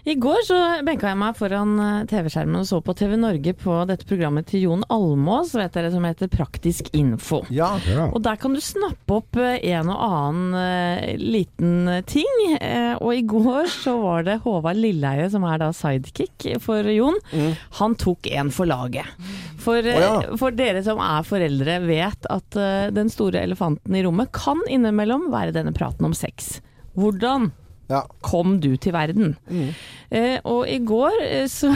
I 0.07 0.15
går 0.15 0.45
så 0.47 0.57
benka 0.87 1.09
jeg 1.11 1.19
meg 1.19 1.35
foran 1.35 1.73
eh, 1.83 2.05
TV-skjermen 2.07 2.61
og 2.61 2.67
så 2.69 2.79
på 2.85 2.95
TV 2.95 3.17
Norge 3.19 3.51
på 3.59 3.81
dette 3.91 4.07
programmet 4.07 4.47
til 4.47 4.63
Jon 4.69 4.85
Almås, 4.95 5.51
vet 5.59 5.75
dere, 5.75 5.91
som 5.91 6.07
heter 6.07 6.31
Praktisk 6.31 6.93
info. 6.95 7.41
Og 8.13 8.21
der 8.23 8.39
kan 8.39 8.55
du 8.55 8.61
snappe 8.63 9.17
opp 9.17 9.41
eh, 9.43 9.59
en 9.73 9.91
og 9.91 10.05
annen 10.07 10.55
eh, 10.61 11.19
liten 11.19 11.91
ting. 12.07 12.39
Og 13.03 13.11
i 13.17 13.25
går 13.27 13.67
så 13.73 13.97
var 13.99 14.23
det 14.29 14.39
Håvard 14.47 14.79
Lilleheie, 14.79 15.27
som 15.33 15.43
er 15.51 15.59
da 15.65 15.73
sidekick 15.75 16.53
for 16.63 16.87
Jon. 16.87 17.19
Han 17.81 17.99
tok 17.99 18.31
en 18.31 18.55
for 18.55 18.71
laget. 18.71 19.11
For, 19.59 19.83
Å 19.83 19.99
ja. 20.07 20.15
for 20.39 20.55
dere 20.55 20.87
som 20.87 21.03
er 21.03 21.27
foreldre, 21.27 21.81
vet 21.91 22.31
at 22.31 22.63
den 22.95 23.11
store 23.11 23.43
elefanten 23.43 23.99
i 23.99 24.07
rommet 24.07 24.31
kan 24.37 24.63
innimellom 24.71 25.33
være 25.35 25.57
denne 25.59 25.75
praten 25.75 26.07
om 26.07 26.15
sex. 26.15 26.61
Hvordan 26.95 27.51
kom 28.25 28.57
du 28.63 28.73
til 28.81 28.95
verden? 28.95 29.37
Eh, 30.11 30.39
og 30.47 30.67
i 30.71 30.79
går 30.87 31.17
eh, 31.25 31.47
så, 31.51 31.71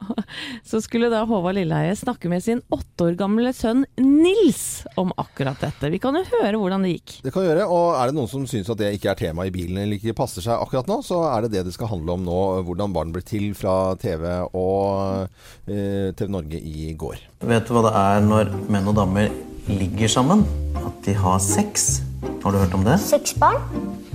så 0.70 0.80
skulle 0.84 1.10
da 1.12 1.24
Håvard 1.28 1.58
Lilleheie 1.58 1.96
snakke 1.96 2.30
med 2.32 2.44
sin 2.44 2.62
åtte 2.74 3.08
år 3.08 3.18
gamle 3.18 3.52
sønn 3.56 3.84
Nils 4.00 4.86
om 5.00 5.12
akkurat 5.20 5.60
dette. 5.62 5.90
Vi 5.92 6.00
kan 6.02 6.16
jo 6.16 6.24
høre 6.38 6.60
hvordan 6.60 6.84
det 6.86 6.94
gikk. 6.96 7.18
Det 7.26 7.34
kan 7.34 7.46
gjøre, 7.48 7.66
og 7.68 7.98
er 7.98 8.10
det 8.10 8.18
noen 8.18 8.30
som 8.30 8.46
syns 8.48 8.70
at 8.72 8.80
det 8.80 8.92
ikke 8.96 9.12
er 9.12 9.20
tema 9.20 9.48
i 9.48 9.54
bilen 9.54 9.80
eller 9.82 9.98
ikke 9.98 10.16
passer 10.18 10.44
seg 10.44 10.56
akkurat 10.60 10.88
nå, 10.90 11.00
så 11.06 11.22
er 11.32 11.46
det 11.46 11.54
det 11.56 11.66
det 11.68 11.76
skal 11.76 11.92
handle 11.92 12.18
om 12.18 12.26
nå. 12.28 12.40
Hvordan 12.68 12.94
barn 12.94 13.12
ble 13.14 13.24
til 13.26 13.52
fra 13.58 13.94
TV 14.00 14.24
og 14.48 15.28
eh, 15.68 16.10
TV 16.16 16.32
Norge 16.32 16.60
i 16.60 16.92
går. 16.98 17.20
Vet 17.48 17.68
du 17.68 17.76
hva 17.76 17.86
det 17.88 17.94
er 18.00 18.26
når 18.26 18.52
menn 18.68 18.90
og 18.90 18.98
damer 18.98 19.32
ligger 19.68 20.08
sammen? 20.08 20.44
At 20.76 21.04
de 21.04 21.14
har 21.14 21.38
sex. 21.38 22.00
Har 22.42 22.52
du 22.54 22.58
hørt 22.58 22.74
om 22.74 22.84
det? 22.86 22.98
Sexbarn? 23.00 23.60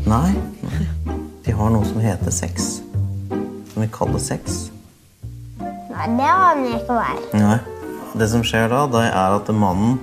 Nei. 0.08 0.34
De 1.46 1.52
har 1.56 1.70
noe 1.74 1.86
som 1.86 2.00
heter 2.04 2.32
sex. 2.34 2.80
Som 3.74 3.84
vi 3.84 3.90
kaller 3.94 4.20
sex. 4.22 4.70
Nei, 5.60 6.08
det 6.18 6.30
aner 6.30 6.66
jeg 6.72 6.82
ikke 6.82 6.98
hva 6.98 7.06
er. 7.14 7.22
Nei. 7.38 7.58
Det 8.14 8.28
som 8.30 8.44
skjer 8.46 8.68
da, 8.70 8.84
det 8.94 9.04
er 9.10 9.36
at 9.40 9.48
mannen 9.58 9.96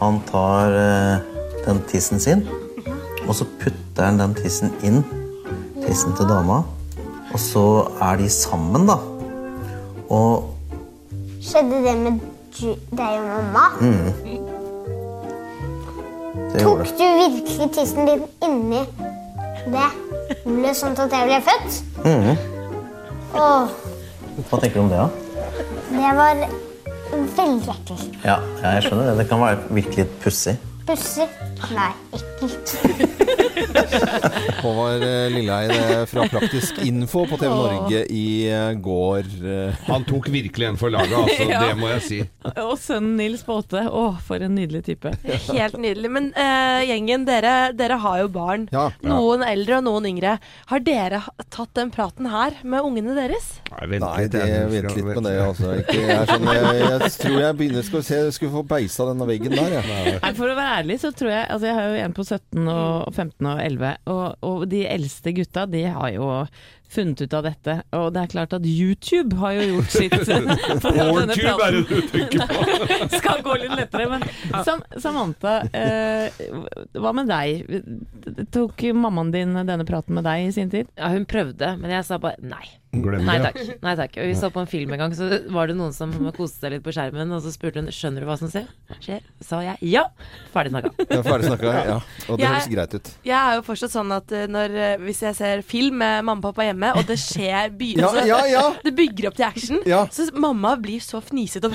han 0.00 0.18
tar 0.28 0.72
eh, 0.74 1.24
den 1.66 1.82
tissen 1.90 2.18
sin, 2.20 2.40
og 3.28 3.34
så 3.38 3.44
putter 3.60 4.06
han 4.08 4.18
den 4.18 4.32
tissen 4.38 4.72
inn. 4.82 5.02
Tissen 5.82 6.14
til 6.18 6.26
dama. 6.30 6.62
Og 7.32 7.38
så 7.40 7.64
er 8.02 8.16
de 8.20 8.28
sammen, 8.32 8.88
da. 8.88 8.96
Og 10.12 10.48
Skjedde 11.42 11.78
det 11.84 11.94
med 11.98 12.18
deg 12.92 13.14
og 13.18 13.28
mamma? 13.28 13.62
mm, 13.80 14.50
Tok 16.52 16.82
du 16.98 17.04
virkelig 17.04 17.68
tissen 17.72 18.06
din 18.08 18.24
inni 18.44 18.82
det 19.72 19.86
hullet 20.44 20.76
sånn 20.76 20.96
at 20.98 21.14
jeg 21.14 21.28
ble 21.28 21.38
født? 21.46 21.78
Mm. 22.04 22.34
Åh, 23.38 23.72
Hva 24.50 24.58
tenker 24.60 24.74
du 24.76 24.82
om 24.82 24.90
det, 24.90 24.98
da? 24.98 25.08
det 25.92 26.12
var 26.18 26.42
veldig 27.36 27.72
ekkelt. 27.76 28.04
Ja, 28.24 28.36
jeg 28.64 28.84
skjønner 28.86 29.10
det. 29.10 29.16
Det 29.22 29.26
kan 29.30 29.42
være 29.44 29.58
virkelig 29.78 30.06
pussig. 30.24 30.56
Pussig? 30.86 31.28
Nei, 31.76 31.92
ekkelt. 32.16 32.76
Håvard 34.62 35.02
eh, 35.02 35.36
eh, 35.36 36.06
fra 36.06 36.28
Praktisk 36.28 36.78
Info 36.82 37.26
på 37.26 37.36
TV 37.36 37.50
Norge 37.54 38.04
i 38.10 38.50
eh, 38.50 38.72
går. 38.72 39.28
eh. 39.44 39.74
Han 39.86 40.04
tok 40.08 40.28
virkelig 40.32 40.66
en 40.66 40.78
for 40.80 40.90
laget, 40.90 41.14
altså. 41.22 41.48
Ja. 41.50 41.60
Det 41.68 41.76
må 41.78 41.90
jeg 41.92 42.02
si. 42.06 42.20
Og 42.64 42.74
sønnen 42.80 43.16
Nils 43.20 43.44
på 43.46 43.58
åtte. 43.62 43.84
Å, 43.92 44.04
for 44.24 44.42
en 44.42 44.54
nydelig 44.56 44.84
type. 44.88 45.12
Helt 45.52 45.78
nydelig. 45.80 46.10
Men 46.12 46.30
uh, 46.36 46.80
gjengen, 46.86 47.26
dere, 47.28 47.54
dere 47.76 47.98
har 48.02 48.22
jo 48.22 48.30
barn. 48.32 48.66
Ja. 48.72 48.88
Noen 49.04 49.44
eldre 49.46 49.80
og 49.80 49.86
noen 49.86 50.08
yngre. 50.12 50.36
Har 50.70 50.82
dere 50.84 51.22
tatt 51.52 51.74
den 51.78 51.92
praten 51.94 52.28
her 52.32 52.58
med 52.62 52.86
ungene 52.86 53.16
deres? 53.18 53.52
Nei, 53.72 54.26
det 54.32 54.42
vent 54.42 54.96
litt 54.96 55.06
med 55.06 55.22
det, 55.26 55.36
altså. 55.42 55.76
Ikke, 55.82 55.98
jeg, 56.00 56.26
sånn, 56.30 56.48
jeg, 56.52 56.82
jeg 56.82 57.12
tror 57.22 57.38
jeg 57.40 57.56
begynner 57.58 57.86
Skal 57.86 58.02
vi 58.02 58.06
se, 58.06 58.18
jeg 58.26 58.34
skulle 58.36 58.54
få 58.58 58.64
beisa 58.74 59.06
denne 59.08 59.28
veggen 59.28 59.54
der, 59.56 59.78
jeg. 59.78 60.16
Nei, 60.22 60.32
for 60.36 60.52
å 60.52 60.56
være 60.58 60.71
ærlig 60.72 60.98
så 61.02 61.12
tror 61.16 61.32
jeg 61.32 61.46
Altså 61.52 61.68
jeg 61.68 61.76
har 61.78 61.88
jo 61.88 62.02
en 62.02 62.14
på 62.16 62.24
17 62.24 62.68
og 62.72 63.14
15 63.14 63.48
og 63.48 63.62
11, 63.62 63.96
og, 64.12 64.46
og 64.48 64.62
de 64.70 64.84
eldste 64.88 65.34
gutta 65.36 65.66
de 65.70 65.84
har 65.94 66.14
jo 66.14 66.28
funnet 66.92 67.22
ut 67.24 67.34
av 67.34 67.46
dette. 67.46 67.76
Og 67.96 68.10
det 68.12 68.22
er 68.22 68.32
klart 68.34 68.56
at 68.56 68.66
YouTube 68.68 69.38
har 69.40 69.54
jo 69.56 69.62
gjort 69.70 69.94
sitt. 69.94 70.16
Portube 70.82 71.66
er 71.66 71.78
det 71.78 71.84
du 71.88 72.02
tenker 72.12 72.44
på. 72.50 73.16
Skal 73.22 73.44
gå 73.46 73.56
litt 73.62 73.74
lettere. 73.78 74.08
Men 74.12 74.26
Sam 74.66 74.84
Samantha, 75.00 75.56
eh, 75.72 76.44
hva 77.00 77.14
med 77.16 77.32
deg? 77.32 77.80
Tok 78.52 78.86
mammaen 78.92 79.32
din 79.34 79.56
denne 79.62 79.88
praten 79.88 80.18
med 80.18 80.28
deg 80.28 80.50
i 80.50 80.54
sin 80.54 80.72
tid? 80.72 80.92
Ja, 80.98 81.12
hun 81.14 81.28
prøvde, 81.28 81.76
men 81.80 81.96
jeg 81.96 82.08
sa 82.08 82.20
bare 82.22 82.40
nei. 82.44 82.66
Glem 82.92 83.24
nei 83.24 83.38
takk. 83.40 83.56
Nei 83.80 83.94
takk. 83.96 84.16
Og 84.20 84.26
vi 84.28 84.34
så 84.36 84.50
på 84.52 84.60
en 84.60 84.66
film 84.68 84.90
en 84.92 85.00
gang, 85.00 85.12
så 85.16 85.24
var 85.54 85.70
det 85.70 85.76
noen 85.78 85.94
som 85.96 86.10
koste 86.36 86.60
seg 86.60 86.74
litt 86.74 86.82
på 86.84 86.92
skjermen, 86.92 87.30
og 87.32 87.40
så 87.40 87.48
spurte 87.54 87.80
hun 87.80 87.86
skjønner 87.88 88.20
du 88.20 88.26
hva 88.28 88.34
som 88.36 88.50
skjer. 88.52 88.66
skjer? 89.00 89.22
Sa 89.40 89.62
jeg 89.64 89.78
ja. 89.94 90.02
Ferdig 90.52 90.74
snakka. 90.74 90.90
Ja, 91.08 91.22
ferdig 91.24 91.48
snakka, 91.48 91.72
ja. 91.88 91.94
Og 92.28 92.36
det 92.36 92.44
Jeg- 92.44 92.52
høres 92.52 92.68
greit 92.74 92.94
ut. 92.98 93.08
Jeg 93.24 93.32
er 93.38 93.54
jo 93.56 93.62
fortsatt 93.64 93.94
sånn 93.96 94.12
at 94.12 94.30
eh, 94.36 94.44
når, 94.46 94.76
eh, 94.76 94.96
hvis 95.06 95.22
jeg 95.24 95.34
ser 95.38 95.62
film 95.64 95.96
med 96.02 96.22
mamma 96.28 96.42
og 96.44 96.52
pappa 96.54 96.66
hjemme, 96.68 96.92
og 97.00 97.06
det 97.08 97.16
skjer 97.18 97.72
by 97.80 97.88
Ja, 97.96 98.08
altså, 98.10 98.26
ja, 98.28 98.40
ja. 98.52 98.74
Det 98.84 98.94
bygger 98.94 99.28
opp 99.30 99.36
til 99.40 99.46
action, 99.48 99.80
så 100.12 100.28
mamma 100.36 100.76
blir 100.76 101.00
så 101.00 101.22
fnisete 101.24 101.64
og 101.64 101.72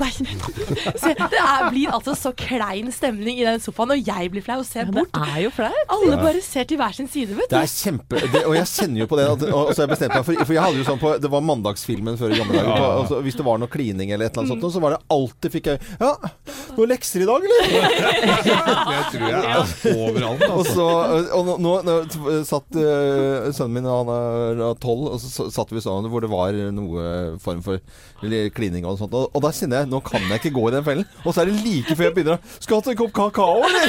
Nei, 0.00 0.08
nei, 0.24 0.32
nei. 0.40 0.94
Så 0.96 1.12
det 1.20 1.36
er, 1.36 1.68
blir 1.68 1.92
altså 1.92 2.14
så 2.16 2.32
klein 2.32 2.88
stemning 2.96 3.36
i 3.42 3.44
den 3.44 3.60
sofaen, 3.60 3.92
og 3.92 4.00
jeg 4.08 4.30
blir 4.32 4.40
flau 4.40 4.60
og 4.62 4.64
ser 4.64 4.88
bort. 4.88 5.12
Det 5.12 5.28
er 5.36 5.42
jo 5.44 5.50
flaut. 5.52 5.76
Alle 5.92 6.16
Ja. 6.16 6.22
bare 6.24 6.40
ser 6.40 6.64
til 6.64 6.78
hver 6.80 6.94
sin 6.96 7.08
side, 7.12 7.36
vet 7.36 7.50
du. 7.50 7.56
Det 7.56 7.60
er 7.60 7.68
kjempe 7.68 8.16
det, 8.32 8.44
Og 8.48 8.54
jeg 8.56 8.64
kjenner 8.72 9.04
jo 9.04 9.06
på 9.10 9.16
det. 9.20 9.26
At, 9.28 9.42
og 9.52 9.74
så 9.74 9.82
har 9.82 9.86
jeg 9.86 9.92
bestemt 9.98 10.14
meg 10.16 10.24
for 10.24 10.29
For 10.44 10.54
jeg 10.54 10.62
hadde 10.62 10.80
jo 10.80 10.86
sånn 10.86 11.00
på 11.00 11.12
Det 11.22 11.30
var 11.32 11.44
mandagsfilmen 11.44 12.18
før 12.20 12.34
i 12.34 12.38
gamle 12.40 12.56
dager. 12.56 12.70
Ja. 12.80 12.90
Altså, 13.02 13.20
hvis 13.24 13.38
det 13.38 13.46
var 13.46 13.60
noe 13.60 13.70
klining 13.72 14.12
eller 14.14 14.28
et 14.28 14.34
eller 14.36 14.46
annet 14.46 14.62
sånt, 14.64 14.74
så 14.76 14.82
var 14.82 14.96
det 14.96 15.00
alltid 15.16 15.54
fikk 15.56 15.70
jeg 15.72 15.82
Ja, 16.00 16.12
noen 16.76 16.92
lekser 16.92 17.24
i 17.24 17.28
dag, 17.28 17.46
eller? 17.48 17.62
Det 18.90 19.00
tror 19.12 19.26
jeg 19.26 19.40
er 19.40 19.58
overalt, 19.94 20.44
Og 20.48 20.60
altså. 20.60 20.74
så 20.74 20.88
Og 21.38 21.48
nå, 21.48 21.56
nå, 21.62 21.74
nå 21.86 22.38
satt 22.46 22.78
uh, 22.78 23.50
sønnen 23.54 23.76
min, 23.78 23.88
han 23.90 24.10
er 24.14 24.62
tolv, 24.82 25.10
og 25.14 25.22
så 25.22 25.48
satt 25.52 25.72
vi 25.74 25.82
sånn 25.84 26.08
hvor 26.10 26.24
det 26.24 26.30
var 26.32 26.56
noe 26.74 27.04
form 27.42 27.62
for 27.64 27.80
klining 28.20 28.86
og 28.88 28.98
sånt. 29.00 29.14
Og, 29.16 29.30
og 29.34 29.44
da 29.44 29.52
kjenner 29.54 29.82
jeg 29.82 29.90
Nå 29.90 30.00
kan 30.04 30.22
jeg 30.22 30.40
ikke 30.40 30.52
gå 30.54 30.66
i 30.68 30.74
den 30.74 30.84
fellen. 30.86 31.06
Og 31.24 31.32
så 31.34 31.42
er 31.42 31.50
det 31.50 31.60
like 31.64 31.96
før 31.96 32.08
jeg 32.08 32.16
begynner 32.16 32.36
å 32.36 32.56
Skal 32.60 32.82
du 32.82 32.90
ha 32.90 32.94
en 32.94 33.00
kopp 33.00 33.14
kakao, 33.16 33.62
eller? 33.66 33.86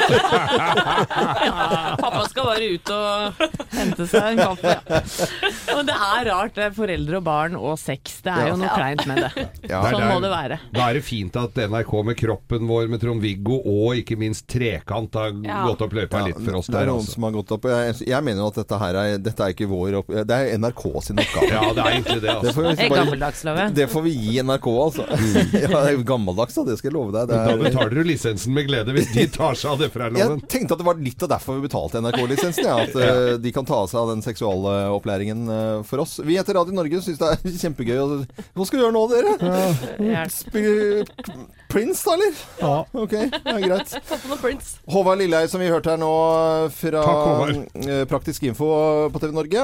Pappa 2.02 2.24
skal 2.32 2.48
bare 2.48 2.70
ut 2.76 2.94
og 2.96 3.44
hente 3.76 4.08
seg 4.10 4.32
en 4.32 4.42
kaffe. 4.42 4.72
Ja. 4.72 5.02
Men 5.76 5.90
det 5.90 5.98
er 5.98 6.31
rart, 6.32 6.56
det 6.56 6.64
er 6.70 6.74
foreldre 6.76 7.20
og 7.20 7.24
barn 7.28 7.56
og 7.60 7.78
sex. 7.80 8.20
Det 8.26 8.32
er 8.34 8.50
jo 8.52 8.58
noe 8.62 8.72
kleint 8.74 9.04
med 9.10 9.22
det. 9.26 9.46
Ja, 9.70 9.82
Sånn 9.92 10.00
det 10.00 10.08
er- 10.08 10.12
må 10.14 10.18
det 10.24 10.32
være. 10.34 10.58
Da 10.74 10.88
er 10.90 10.98
det 11.00 11.04
fint 11.06 11.36
at 11.40 11.56
NRK 11.70 11.94
med 12.08 12.18
kroppen 12.20 12.68
vår 12.70 12.90
med 12.92 13.02
Trond-Viggo 13.04 13.60
og 13.62 14.00
ikke 14.02 14.18
minst 14.20 14.48
Trekant 14.52 15.14
har 15.20 15.32
Ja. 15.46 15.62
gått 15.68 15.82
opp 15.86 15.94
løypa 15.96 16.24
litt 16.28 16.40
for 16.42 16.58
oss 16.60 16.68
det 16.72 16.76
er 16.76 16.80
der, 16.86 16.92
noen 16.92 17.02
altså. 17.04 17.14
som 17.16 17.24
har 17.28 17.32
gått 17.38 17.52
opp. 17.56 17.68
Jeg, 17.72 17.96
jeg 18.08 18.24
mener 18.28 18.42
jo 18.44 18.48
at 18.52 18.60
dette 18.62 18.80
her 18.82 19.00
er, 19.04 19.18
dette 19.22 19.46
er 19.48 19.56
ikke 19.56 19.68
vår 19.72 19.98
opp... 20.02 20.08
Det 20.32 20.38
er 20.38 20.58
NRK 20.62 20.84
sin 21.06 21.22
oppgave. 21.22 21.50
Ja, 21.52 21.62
det 21.76 21.84
er 21.86 21.92
egentlig 21.98 22.22
det, 22.24 22.32
altså. 22.36 22.54
får 22.56 22.64
vi 22.68 22.72
Det 22.72 22.86
er 22.86 22.90
bare- 22.96 23.06
gammeldags, 23.06 23.44
Det 23.82 23.88
får 23.92 24.06
vi 24.08 24.14
gi 24.22 24.36
NRK, 24.48 24.68
altså. 24.86 25.06
ja, 25.62 25.68
det 25.72 25.82
er 25.82 25.96
jo 25.98 26.04
gammeldags, 26.12 26.56
da. 26.58 26.64
Det 26.72 26.78
skal 26.80 26.92
jeg 26.92 26.96
love 26.98 27.12
deg. 27.16 27.28
Det 27.32 27.40
Da 27.42 27.56
er- 27.56 27.64
betaler 27.66 27.96
du 27.98 28.04
lisensen 28.08 28.54
med 28.56 28.68
glede 28.70 28.96
hvis 28.96 29.12
de 29.16 29.28
tar 29.34 29.58
seg 29.60 29.72
av 29.74 29.82
det 29.84 29.92
fra 29.94 30.08
loven. 30.10 30.40
Jeg 30.42 30.50
tenkte 30.56 30.78
at 30.78 30.82
det 30.84 30.88
var 30.88 31.02
litt 31.02 31.24
av 31.28 31.32
derfor 31.36 31.58
vi 31.60 31.68
betalte 31.68 32.02
NRK-lisensen. 32.06 32.64
Ja, 32.66 32.78
at 32.86 32.96
eh, 32.96 33.38
de 33.42 33.52
kan 33.56 33.66
ta 33.68 33.82
seg 33.90 34.00
av 34.02 34.12
den 34.14 34.22
seksualopplæringen 34.26 35.44
uh, 35.50 35.84
for 35.88 36.04
oss. 36.06 36.20
Vi 36.28 36.38
etter 36.40 36.58
Radio 36.58 36.76
Norge 36.76 37.02
syns 37.04 37.20
det 37.22 37.30
er 37.34 37.56
kjempegøy. 37.66 37.98
Og, 38.02 38.44
hva 38.58 38.68
skal 38.68 38.80
vi 38.80 38.84
gjøre 38.86 38.96
nå, 38.96 39.04
dere? 39.12 40.26
Spille 40.32 41.06
Prince, 41.72 42.04
da, 42.04 42.16
eller? 42.18 42.40
Ja. 42.60 42.72
Ok, 43.00 43.14
det 43.16 43.54
er 43.54 43.64
greit. 43.64 43.94
Håvard 44.92 45.22
Lilleheie, 45.22 45.48
som 45.52 45.62
vi 45.64 45.70
hørte 45.72 45.94
her 45.94 46.02
nå 46.02 46.12
fra 46.76 47.04
Takk, 47.08 47.78
eh, 47.86 48.02
Praktisk 48.12 48.44
info 48.50 48.68
på 49.14 49.22
TV 49.24 49.36
Norge. 49.38 49.64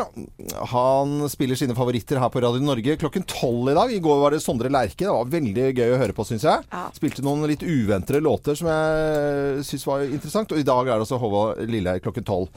Han 0.71 1.17
spiller 1.31 1.59
sine 1.59 1.75
favoritter 1.77 2.21
her 2.21 2.31
på 2.31 2.43
Radio 2.45 2.63
Norge 2.63 2.95
klokken 3.01 3.27
tolv 3.27 3.73
i 3.73 3.75
dag. 3.77 3.91
I 3.91 3.99
går 4.03 4.21
var 4.23 4.35
det 4.35 4.41
Sondre 4.45 4.71
Lerche. 4.71 5.03
Det 5.03 5.11
var 5.11 5.33
veldig 5.35 5.67
gøy 5.75 5.95
å 5.95 5.99
høre 5.99 6.15
på, 6.15 6.25
syns 6.29 6.47
jeg. 6.47 6.63
Spilte 6.95 7.25
noen 7.27 7.43
litt 7.51 7.65
uventede 7.65 8.23
låter 8.23 8.55
som 8.57 8.71
jeg 8.71 9.67
syns 9.67 9.87
var 9.89 10.07
interessant. 10.07 10.55
Og 10.55 10.63
i 10.63 10.67
dag 10.67 10.85
er 10.87 10.95
det 10.95 11.03
altså 11.07 11.19
Håvard 11.21 11.59
Lilleheie 11.67 12.03
klokken 12.03 12.27
tolv 12.27 12.47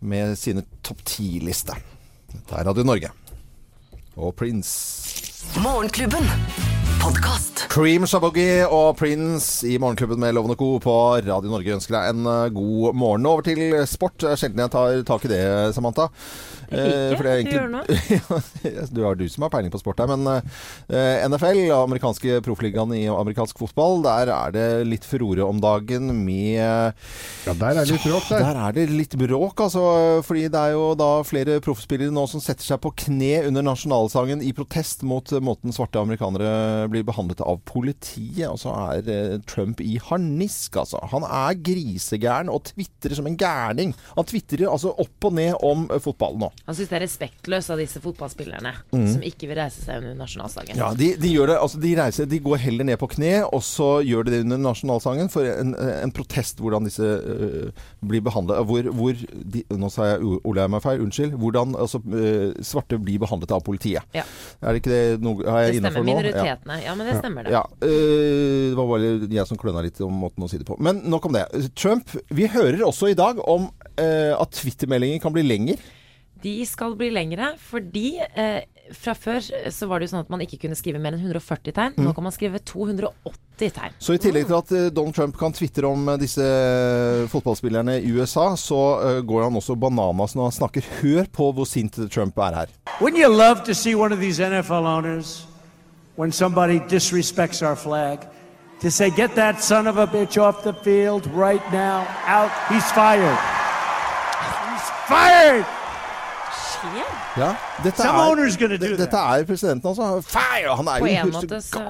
med 0.00 0.36
sine 0.40 0.64
topp 0.84 1.00
ti-liste. 1.08 1.76
Dette 2.30 2.60
er 2.60 2.68
Radio 2.68 2.84
Norge. 2.86 3.10
Og 4.20 4.34
Prince. 4.36 4.70
Morgenklubben. 5.62 6.26
Podcast. 7.00 7.64
Cream 7.72 8.04
Shabogi 8.06 8.60
og 8.68 8.98
Prince 8.98 9.64
i 9.68 9.78
Morgenklubben 9.80 10.20
med 10.20 10.34
Lovende 10.36 10.56
Co. 10.60 10.74
på 10.84 10.94
Radio 11.16 11.48
Norge 11.48 11.72
ønsker 11.78 11.96
deg 11.96 12.10
en 12.12 12.28
eh, 12.28 12.50
god 12.52 12.98
morgen. 13.00 13.28
Over 13.30 13.46
til 13.46 13.62
sport. 13.88 14.20
Sjelden 14.36 14.60
jeg 14.60 14.72
tar 14.74 15.00
tak 15.08 15.24
i 15.24 15.30
det, 15.32 15.40
Samantha. 15.76 16.10
Eh, 16.70 17.10
er 17.10 17.42
Ikke, 17.42 17.58
egentlig- 17.58 18.90
du 18.94 19.02
har 19.04 19.14
du 19.18 19.24
som 19.28 19.42
har 19.46 19.50
peiling 19.52 19.72
på 19.72 19.80
sport 19.80 19.98
her, 20.02 20.10
men 20.10 20.26
eh, 20.88 21.24
NFL, 21.26 21.60
amerikanske 21.74 22.40
proffligaen 22.46 22.92
i 22.94 23.04
amerikansk 23.10 23.58
fotball, 23.58 24.00
der 24.06 24.30
er 24.34 24.54
det 24.54 24.66
litt 24.86 25.06
furore 25.08 25.46
om 25.46 25.60
dagen 25.62 26.12
med 26.24 26.60
Ja, 26.60 27.54
der 27.54 27.80
er 27.80 27.84
det 27.84 27.94
litt 27.96 28.06
bråk, 28.06 28.28
der. 28.30 28.44
Der 28.46 28.60
er 28.68 28.76
det 28.76 28.86
litt 28.90 29.16
bråk, 29.18 29.64
altså. 29.66 29.84
Fordi 30.26 30.46
det 30.52 30.60
er 30.60 30.74
jo 30.76 30.92
da 30.98 31.10
flere 31.26 31.58
proffspillere 31.64 32.14
nå 32.14 32.26
som 32.30 32.42
setter 32.42 32.66
seg 32.66 32.80
på 32.84 32.92
kne 33.06 33.46
under 33.48 33.64
nasjonalsangen 33.66 34.42
i 34.46 34.52
protest 34.56 35.02
mot 35.06 35.32
eh, 35.34 35.42
måten 35.42 35.74
svarte 35.74 36.00
amerikanere 36.00 36.86
blir 36.92 37.06
behandlet 37.08 37.42
av 37.44 37.60
politiet. 37.68 38.46
Og 38.50 38.58
så 38.62 38.74
er 38.94 39.10
eh, 39.10 39.36
Trump 39.50 39.82
i 39.84 39.98
harnisk, 40.06 40.78
altså. 40.80 41.02
Han 41.12 41.26
er 41.26 41.58
grisegæren 41.66 42.50
og 42.52 42.64
tvitrer 42.70 43.16
som 43.18 43.26
en 43.30 43.38
gærning. 43.40 43.94
Han 44.16 44.28
tvitrer 44.30 44.68
altså 44.70 44.94
opp 45.00 45.28
og 45.30 45.36
ned 45.38 45.56
om 45.66 45.86
eh, 45.90 46.02
fotball 46.02 46.38
nå. 46.40 46.50
Han 46.66 46.76
syns 46.76 46.90
det 46.92 46.98
er 47.00 47.04
respektløst 47.06 47.70
av 47.74 47.80
disse 47.80 48.00
fotballspillerne 48.02 48.74
Mm. 48.90 49.06
som 49.12 49.22
ikke 49.22 49.48
vil 49.48 49.58
reise 49.58 49.82
seg 49.84 50.00
under 50.00 50.14
nasjonalsangen. 50.18 50.76
Ja, 50.78 50.92
de, 50.94 51.12
de 51.20 51.30
gjør 51.30 51.52
det, 51.52 51.56
altså 51.62 51.80
de 51.80 51.92
reiser, 51.98 52.26
de 52.30 52.38
går 52.42 52.60
heller 52.62 52.84
ned 52.84 52.98
på 53.00 53.08
kne, 53.12 53.32
og 53.46 53.62
så 53.64 53.88
gjør 54.06 54.26
de 54.26 54.34
det 54.34 54.40
under 54.44 54.60
nasjonalsangen 54.64 55.30
for 55.32 55.46
en, 55.46 55.74
en 55.74 56.12
protest 56.14 56.60
hvordan 56.62 56.86
disse 56.88 57.02
øh, 57.02 57.70
blir 58.06 58.24
behandlet. 58.24 58.64
Hvor, 58.66 58.90
hvor 58.94 59.14
de, 59.14 59.62
nå 59.70 59.90
sa 59.92 60.10
jeg 60.12 60.20
jeg 60.60 60.72
meg 60.74 60.82
feil, 60.84 61.04
unnskyld. 61.04 61.36
Hvordan 61.40 61.76
altså, 61.78 62.00
øh, 62.12 62.54
svarte 62.66 62.98
blir 63.00 63.20
behandlet 63.22 63.54
av 63.56 63.62
politiet. 63.66 64.02
Ja. 64.16 64.24
Er 64.60 64.74
det 64.74 64.82
ikke 64.82 64.92
det 64.94 65.22
noe 65.24 65.46
Har 65.46 65.66
jeg 65.66 65.80
innafor 65.80 66.04
stemmer. 66.04 66.22
Det 66.22 66.34
stemmer. 66.34 66.50
Minoritetene. 66.50 66.80
Ja, 66.84 66.96
men 66.98 67.10
det 67.10 67.16
stemmer 67.20 67.46
det. 67.46 67.54
Ja, 67.56 67.62
øh, 67.86 68.66
det 68.70 68.76
var 68.78 68.90
bare 68.90 69.12
jeg 69.38 69.46
som 69.50 69.60
kløna 69.60 69.84
litt 69.86 70.00
om 70.04 70.20
måten 70.26 70.44
å 70.44 70.50
si 70.50 70.60
det 70.60 70.68
på. 70.68 70.78
Men 70.82 71.02
nok 71.10 71.30
om 71.30 71.38
det. 71.38 71.46
Trump 71.78 72.12
Vi 72.30 72.50
hører 72.50 72.84
også 72.86 73.10
i 73.10 73.18
dag 73.18 73.40
om 73.48 73.70
øh, 73.96 74.34
at 74.36 74.60
Twitter-meldinger 74.60 75.22
kan 75.22 75.34
bli 75.34 75.46
lenger. 75.46 75.80
De 76.42 76.56
skal 76.68 76.96
bli 76.96 77.10
lengre 77.12 77.54
fordi 77.60 78.18
eh, 78.20 78.62
fra 78.96 79.14
før 79.14 79.42
så 79.70 79.86
var 79.86 80.00
det 80.00 80.08
jo 80.08 80.14
sånn 80.14 80.24
at 80.24 80.30
man 80.32 80.42
ikke 80.44 80.58
kunne 80.64 80.78
skrive 80.78 81.00
mer 81.02 81.14
enn 81.14 81.22
140 81.22 81.74
tegn. 81.76 81.94
Mm. 81.96 82.06
Nå 82.06 82.14
kan 82.16 82.26
man 82.26 82.34
skrive 82.34 82.60
280 82.66 83.74
tegn. 83.76 83.96
Så 84.02 84.16
i 84.16 84.22
tillegg 84.22 84.48
til 84.48 84.56
at 84.58 84.72
eh, 84.76 84.88
Donald 84.94 85.16
Trump 85.16 85.38
kan 85.38 85.54
tvitre 85.54 85.88
om 85.90 86.08
eh, 86.10 86.18
disse 86.20 86.44
eh, 86.44 87.26
fotballspillerne 87.30 87.98
i 88.00 88.10
USA, 88.16 88.50
så 88.58 88.80
eh, 89.04 89.20
går 89.26 89.46
han 89.46 89.60
også 89.60 89.76
bananas 89.78 90.34
når 90.36 90.48
han 90.48 90.58
snakker. 90.58 90.90
Hør 91.00 91.30
på 91.32 91.50
hvor 91.56 91.68
sint 91.68 92.00
Trump 92.10 92.38
er 92.38 92.62
her. 92.62 92.74
Wouldn't 92.98 93.20
you 93.20 93.30
love 93.30 93.64
to 93.68 93.74
see 93.74 93.94
one 93.94 94.12
of 94.12 94.20
these 94.20 94.40
NFL 94.42 94.86
owners, 94.88 95.46
when 96.16 96.32
somebody 96.32 96.80
disrespects 96.90 97.62
our 97.62 97.76
flag, 97.76 98.26
to 98.80 98.90
say, 98.90 99.10
get 99.10 99.34
that 99.36 99.62
son 99.62 99.86
of 99.86 99.98
a 99.98 100.06
bitch 100.06 100.38
off 100.40 100.62
the 100.64 100.72
field 100.72 101.26
right 101.36 101.62
now, 101.72 102.06
out, 102.26 102.50
he's 102.68 102.90
fired. 102.92 103.38
Fired! 105.06 105.79
Ja, 107.36 107.50
dette 107.84 108.02
er, 108.02 108.78
det- 108.80 108.96
dette 108.98 109.18
er 109.20 109.44
presidenten, 109.44 109.90
altså. 109.90 110.22
Fire! 110.24 110.74
Han 110.76 110.88
er 110.88 111.00
På 111.02 111.08
jo 111.10 111.30
måte 111.34 111.58
så 111.62 111.82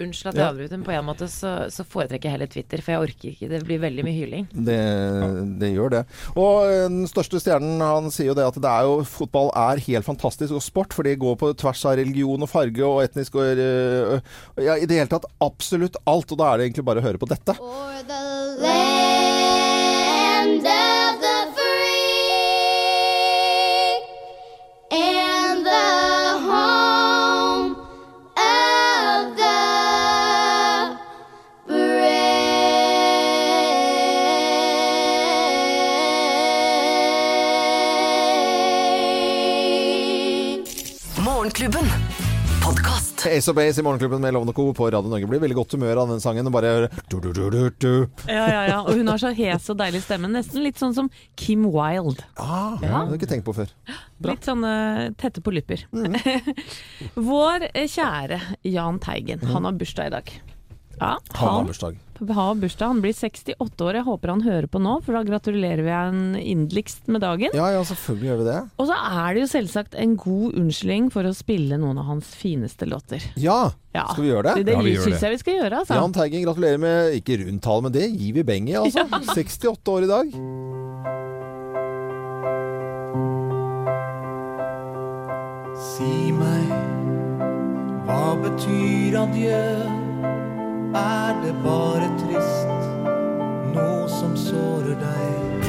Unnskyld 0.00 0.28
at 0.28 0.34
Ja. 0.36 0.40
jeg 0.44 0.48
avbryter, 0.52 0.76
men 0.78 0.84
på 0.84 0.92
en 0.92 1.04
måte 1.06 1.28
så, 1.30 1.70
så 1.72 1.84
foretrekker 1.84 2.28
jeg 2.28 2.34
heller 2.36 2.46
Twitter, 2.52 2.82
for 2.82 2.92
jeg 2.92 3.00
orker 3.00 3.30
ikke. 3.32 3.48
Det 3.48 3.62
blir 3.64 3.80
veldig 3.80 4.04
mye 4.04 4.18
hyling. 4.18 4.46
Det, 4.52 4.78
det 5.60 5.72
gjør 5.74 5.90
det. 5.96 6.02
Og 6.36 6.64
eh, 6.68 6.88
den 6.88 7.06
største 7.10 7.40
stjernen 7.40 7.80
han 7.80 8.10
sier 8.14 8.32
jo 8.32 8.34
det 8.38 8.46
at 8.46 8.60
det 8.60 8.70
er 8.70 8.82
jo, 8.88 9.00
fotball 9.08 9.50
er 9.56 9.82
helt 9.88 10.04
fantastisk 10.06 10.52
og 10.54 10.62
sport, 10.62 10.92
for 10.96 11.02
det 11.08 11.16
går 11.22 11.36
på 11.40 11.52
tvers 11.56 11.84
av 11.88 11.96
religion 12.00 12.42
og 12.44 12.50
farge 12.52 12.84
og 12.84 13.02
etnisk 13.06 13.34
og 13.40 13.58
eh, 13.58 14.20
ja, 14.64 14.76
I 14.76 14.86
det 14.86 15.00
hele 15.00 15.10
tatt 15.10 15.26
absolutt 15.40 15.96
alt. 16.06 16.30
Og 16.32 16.38
da 16.38 16.52
er 16.52 16.58
det 16.58 16.68
egentlig 16.70 16.84
bare 16.84 17.00
å 17.02 17.06
høre 17.08 17.18
på 17.22 17.28
dette. 17.30 17.54
Land 17.54 18.83
Ace 43.26 43.50
of 43.50 43.56
Base 43.56 43.80
i 43.80 43.84
Morgenklubben 43.84 44.20
med 44.20 44.34
Lovende 44.34 44.52
Co. 44.56 44.66
på 44.76 44.86
Radio 44.92 45.10
Norge. 45.10 45.26
Blir 45.30 45.40
veldig 45.42 45.56
godt 45.56 45.72
humør 45.76 46.02
av 46.02 46.10
den 46.12 46.20
sangen. 46.20 46.46
Og 46.46 46.52
bare 46.54 46.88
du, 47.08 47.16
du, 47.20 47.30
du, 47.32 47.42
du, 47.50 47.60
du. 47.80 47.92
Ja, 48.28 48.44
ja, 48.50 48.62
ja. 48.68 48.78
Og 48.84 48.98
hun 48.98 49.08
har 49.10 49.20
så 49.20 49.32
hes 49.36 49.68
og 49.72 49.78
deilig 49.80 50.02
stemme. 50.04 50.30
Nesten 50.32 50.64
litt 50.64 50.80
sånn 50.80 50.94
som 50.96 51.10
Kim 51.40 51.66
Wilde. 51.72 52.24
Ah, 52.36 52.76
Det 52.80 52.90
har 52.92 53.08
jeg 53.08 53.20
ikke 53.20 53.30
tenkt 53.34 53.46
på 53.48 53.56
før. 53.56 53.72
Litt 54.24 54.46
sånn 54.48 54.64
eh, 54.68 55.10
tette 55.20 55.42
på 55.44 55.54
lupper. 55.54 55.86
Vår 57.30 57.68
eh, 57.72 57.86
kjære 57.90 58.40
Jahn 58.68 59.00
Teigen, 59.02 59.44
han 59.52 59.68
har 59.68 59.78
bursdag 59.78 60.10
i 60.10 60.14
dag. 60.18 60.34
Ja, 61.00 61.18
Han 61.34 61.48
har 61.48 61.64
bursdag. 61.68 61.96
har 62.34 62.54
bursdag. 62.54 62.86
Han 62.92 63.00
blir 63.02 63.12
68 63.12 63.80
år. 63.84 63.94
Jeg 63.98 64.04
håper 64.06 64.28
han 64.30 64.42
hører 64.42 64.68
på 64.70 64.80
nå, 64.80 64.92
for 65.04 65.12
da 65.16 65.22
gratulerer 65.26 65.82
vi 65.82 65.90
han 65.90 66.20
inderligst 66.38 67.08
med 67.10 67.20
dagen. 67.24 67.50
Ja, 67.54 67.70
ja, 67.74 67.82
selvfølgelig 67.84 68.28
gjør 68.30 68.38
vi 68.38 68.46
det. 68.50 68.58
Og 68.78 68.86
så 68.88 68.98
er 68.98 69.34
det 69.34 69.42
jo 69.42 69.50
selvsagt 69.50 69.94
en 69.98 70.14
god 70.16 70.54
unnskyldning 70.60 71.10
for 71.12 71.26
å 71.28 71.34
spille 71.34 71.78
noen 71.82 71.98
av 71.98 72.04
hans 72.12 72.30
fineste 72.38 72.86
låter. 72.86 73.24
Ja, 73.36 73.72
Ja. 73.94 74.06
skal 74.12 74.24
vi 74.24 74.30
gjøre 74.30 74.54
det? 74.54 74.64
Det, 74.66 74.78
det 74.84 75.02
syns 75.04 75.20
jeg 75.22 75.30
vi 75.36 75.38
skal 75.38 75.54
gjøre, 75.60 75.82
altså. 75.84 75.94
Jahn 75.94 76.12
Teigen, 76.14 76.42
gratulerer 76.46 76.78
med 76.82 77.14
ikke 77.20 77.40
rundt 77.44 77.62
tall, 77.62 77.82
men 77.82 77.92
det 77.92 78.08
gir 78.10 78.32
vi 78.34 78.42
beng 78.42 78.68
i, 78.68 78.74
altså. 78.78 79.06
68 79.34 79.92
år 79.98 80.02
i 80.02 80.10
dag. 80.10 80.26
Si 85.74 86.30
meg, 86.32 86.70
hva 88.06 88.34
betyr 88.42 89.16
adjø? 89.20 90.03
Er 90.94 91.34
det 91.42 91.54
bare 91.64 92.06
trist, 92.20 92.84
noe 93.74 94.06
som 94.08 94.36
sårer 94.38 94.94
deg? 95.00 95.66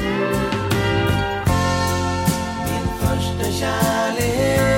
Min 2.68 2.86
første 3.02 3.50
kjærlighet 3.58 4.75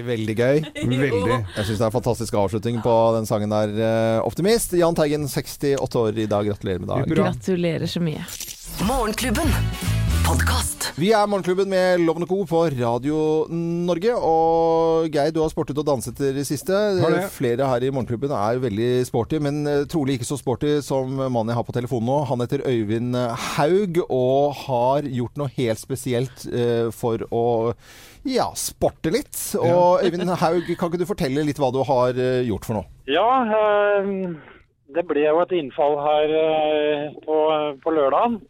ikke 0.00 0.08
veldig 0.10 0.36
gøy? 0.40 0.62
Veldig. 0.80 1.38
Jeg 1.56 1.68
syns 1.68 1.76
det 1.76 1.84
er 1.84 1.88
en 1.90 1.96
fantastisk 1.98 2.38
avslutning 2.40 2.80
på 2.84 2.96
den 3.18 3.28
sangen 3.30 3.52
der. 3.54 3.76
eh, 3.76 4.18
Optimist. 4.26 4.72
Jahn 4.80 4.96
Teigen, 4.98 5.28
68 5.30 6.00
år 6.02 6.18
i 6.24 6.28
dag. 6.30 6.48
Gratulerer 6.50 6.82
med 6.82 6.90
dagen. 6.92 7.14
Gratulerer 7.20 7.86
så 7.90 8.02
mye. 8.04 8.24
Morgenklubben. 8.88 9.50
Podcast. 10.24 10.92
Vi 11.00 11.08
er 11.16 11.26
Morgenklubben 11.26 11.66
med 11.72 12.02
Loven 12.04 12.22
Co. 12.28 12.36
på 12.46 12.60
Radio 12.70 13.46
Norge. 13.50 14.12
Og 14.14 15.08
Geir, 15.10 15.32
du 15.34 15.40
har 15.42 15.50
sportet 15.50 15.78
og 15.80 15.86
danset 15.88 16.20
i 16.22 16.30
det 16.36 16.44
siste. 16.46 16.76
Det. 17.00 17.22
Flere 17.34 17.66
her 17.66 17.86
i 17.88 17.90
Morgenklubben 17.90 18.30
er 18.36 18.60
veldig 18.62 18.90
sporty, 19.08 19.40
men 19.42 19.64
eh, 19.66 19.82
trolig 19.90 20.18
ikke 20.20 20.28
så 20.28 20.38
sporty 20.38 20.76
som 20.86 21.10
mannen 21.18 21.50
jeg 21.50 21.58
har 21.58 21.66
på 21.66 21.74
telefonen 21.74 22.06
nå. 22.12 22.20
Han 22.30 22.44
heter 22.44 22.62
Øyvind 22.68 23.16
Haug 23.56 24.00
og 24.06 24.54
har 24.66 25.08
gjort 25.08 25.40
noe 25.40 25.50
helt 25.56 25.82
spesielt 25.82 26.46
eh, 26.52 26.92
for 26.94 27.26
å 27.34 27.44
ja, 28.28 28.48
sporte 28.54 29.10
litt. 29.14 29.36
Og 29.60 30.02
Øyvind 30.04 30.28
Haug, 30.40 30.66
kan 30.78 30.90
ikke 30.90 31.00
du 31.02 31.06
fortelle 31.08 31.44
litt 31.46 31.58
hva 31.60 31.70
du 31.72 31.80
har 31.86 32.16
eh, 32.18 32.42
gjort 32.48 32.64
for 32.68 32.80
noe? 32.80 32.88
Ja, 33.10 33.26
eh, 33.44 34.10
det 34.94 35.04
ble 35.08 35.22
jo 35.26 35.40
et 35.44 35.52
innfall 35.56 35.96
her 36.02 36.34
eh, 36.40 37.04
på, 37.24 37.36
på 37.84 37.94
lørdagen. 37.94 38.40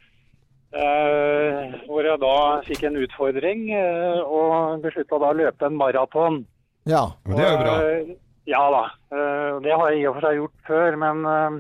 eh, 0.73 1.75
hvor 1.89 2.07
jeg 2.07 2.21
da 2.23 2.35
fikk 2.67 2.85
en 2.87 2.99
utfordring 3.03 3.65
eh, 3.75 4.21
og 4.23 4.83
beslutta 4.85 5.19
da 5.19 5.33
å 5.33 5.39
løpe 5.41 5.67
en 5.67 5.79
maraton. 5.79 6.43
Ja, 6.89 7.05
Og 7.27 7.35
det 7.37 7.45
er 7.45 7.53
jo 7.55 7.63
bra. 7.65 7.75
Eh, 7.91 8.13
ja 8.51 8.63
da. 8.73 8.85
eh, 9.15 9.59
det 9.65 9.75
har 9.77 9.91
jeg 9.93 10.01
i 10.03 10.07
og 10.09 10.17
for 10.17 10.27
seg 10.29 10.39
gjort 10.41 10.65
før, 10.69 10.97
men 11.03 11.25
eh, 11.35 11.59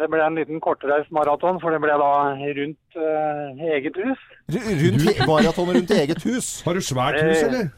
det 0.00 0.08
ble 0.08 0.22
en 0.24 0.38
liten 0.38 0.60
kortreist 0.64 1.12
maraton, 1.12 1.60
for 1.60 1.74
det 1.74 1.80
ble 1.82 1.96
da 2.00 2.10
rundt 2.58 2.98
uh, 2.98 3.64
eget 3.76 3.98
hus. 4.00 4.26
Rundt 4.56 5.24
maraton 5.28 5.72
rundt 5.76 5.92
eget 5.96 6.24
hus? 6.24 6.48
Har 6.64 6.78
du 6.78 6.84
svært 6.84 7.20
hus, 7.20 7.42
eller? 7.44 7.68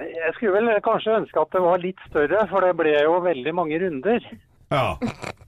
Jeg 0.00 0.32
skulle 0.36 0.54
vel 0.56 0.70
kanskje 0.84 1.18
ønske 1.20 1.42
at 1.42 1.52
det 1.52 1.62
var 1.64 1.82
litt 1.82 2.00
større, 2.08 2.46
for 2.48 2.64
det 2.64 2.72
ble 2.78 2.94
jo 2.96 3.18
veldig 3.24 3.54
mange 3.56 3.80
runder. 3.82 4.24
Ja. 4.70 4.94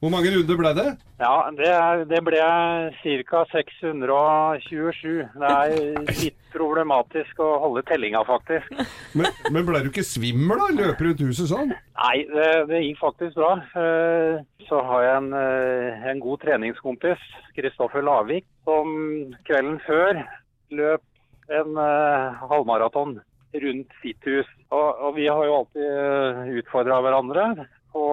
Hvor 0.02 0.10
mange 0.10 0.32
runder 0.34 0.56
ble 0.58 0.70
det? 0.74 0.88
Ja, 1.22 1.34
det, 1.54 1.68
det 2.10 2.18
ble 2.26 2.38
ca. 3.30 3.42
627. 3.52 5.20
Det 5.38 5.50
er 5.50 5.74
litt 6.08 6.38
problematisk 6.50 7.38
å 7.38 7.52
holde 7.62 7.84
tellinga, 7.86 8.24
faktisk. 8.26 8.72
Men, 9.14 9.28
men 9.54 9.68
ble 9.68 9.84
du 9.84 9.92
ikke 9.92 10.02
svimmel 10.02 10.58
da? 10.58 10.66
Løpe 10.74 11.06
rundt 11.06 11.22
huset 11.22 11.52
sånn? 11.52 11.70
Nei, 11.70 12.16
det, 12.32 12.48
det 12.72 12.80
gikk 12.82 12.98
faktisk 12.98 13.38
bra. 13.38 13.52
Eh, 13.78 14.40
Så 14.66 14.80
har 14.88 15.04
jeg 15.06 15.20
en, 15.20 15.28
eh, 15.38 16.08
en 16.10 16.22
god 16.24 16.42
treningskompis, 16.42 17.22
Kristoffer 17.54 18.02
Lavik, 18.02 18.48
som 18.66 18.90
kvelden 19.46 19.78
før 19.86 20.18
løp 20.74 21.06
en 21.52 21.78
eh, 21.78 22.42
halvmaraton 22.50 23.20
rundt 23.62 23.94
sitt 24.02 24.26
hus. 24.26 24.50
Og, 24.72 24.88
og 25.06 25.14
vi 25.14 25.28
har 25.30 25.46
jo 25.46 25.60
alltid 25.60 26.58
utfordra 26.58 26.98
hverandre 27.04 27.46
på, 27.92 28.04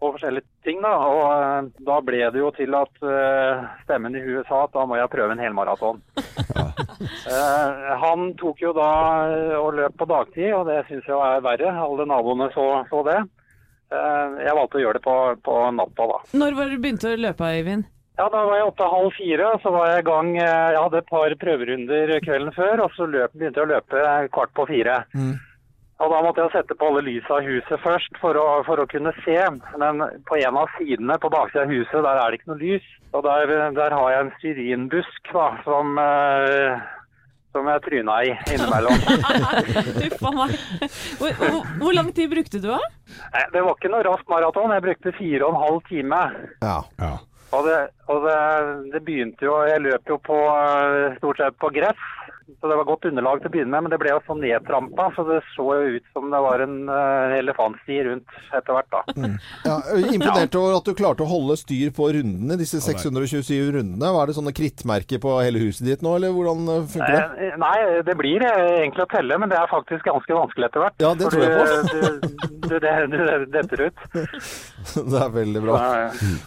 på 0.00 0.10
forskjellige 0.14 0.46
ting. 0.66 0.80
Da. 0.84 0.92
Og 1.06 1.20
eh, 1.30 1.68
da 1.86 1.98
ble 2.04 2.22
det 2.34 2.40
jo 2.42 2.50
til 2.56 2.74
at 2.78 3.02
eh, 3.04 3.62
stemmen 3.84 4.16
i 4.16 4.22
huet 4.24 4.48
sa 4.48 4.64
at 4.66 4.74
da 4.76 4.86
må 4.88 4.98
jeg 4.98 5.12
prøve 5.12 5.36
en 5.36 5.44
helmaraton. 5.44 6.02
Eh, 7.00 7.92
han 7.96 8.26
tok 8.36 8.58
jo 8.60 8.74
da 8.76 8.88
og 9.56 9.70
løp 9.78 9.94
på 9.96 10.06
dagtid, 10.10 10.50
og 10.52 10.66
det 10.68 10.82
syns 10.88 11.06
jeg 11.08 11.16
er 11.16 11.40
verre. 11.44 11.70
Alle 11.80 12.04
naboene 12.08 12.50
så, 12.52 12.64
så 12.90 13.00
det. 13.06 13.16
Eh, 13.90 14.34
jeg 14.44 14.56
valgte 14.58 14.78
å 14.78 14.82
gjøre 14.82 14.98
det 15.00 15.04
på, 15.06 15.14
på 15.46 15.54
natta, 15.78 16.08
da. 16.10 16.18
Når 16.42 16.58
var 16.58 16.68
du 16.68 16.76
begynte 16.82 17.14
å 17.14 17.20
løpe, 17.20 17.48
Øyvind? 17.56 17.86
Ja, 18.20 18.26
Da 18.28 18.42
var 18.44 18.58
jeg 18.58 18.68
oppe 18.68 18.90
halv 18.92 19.14
fire, 19.16 19.46
og 19.54 19.62
så 19.64 19.72
var 19.72 19.94
jeg 19.94 20.02
i 20.02 20.08
gang. 20.10 20.32
Jeg 20.36 20.76
hadde 20.76 21.00
et 21.00 21.08
par 21.08 21.36
prøverunder 21.40 22.12
kvelden 22.26 22.52
før, 22.58 22.84
og 22.84 22.92
så 22.98 23.08
løp, 23.08 23.32
begynte 23.32 23.62
jeg 23.62 23.68
å 23.68 23.72
løpe 23.72 24.04
kvart 24.36 24.52
på 24.60 24.66
fire. 24.68 24.98
Og 26.00 26.08
Da 26.08 26.20
måtte 26.24 26.44
jeg 26.44 26.52
sette 26.54 26.76
på 26.80 26.88
alle 26.88 27.02
lysa 27.04 27.42
i 27.42 27.48
huset 27.50 27.82
først 27.82 28.16
for 28.22 28.38
å, 28.40 28.46
for 28.64 28.80
å 28.80 28.88
kunne 28.88 29.12
se. 29.20 29.36
Men 29.80 30.00
på 30.28 30.38
en 30.40 30.56
av 30.62 30.72
sidene 30.78 31.18
på 31.20 31.28
baksida 31.32 31.66
av 31.66 31.74
huset 31.74 32.00
der 32.06 32.22
er 32.22 32.32
det 32.32 32.40
ikke 32.40 32.52
noe 32.54 32.62
lys. 32.62 32.86
Og 33.12 33.26
der, 33.26 33.52
der 33.76 33.96
har 33.98 34.14
jeg 34.14 34.24
en 34.24 34.32
styrinbusk 34.38 35.32
da, 35.34 35.46
som, 35.66 35.98
eh, 36.00 36.80
som 37.52 37.68
jeg 37.68 37.84
tryna 37.84 38.16
i 38.24 38.32
innimellom. 38.54 39.08
Uff 40.06 40.24
a 40.24 40.32
meg. 40.38 40.54
Hvor, 41.20 41.34
hvor, 41.42 41.58
hvor 41.82 41.98
lang 41.98 42.12
tid 42.16 42.32
brukte 42.32 42.62
du, 42.62 42.70
da? 42.70 42.80
Det 43.52 43.64
var 43.66 43.74
ikke 43.76 43.92
noe 43.92 44.06
rask 44.06 44.30
maraton. 44.32 44.72
Jeg 44.78 44.86
brukte 44.86 45.16
fire 45.18 45.50
og 45.50 45.52
en 45.52 45.64
halv 45.66 45.82
time. 45.90 46.22
Ja. 46.64 46.78
Og, 47.50 47.66
det, 47.66 47.78
og 48.06 48.24
det, 48.24 48.38
det 48.92 49.00
begynte 49.02 49.42
jo 49.42 49.56
Jeg 49.66 49.82
løp 49.82 50.12
jo 50.12 50.20
på 50.22 50.36
eh, 50.38 51.16
stort 51.18 51.42
sett 51.42 51.60
på 51.60 51.72
gress. 51.74 52.08
Så 52.60 52.70
det 52.70 52.76
var 52.80 52.86
godt 52.88 53.04
underlag 53.10 53.40
til 53.42 53.50
å 53.50 53.52
begynne 53.54 53.70
med, 53.74 53.84
men 53.86 53.92
det 53.94 53.98
ble 54.02 54.12
jo 54.14 54.20
så 54.26 54.36
nedtrampa, 54.38 55.06
så 55.16 55.24
det 55.28 55.38
så 55.54 55.66
jo 55.78 55.94
ut 55.96 56.08
som 56.14 56.30
det 56.32 56.40
var 56.44 56.64
en 56.64 56.76
uh, 56.90 57.34
elefantsti 57.38 57.98
rundt 58.08 58.36
etter 58.56 58.76
hvert, 58.76 58.90
da. 58.94 59.02
Mm. 59.16 59.36
Ja, 59.68 59.76
imponert 60.14 60.58
over 60.60 60.78
at 60.80 60.88
du 60.90 60.94
klarte 60.98 61.24
å 61.26 61.30
holde 61.30 61.56
styr 61.60 61.92
på 61.96 62.10
rundene, 62.16 62.58
disse 62.60 62.80
627 62.84 63.70
rundene. 63.76 64.12
Var 64.16 64.30
det 64.30 64.36
sånne 64.38 64.54
krittmerker 64.56 65.22
på 65.22 65.36
hele 65.44 65.62
huset 65.62 65.86
ditt 65.86 66.04
nå, 66.06 66.16
eller 66.18 66.34
hvordan 66.34 66.66
eh, 66.76 66.84
funker 66.96 67.16
det? 67.16 67.48
Eh, 67.50 67.58
Nei, 67.60 67.76
det 68.08 68.16
blir 68.18 68.44
eh, 68.46 68.66
egentlig 68.82 69.06
å 69.06 69.10
telle, 69.12 69.38
men 69.40 69.52
det 69.52 69.58
er 69.60 69.70
faktisk 69.70 70.06
ganske 70.08 70.38
vanskelig 70.42 70.70
etter 70.70 70.84
hvert. 70.86 71.00
Ja, 71.04 71.14
det 71.18 71.30
tror 71.32 71.44
jeg 71.44 71.58
du- 71.60 72.38
Du, 72.70 72.76
du, 72.78 72.78
det, 72.78 72.90
du 73.10 73.46
detter 73.50 73.80
ut. 73.88 74.02
Det 75.10 75.18
er 75.20 75.32
veldig 75.34 75.60
bra. 75.64 75.78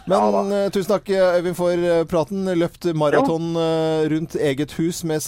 Men 0.08 0.14
ja, 0.54 0.60
tusen 0.72 0.94
takk, 0.94 1.10
eh, 1.12 1.36
Øyvind, 1.38 1.56
for 1.58 1.84
eh, 1.90 2.00
praten. 2.08 2.46
Løpt 2.58 2.86
maraton 2.96 3.50
eh, 3.60 4.06
rundt 4.10 4.34
eget 4.40 4.72
hus 4.78 5.02
med 5.06 5.20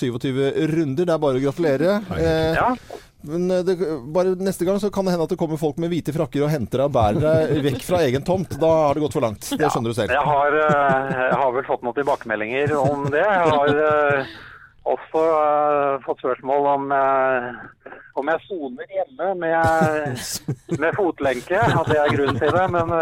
627 0.00 0.66
runder. 0.72 1.06
Det 1.06 1.14
er 1.14 1.22
bare 1.22 1.38
å 1.40 1.44
gratulere. 1.44 2.00
Eh, 2.16 2.98
Men 3.30 3.50
eh, 3.52 3.62
det, 3.68 3.74
bare 4.14 4.32
neste 4.40 4.64
gang 4.64 4.78
så 4.80 4.88
kan 4.92 5.04
det 5.04 5.12
hende 5.14 5.26
at 5.28 5.32
det 5.34 5.38
kommer 5.40 5.60
folk 5.60 5.76
med 5.82 5.92
hvite 5.92 6.14
frakker 6.16 6.46
og 6.46 6.52
henter 6.52 6.80
deg 6.80 6.86
og 6.88 6.94
bærer 6.94 7.20
deg 7.52 7.64
vekk 7.68 7.82
fra 7.84 8.00
egen 8.06 8.24
tomt. 8.24 8.54
Da 8.60 8.70
har 8.86 8.96
det 8.96 9.02
gått 9.04 9.16
for 9.18 9.26
langt. 9.26 9.44
Det 9.44 9.68
skjønner 9.68 9.92
du 9.92 9.98
selv. 9.98 10.14
Jeg 10.16 10.28
har, 10.30 10.56
eh, 10.64 11.10
jeg 11.26 11.40
har 11.42 11.52
vel 11.58 11.66
fått 11.68 11.84
noen 11.84 11.98
tilbakemeldinger 12.00 12.72
om 12.80 13.04
det. 13.12 13.26
Jeg 13.26 13.52
har 13.52 14.30
også 14.90 15.24
fått 16.06 16.22
spørsmål 16.24 16.70
om, 16.70 16.86
om 18.22 18.30
jeg 18.32 18.40
soner 18.48 18.94
hjemme 18.96 19.28
med, 19.44 20.24
med 20.82 20.96
fotlenke. 20.96 21.60
At 21.60 21.92
det 21.92 22.00
er 22.00 22.16
grunnen 22.16 22.40
til 22.40 22.56
det. 22.56 22.66
Men, 22.72 22.96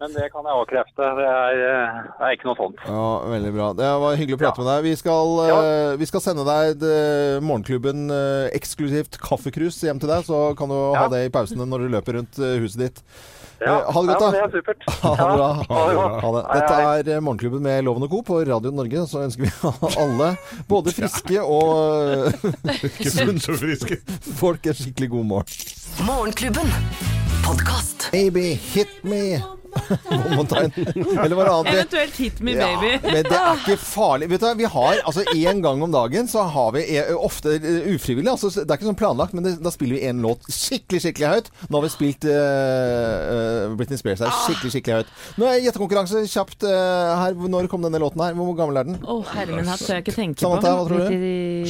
men 0.00 0.14
det 0.16 0.28
kan 0.32 0.48
jeg 0.48 0.58
avkrefte. 0.62 1.10
Det 1.18 1.26
er, 1.28 1.60
eh, 1.66 2.00
det 2.18 2.28
er 2.28 2.36
ikke 2.36 2.48
noe 2.50 2.58
sånt. 2.60 2.82
Ja, 2.86 3.04
Veldig 3.32 3.52
bra. 3.56 3.68
Det 3.78 3.90
var 4.04 4.18
hyggelig 4.20 4.38
å 4.38 4.42
prate 4.44 4.62
med 4.64 4.70
deg. 4.72 4.88
Vi 4.90 4.94
skal, 5.00 5.36
ja. 5.48 5.60
vi 6.00 6.08
skal 6.10 6.24
sende 6.24 6.46
deg 6.48 6.72
et, 6.76 6.88
eh, 6.88 7.42
Morgenklubben 7.44 8.08
eh, 8.12 8.48
eksklusivt 8.58 9.20
kaffekrus 9.22 9.80
hjem 9.86 10.02
til 10.02 10.12
deg, 10.12 10.26
så 10.28 10.50
kan 10.58 10.72
du 10.72 10.80
ha 10.96 11.06
det 11.12 11.26
i 11.26 11.32
pausene 11.32 11.68
når 11.68 11.86
du 11.86 11.94
løper 11.96 12.20
rundt 12.20 12.42
eh, 12.42 12.58
huset 12.62 12.86
ditt. 12.86 13.04
Ja, 13.62 13.78
Eh, 13.78 13.92
ha 13.94 14.00
det 14.02 14.06
godt, 14.06 14.20
ja, 14.20 14.26
da. 14.26 14.30
det 14.30 14.42
er 14.42 14.50
supert. 14.50 14.84
Ha 15.02 15.10
det 15.10 15.26
bra. 15.36 15.46
Ja, 15.46 15.74
ha 15.76 15.86
det 15.88 15.94
godt. 15.96 16.16
Ha 16.22 16.32
det. 16.36 16.42
Dette 16.52 16.80
er 16.82 17.14
eh, 17.14 17.22
Morgenklubben 17.22 17.62
med 17.62 17.84
Loven 17.86 18.06
og 18.06 18.10
Co. 18.10 18.22
på 18.26 18.40
Radio 18.48 18.74
Norge. 18.74 19.06
Så 19.06 19.22
ønsker 19.22 19.46
vi 19.46 19.52
alle, 20.02 20.32
både 20.68 20.94
friske 20.96 21.42
og 21.46 22.32
Ikke 22.90 23.10
sunt 23.14 23.42
så 23.46 23.58
friske. 23.58 24.00
folk, 24.42 24.66
en 24.66 24.80
skikkelig 24.82 25.12
god 25.14 25.28
morgen. 25.36 25.68
Morgenklubben. 26.08 27.21
Podkast. 27.44 28.08
Baby, 28.12 28.54
hit 28.54 28.88
me. 29.02 29.42
Eller 30.12 31.32
hva 31.32 31.44
annet? 31.48 31.70
Eventuelt 31.72 32.16
hit 32.20 32.40
me, 32.44 32.52
Ja, 32.52 32.66
baby. 32.76 32.90
men 33.06 33.24
det 33.24 33.36
er 33.38 33.56
ikke 33.56 33.76
farlig. 33.80 34.26
Vet 34.28 34.42
du, 34.44 34.48
vi 34.58 34.68
har 34.68 34.98
altså 35.08 35.24
En 35.32 35.62
gang 35.64 35.80
om 35.86 35.94
dagen 35.94 36.28
så 36.28 36.44
har 36.52 36.74
vi 36.76 36.82
eh, 36.98 37.08
ofte 37.16 37.54
eh, 37.56 37.88
ufrivillig 37.94 38.28
altså, 38.34 38.50
Det 38.52 38.66
er 38.66 38.76
ikke 38.76 38.90
sånn 38.90 38.98
planlagt, 39.00 39.32
men 39.36 39.46
det, 39.46 39.54
da 39.64 39.72
spiller 39.72 39.96
vi 39.96 40.10
en 40.10 40.20
låt 40.24 40.44
skikkelig 40.52 41.00
skikkelig 41.06 41.30
høyt. 41.32 41.48
Nå 41.70 41.80
har 41.80 41.86
vi 41.86 41.92
spilt 41.94 42.28
uh, 42.28 43.72
Britney 43.80 44.00
Spears 44.00 44.22
her 44.26 44.36
skikkelig 44.44 44.74
skikkelig 44.76 45.00
høyt. 45.00 45.16
Nå 45.40 45.48
er 45.48 45.58
gjettekonkurranse 45.64 46.24
kjapt 46.34 46.68
uh, 46.68 47.16
her. 47.22 47.40
Når 47.56 47.72
kom 47.72 47.84
denne 47.88 48.02
låten 48.02 48.22
her? 48.26 48.36
Hvor 48.36 48.52
gammel 48.60 48.82
er 48.82 48.90
den? 48.92 49.00
Å, 49.00 49.18
herre 49.32 49.56
min 49.56 49.72
hatt, 49.72 49.80
tør 49.82 49.98
jeg 49.98 50.06
ikke 50.06 50.18
tenke 50.20 50.36
på. 50.38 50.44
Samantha, 50.46 50.76
hva 50.76 50.86
tror 50.90 51.08
du? 51.08 51.18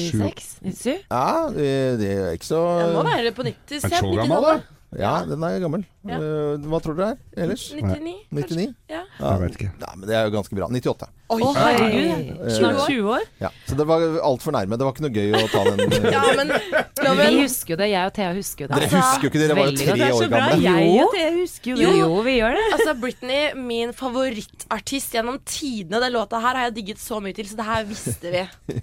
96? 0.02 0.52
97? 0.66 0.92
Ja, 1.06 1.26
det, 1.54 1.72
det 2.02 2.12
er 2.18 2.38
ikke 2.38 2.50
så 2.50 2.62
Jeg 2.82 2.94
må 2.98 3.06
være 3.08 3.36
på 3.38 3.46
90 3.46 3.78
Er 3.78 3.98
så 4.00 4.16
gammel, 4.18 4.48
da? 4.50 4.60
Ja, 4.98 5.24
den 5.24 5.42
er 5.42 5.60
gammel. 5.60 5.84
Ja. 6.02 6.16
Eh, 6.18 6.58
hva 6.66 6.78
tror 6.82 6.96
dere 6.98 7.16
ellers? 7.38 7.68
99, 7.78 8.14
99? 8.34 8.74
Ja. 8.90 9.02
Jeg 9.20 9.40
vet 9.44 9.58
ikke. 9.58 9.68
Nei, 9.78 9.92
men 9.96 10.08
det 10.08 10.16
er 10.18 10.24
jo 10.26 10.32
ganske 10.34 10.56
bra. 10.58 10.66
98. 10.72 11.08
Oi, 11.32 11.38
herregud. 11.56 12.32
Eh, 12.42 12.50
Snart 12.56 12.80
20 12.90 13.06
år? 13.14 13.22
Ja, 13.40 13.50
så 13.68 13.76
det 13.78 13.86
var 13.88 14.02
altfor 14.26 14.52
nærme. 14.52 14.76
Det 14.76 14.84
var 14.88 14.92
ikke 14.96 15.04
noe 15.06 15.14
gøy 15.14 15.36
å 15.38 15.44
ta 15.52 15.62
den. 15.70 15.84
eh, 15.94 16.10
Ja, 16.12 16.24
men 16.36 16.50
Vi 17.22 17.38
husker 17.44 17.74
jo 17.74 17.78
det. 17.80 17.88
Jeg 17.92 18.10
og 18.10 18.14
Thea 18.18 18.32
husker 18.36 18.66
jo 18.66 18.68
det. 18.72 18.80
Dere 18.82 18.90
husker 18.98 19.22
jo 19.22 19.30
ikke, 19.30 19.40
det. 19.40 19.48
dere 19.48 19.56
var 19.60 19.70
jo 19.70 19.78
tre 19.78 20.10
år 20.10 20.32
gamle. 20.34 20.58
Jeg 20.66 20.90
og 21.06 21.14
Thea 21.16 21.30
husker 21.38 21.70
jo 21.72 21.76
det. 21.80 21.94
Jo, 22.02 22.10
vi 22.26 22.34
gjør 22.40 22.58
det. 22.58 22.66
Altså, 22.76 22.94
Britney, 23.02 23.42
min 23.70 23.94
favorittartist 23.96 25.14
gjennom 25.16 25.38
tidene. 25.48 26.00
Den 26.02 26.12
låta 26.18 26.40
her 26.42 26.58
har 26.58 26.68
jeg 26.68 26.76
digget 26.80 27.00
så 27.02 27.20
mye 27.22 27.34
til, 27.36 27.48
så 27.48 27.56
det 27.62 27.68
her 27.70 27.86
visste 27.88 28.34
vi. 28.34 28.44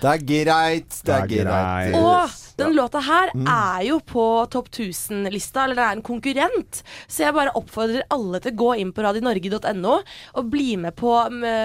Det 0.00 0.08
er 0.08 0.22
greit. 0.24 0.94
Det 1.04 1.12
er 1.12 1.26
greit. 1.28 1.96
Og 1.98 2.36
den 2.58 2.72
låta 2.76 3.02
her 3.04 3.28
Mm. 3.38 3.44
er 3.46 3.82
jo 3.84 3.98
på 4.00 4.22
topp 4.50 4.70
1000-lista, 4.72 5.64
eller 5.66 5.76
det 5.76 5.84
er 5.84 5.96
en 5.98 6.02
konkurrent. 6.06 6.57
Så 7.06 7.24
jeg 7.24 7.36
bare 7.36 7.54
oppfordrer 7.58 8.06
alle 8.14 8.40
til 8.42 8.54
å 8.54 8.60
gå 8.64 8.70
inn 8.82 8.92
på 8.94 9.04
radionorge.no 9.06 9.94
og 9.98 10.50
bli 10.52 10.74
med 10.80 10.96
på 10.98 11.14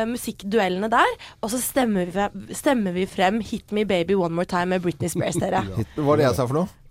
musikkduellene 0.09 0.91
der. 0.91 1.17
Og 1.41 1.53
så 1.53 1.61
stemmer 1.61 2.07
vi, 2.07 2.15
frem, 2.15 2.47
stemmer 2.53 2.95
vi 2.95 3.07
frem 3.09 3.41
'Hit 3.43 3.73
Me 3.75 3.85
Baby 3.89 4.17
One 4.19 4.35
More 4.35 4.49
Time' 4.49 4.73
med 4.73 4.85
Britney 4.85 5.09
Spears, 5.09 5.39
dere. 5.41 5.65
Hva 5.95 6.07
var 6.07 6.21
det 6.21 6.29
jeg 6.29 6.39
sa 6.39 6.47
for 6.47 6.61
noe? 6.61 6.82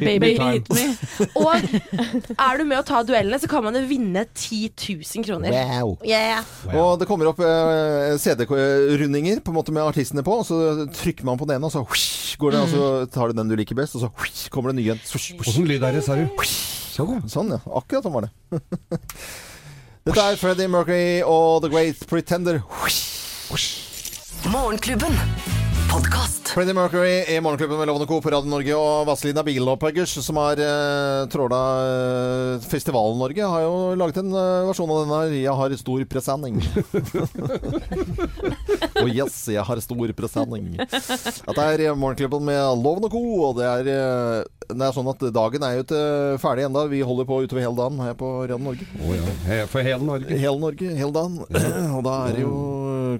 Baby, 0.00 0.32
Hit 0.38 0.70
me. 0.72 0.86
Og 1.36 1.50
er 1.52 2.60
du 2.60 2.64
med 2.64 2.78
å 2.78 2.84
ta 2.86 3.02
duellene, 3.06 3.40
så 3.42 3.50
kan 3.50 3.64
man 3.66 3.76
jo 3.76 3.82
vinne 3.88 4.24
10 4.28 4.70
000 4.76 5.26
kroner. 5.26 5.54
Wow. 5.54 5.96
Yeah. 6.06 6.46
Og 6.72 6.96
det 7.00 7.08
kommer 7.10 7.30
opp 7.30 7.42
eh, 7.44 8.16
CD-rundinger 8.20 9.42
på 9.44 9.52
en 9.52 9.58
måte 9.58 9.74
med 9.76 9.84
artistene 9.84 10.24
på, 10.26 10.40
og 10.40 10.48
så 10.48 10.88
trykker 11.02 11.28
man 11.28 11.40
på 11.40 11.48
den 11.48 11.58
ene, 11.58 11.68
og 11.68 11.74
så 11.74 11.84
går 12.40 12.56
det, 12.56 12.64
og 12.64 12.72
så 12.72 12.88
tar 13.12 13.30
du 13.30 13.40
den 13.40 13.52
du 13.52 13.58
liker 13.58 13.78
best, 13.78 13.98
og 13.98 14.06
så 14.06 14.48
kommer 14.52 14.72
det 14.72 14.80
nye. 14.80 14.96
Åssen 14.96 15.68
lyd 15.68 15.84
er 15.84 15.98
det, 15.98 16.04
sa 16.06 16.18
du? 16.18 16.26
Sånn, 17.30 17.54
ja. 17.54 17.60
Akkurat 17.76 18.04
sånn 18.04 18.16
var 18.16 18.28
det. 18.28 18.60
Dette 20.08 20.24
er 20.24 20.38
Freddie 20.40 20.68
Mercury 20.70 21.20
og 21.22 21.62
The 21.64 21.70
Great 21.72 22.06
Pretender. 22.08 22.62
Morgenklubben. 24.50 25.18
Podkast. 26.50 26.54
Freddie 26.54 26.74
Mercury 26.74 27.24
i 27.36 27.40
Morgenklubben 27.40 27.78
med 27.78 27.86
Lovende 27.86 28.06
Co. 28.06 28.20
på 28.20 28.30
Radio 28.30 28.50
Norge 28.50 28.74
og 28.76 29.06
Vazelina 29.06 29.42
Bilopphøggers, 29.46 30.16
som 30.24 30.36
har 30.40 30.58
eh, 30.58 31.26
tråla 31.30 31.60
eh, 31.84 32.60
Festivalen-Norge, 32.66 33.44
har 33.46 33.62
jo 33.64 33.94
laget 33.98 34.16
en 34.22 34.32
eh, 34.34 34.66
versjon 34.68 34.90
av 34.90 34.96
denne 35.04 35.20
her. 35.20 35.28
'Jeg 35.40 35.54
har 35.60 35.70
stor 35.78 36.00
presenning'. 36.10 36.60
Og 39.00 39.08
yes, 39.08 39.46
jeg 39.48 39.62
har 39.64 39.80
stor 39.80 40.12
presenning. 40.12 40.74
Dette 40.76 41.62
er 41.62 41.80
eh, 41.86 41.94
Morgenklubben 41.96 42.44
med 42.44 42.60
Lovende 42.82 43.08
Co. 43.12 43.22
Og 43.50 43.56
det 43.60 43.66
er, 43.70 43.84
eh, 43.94 44.42
det 44.74 44.84
er 44.88 44.92
sånn 44.96 45.08
at 45.12 45.20
dagen 45.34 45.62
er 45.66 45.72
jo 45.78 45.82
ikke 45.86 46.02
ferdig 46.42 46.64
enda. 46.66 46.84
Vi 46.90 47.00
holder 47.06 47.24
på 47.30 47.40
utover 47.46 47.62
hele 47.64 47.76
dagen 47.78 48.02
her 48.04 48.14
på 48.18 48.26
Radio 48.42 48.58
Norge. 48.58 48.84
He- 49.46 49.66
For 49.70 49.80
hele 49.86 50.02
Norge. 50.04 50.26
Hele 50.34 50.58
Norge, 50.60 50.86
hele 50.98 51.12
dagen. 51.14 51.38
Og 51.94 52.02
da 52.06 52.14
er 52.28 52.32
det 52.36 52.42
jo 52.44 52.54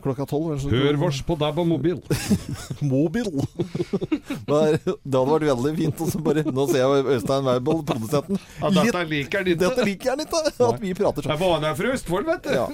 klokka 0.05 0.25
tolv. 0.29 0.59
Hør 0.71 0.97
vårs 1.01 1.23
på 1.27 1.35
DAB 1.39 1.59
og 1.63 1.67
mobil. 1.77 1.99
Mobil. 2.81 3.20
Er- 4.51 4.79
det 4.81 5.17
hadde 5.17 5.31
vært 5.31 5.47
veldig 5.49 5.73
fint. 5.79 6.01
Og 6.03 6.11
så 6.13 6.21
bare, 6.25 6.45
nå 6.47 6.67
ser 6.71 6.83
jeg 6.83 7.07
Øystein 7.17 7.47
Weibel, 7.47 7.83
produsenten. 7.87 8.41
Ja, 8.61 8.71
dette 8.75 9.05
liker 9.11 9.41
han 9.41 9.53
ikke. 9.53 9.61
Dette 9.63 9.87
liker 9.87 10.13
han 10.15 10.23
ikke, 10.25 10.43
at 10.69 10.81
vi 10.83 10.93
prater 10.99 11.27
sånn. 11.27 11.41
Jeg 11.41 11.55
er 11.57 11.65
der 11.65 11.77
fra 11.79 11.93
Østfold, 11.95 12.29
vet 12.29 12.47
du. 12.47 12.51
Ja. 12.57 12.67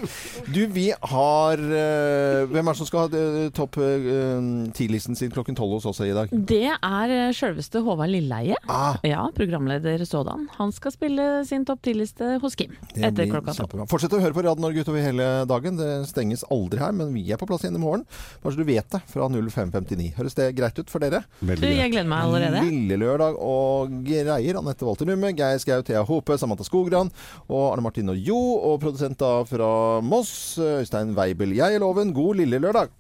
Du, 0.47 0.61
vi 0.73 0.87
har 0.93 1.63
eh, 1.63 2.45
Hvem 2.51 2.69
er 2.71 2.75
det 2.75 2.81
som 2.81 2.89
skal 2.89 3.07
ha 3.07 3.21
eh, 3.21 3.49
topp 3.57 3.79
uh, 3.81 4.67
ti-listen 4.77 5.19
sin 5.19 5.33
klokken 5.35 5.57
tolv 5.59 5.77
hos 5.79 5.89
oss 5.91 6.03
i 6.05 6.13
dag? 6.17 6.33
Det 6.33 6.63
er 6.75 7.15
eh, 7.15 7.35
sjølveste 7.37 7.83
Håvard 7.87 8.13
Lilleheie. 8.13 8.59
Ah. 8.71 8.99
Ja, 9.07 9.27
programleder 9.37 10.05
sådan. 10.09 10.47
Han 10.59 10.75
skal 10.77 10.95
spille 10.95 11.29
sin 11.49 11.67
topp 11.69 11.85
10-liste 11.87 12.37
hos 12.43 12.59
Kim 12.59 12.75
etter 12.97 13.31
klokka 13.31 13.57
tolv. 13.57 13.87
Fortsett 13.91 14.15
å 14.17 14.23
høre 14.23 14.37
på 14.37 14.45
Radio 14.47 14.65
Norge 14.65 14.85
utover 14.85 15.05
hele 15.05 15.29
dagen. 15.49 15.79
Det 15.81 15.91
stenges 16.11 16.45
aldri 16.53 16.81
her, 16.83 16.95
men 16.97 17.13
vi 17.15 17.27
er 17.33 17.41
på 17.41 17.49
plass 17.49 17.65
igjen 17.67 17.79
i 17.79 17.83
morgen. 17.83 18.07
Bare 18.43 18.55
så 18.55 18.63
du 18.63 18.69
vet 18.69 18.89
det, 18.93 19.03
fra 19.11 19.29
05.59. 19.31 20.13
Høres 20.19 20.36
det 20.39 20.51
greit 20.59 20.79
ut 20.79 20.93
for 20.93 21.03
dere? 21.03 21.23
Du, 21.41 21.65
jeg 21.67 21.93
gleder 21.93 22.09
meg 22.11 22.27
allerede. 22.27 22.63
Lille 22.67 22.99
lørdag 23.01 23.39
og 23.41 23.97
greier. 24.07 24.61
Anette 24.61 24.87
Walter 24.87 25.09
Numme, 25.09 25.33
Geir 25.37 25.59
Skau, 25.63 25.81
Thea 25.87 26.05
Hope, 26.07 26.37
Samantha 26.41 26.67
Skogran 26.67 27.11
og 27.49 27.65
Arne 27.73 27.87
Martin 27.87 28.13
og 28.13 28.21
Jo. 28.21 28.39
Og 28.71 28.79
produsent 28.85 29.19
da 29.23 29.41
fra 29.49 29.73
Moss, 30.05 30.57
Øystein 30.61 31.17
Weibel. 31.17 31.57
Jeg 31.57 31.77
er 31.79 31.85
Loven. 31.85 32.13
God 32.17 32.41
lille 32.43 32.61
lørdag. 32.63 32.93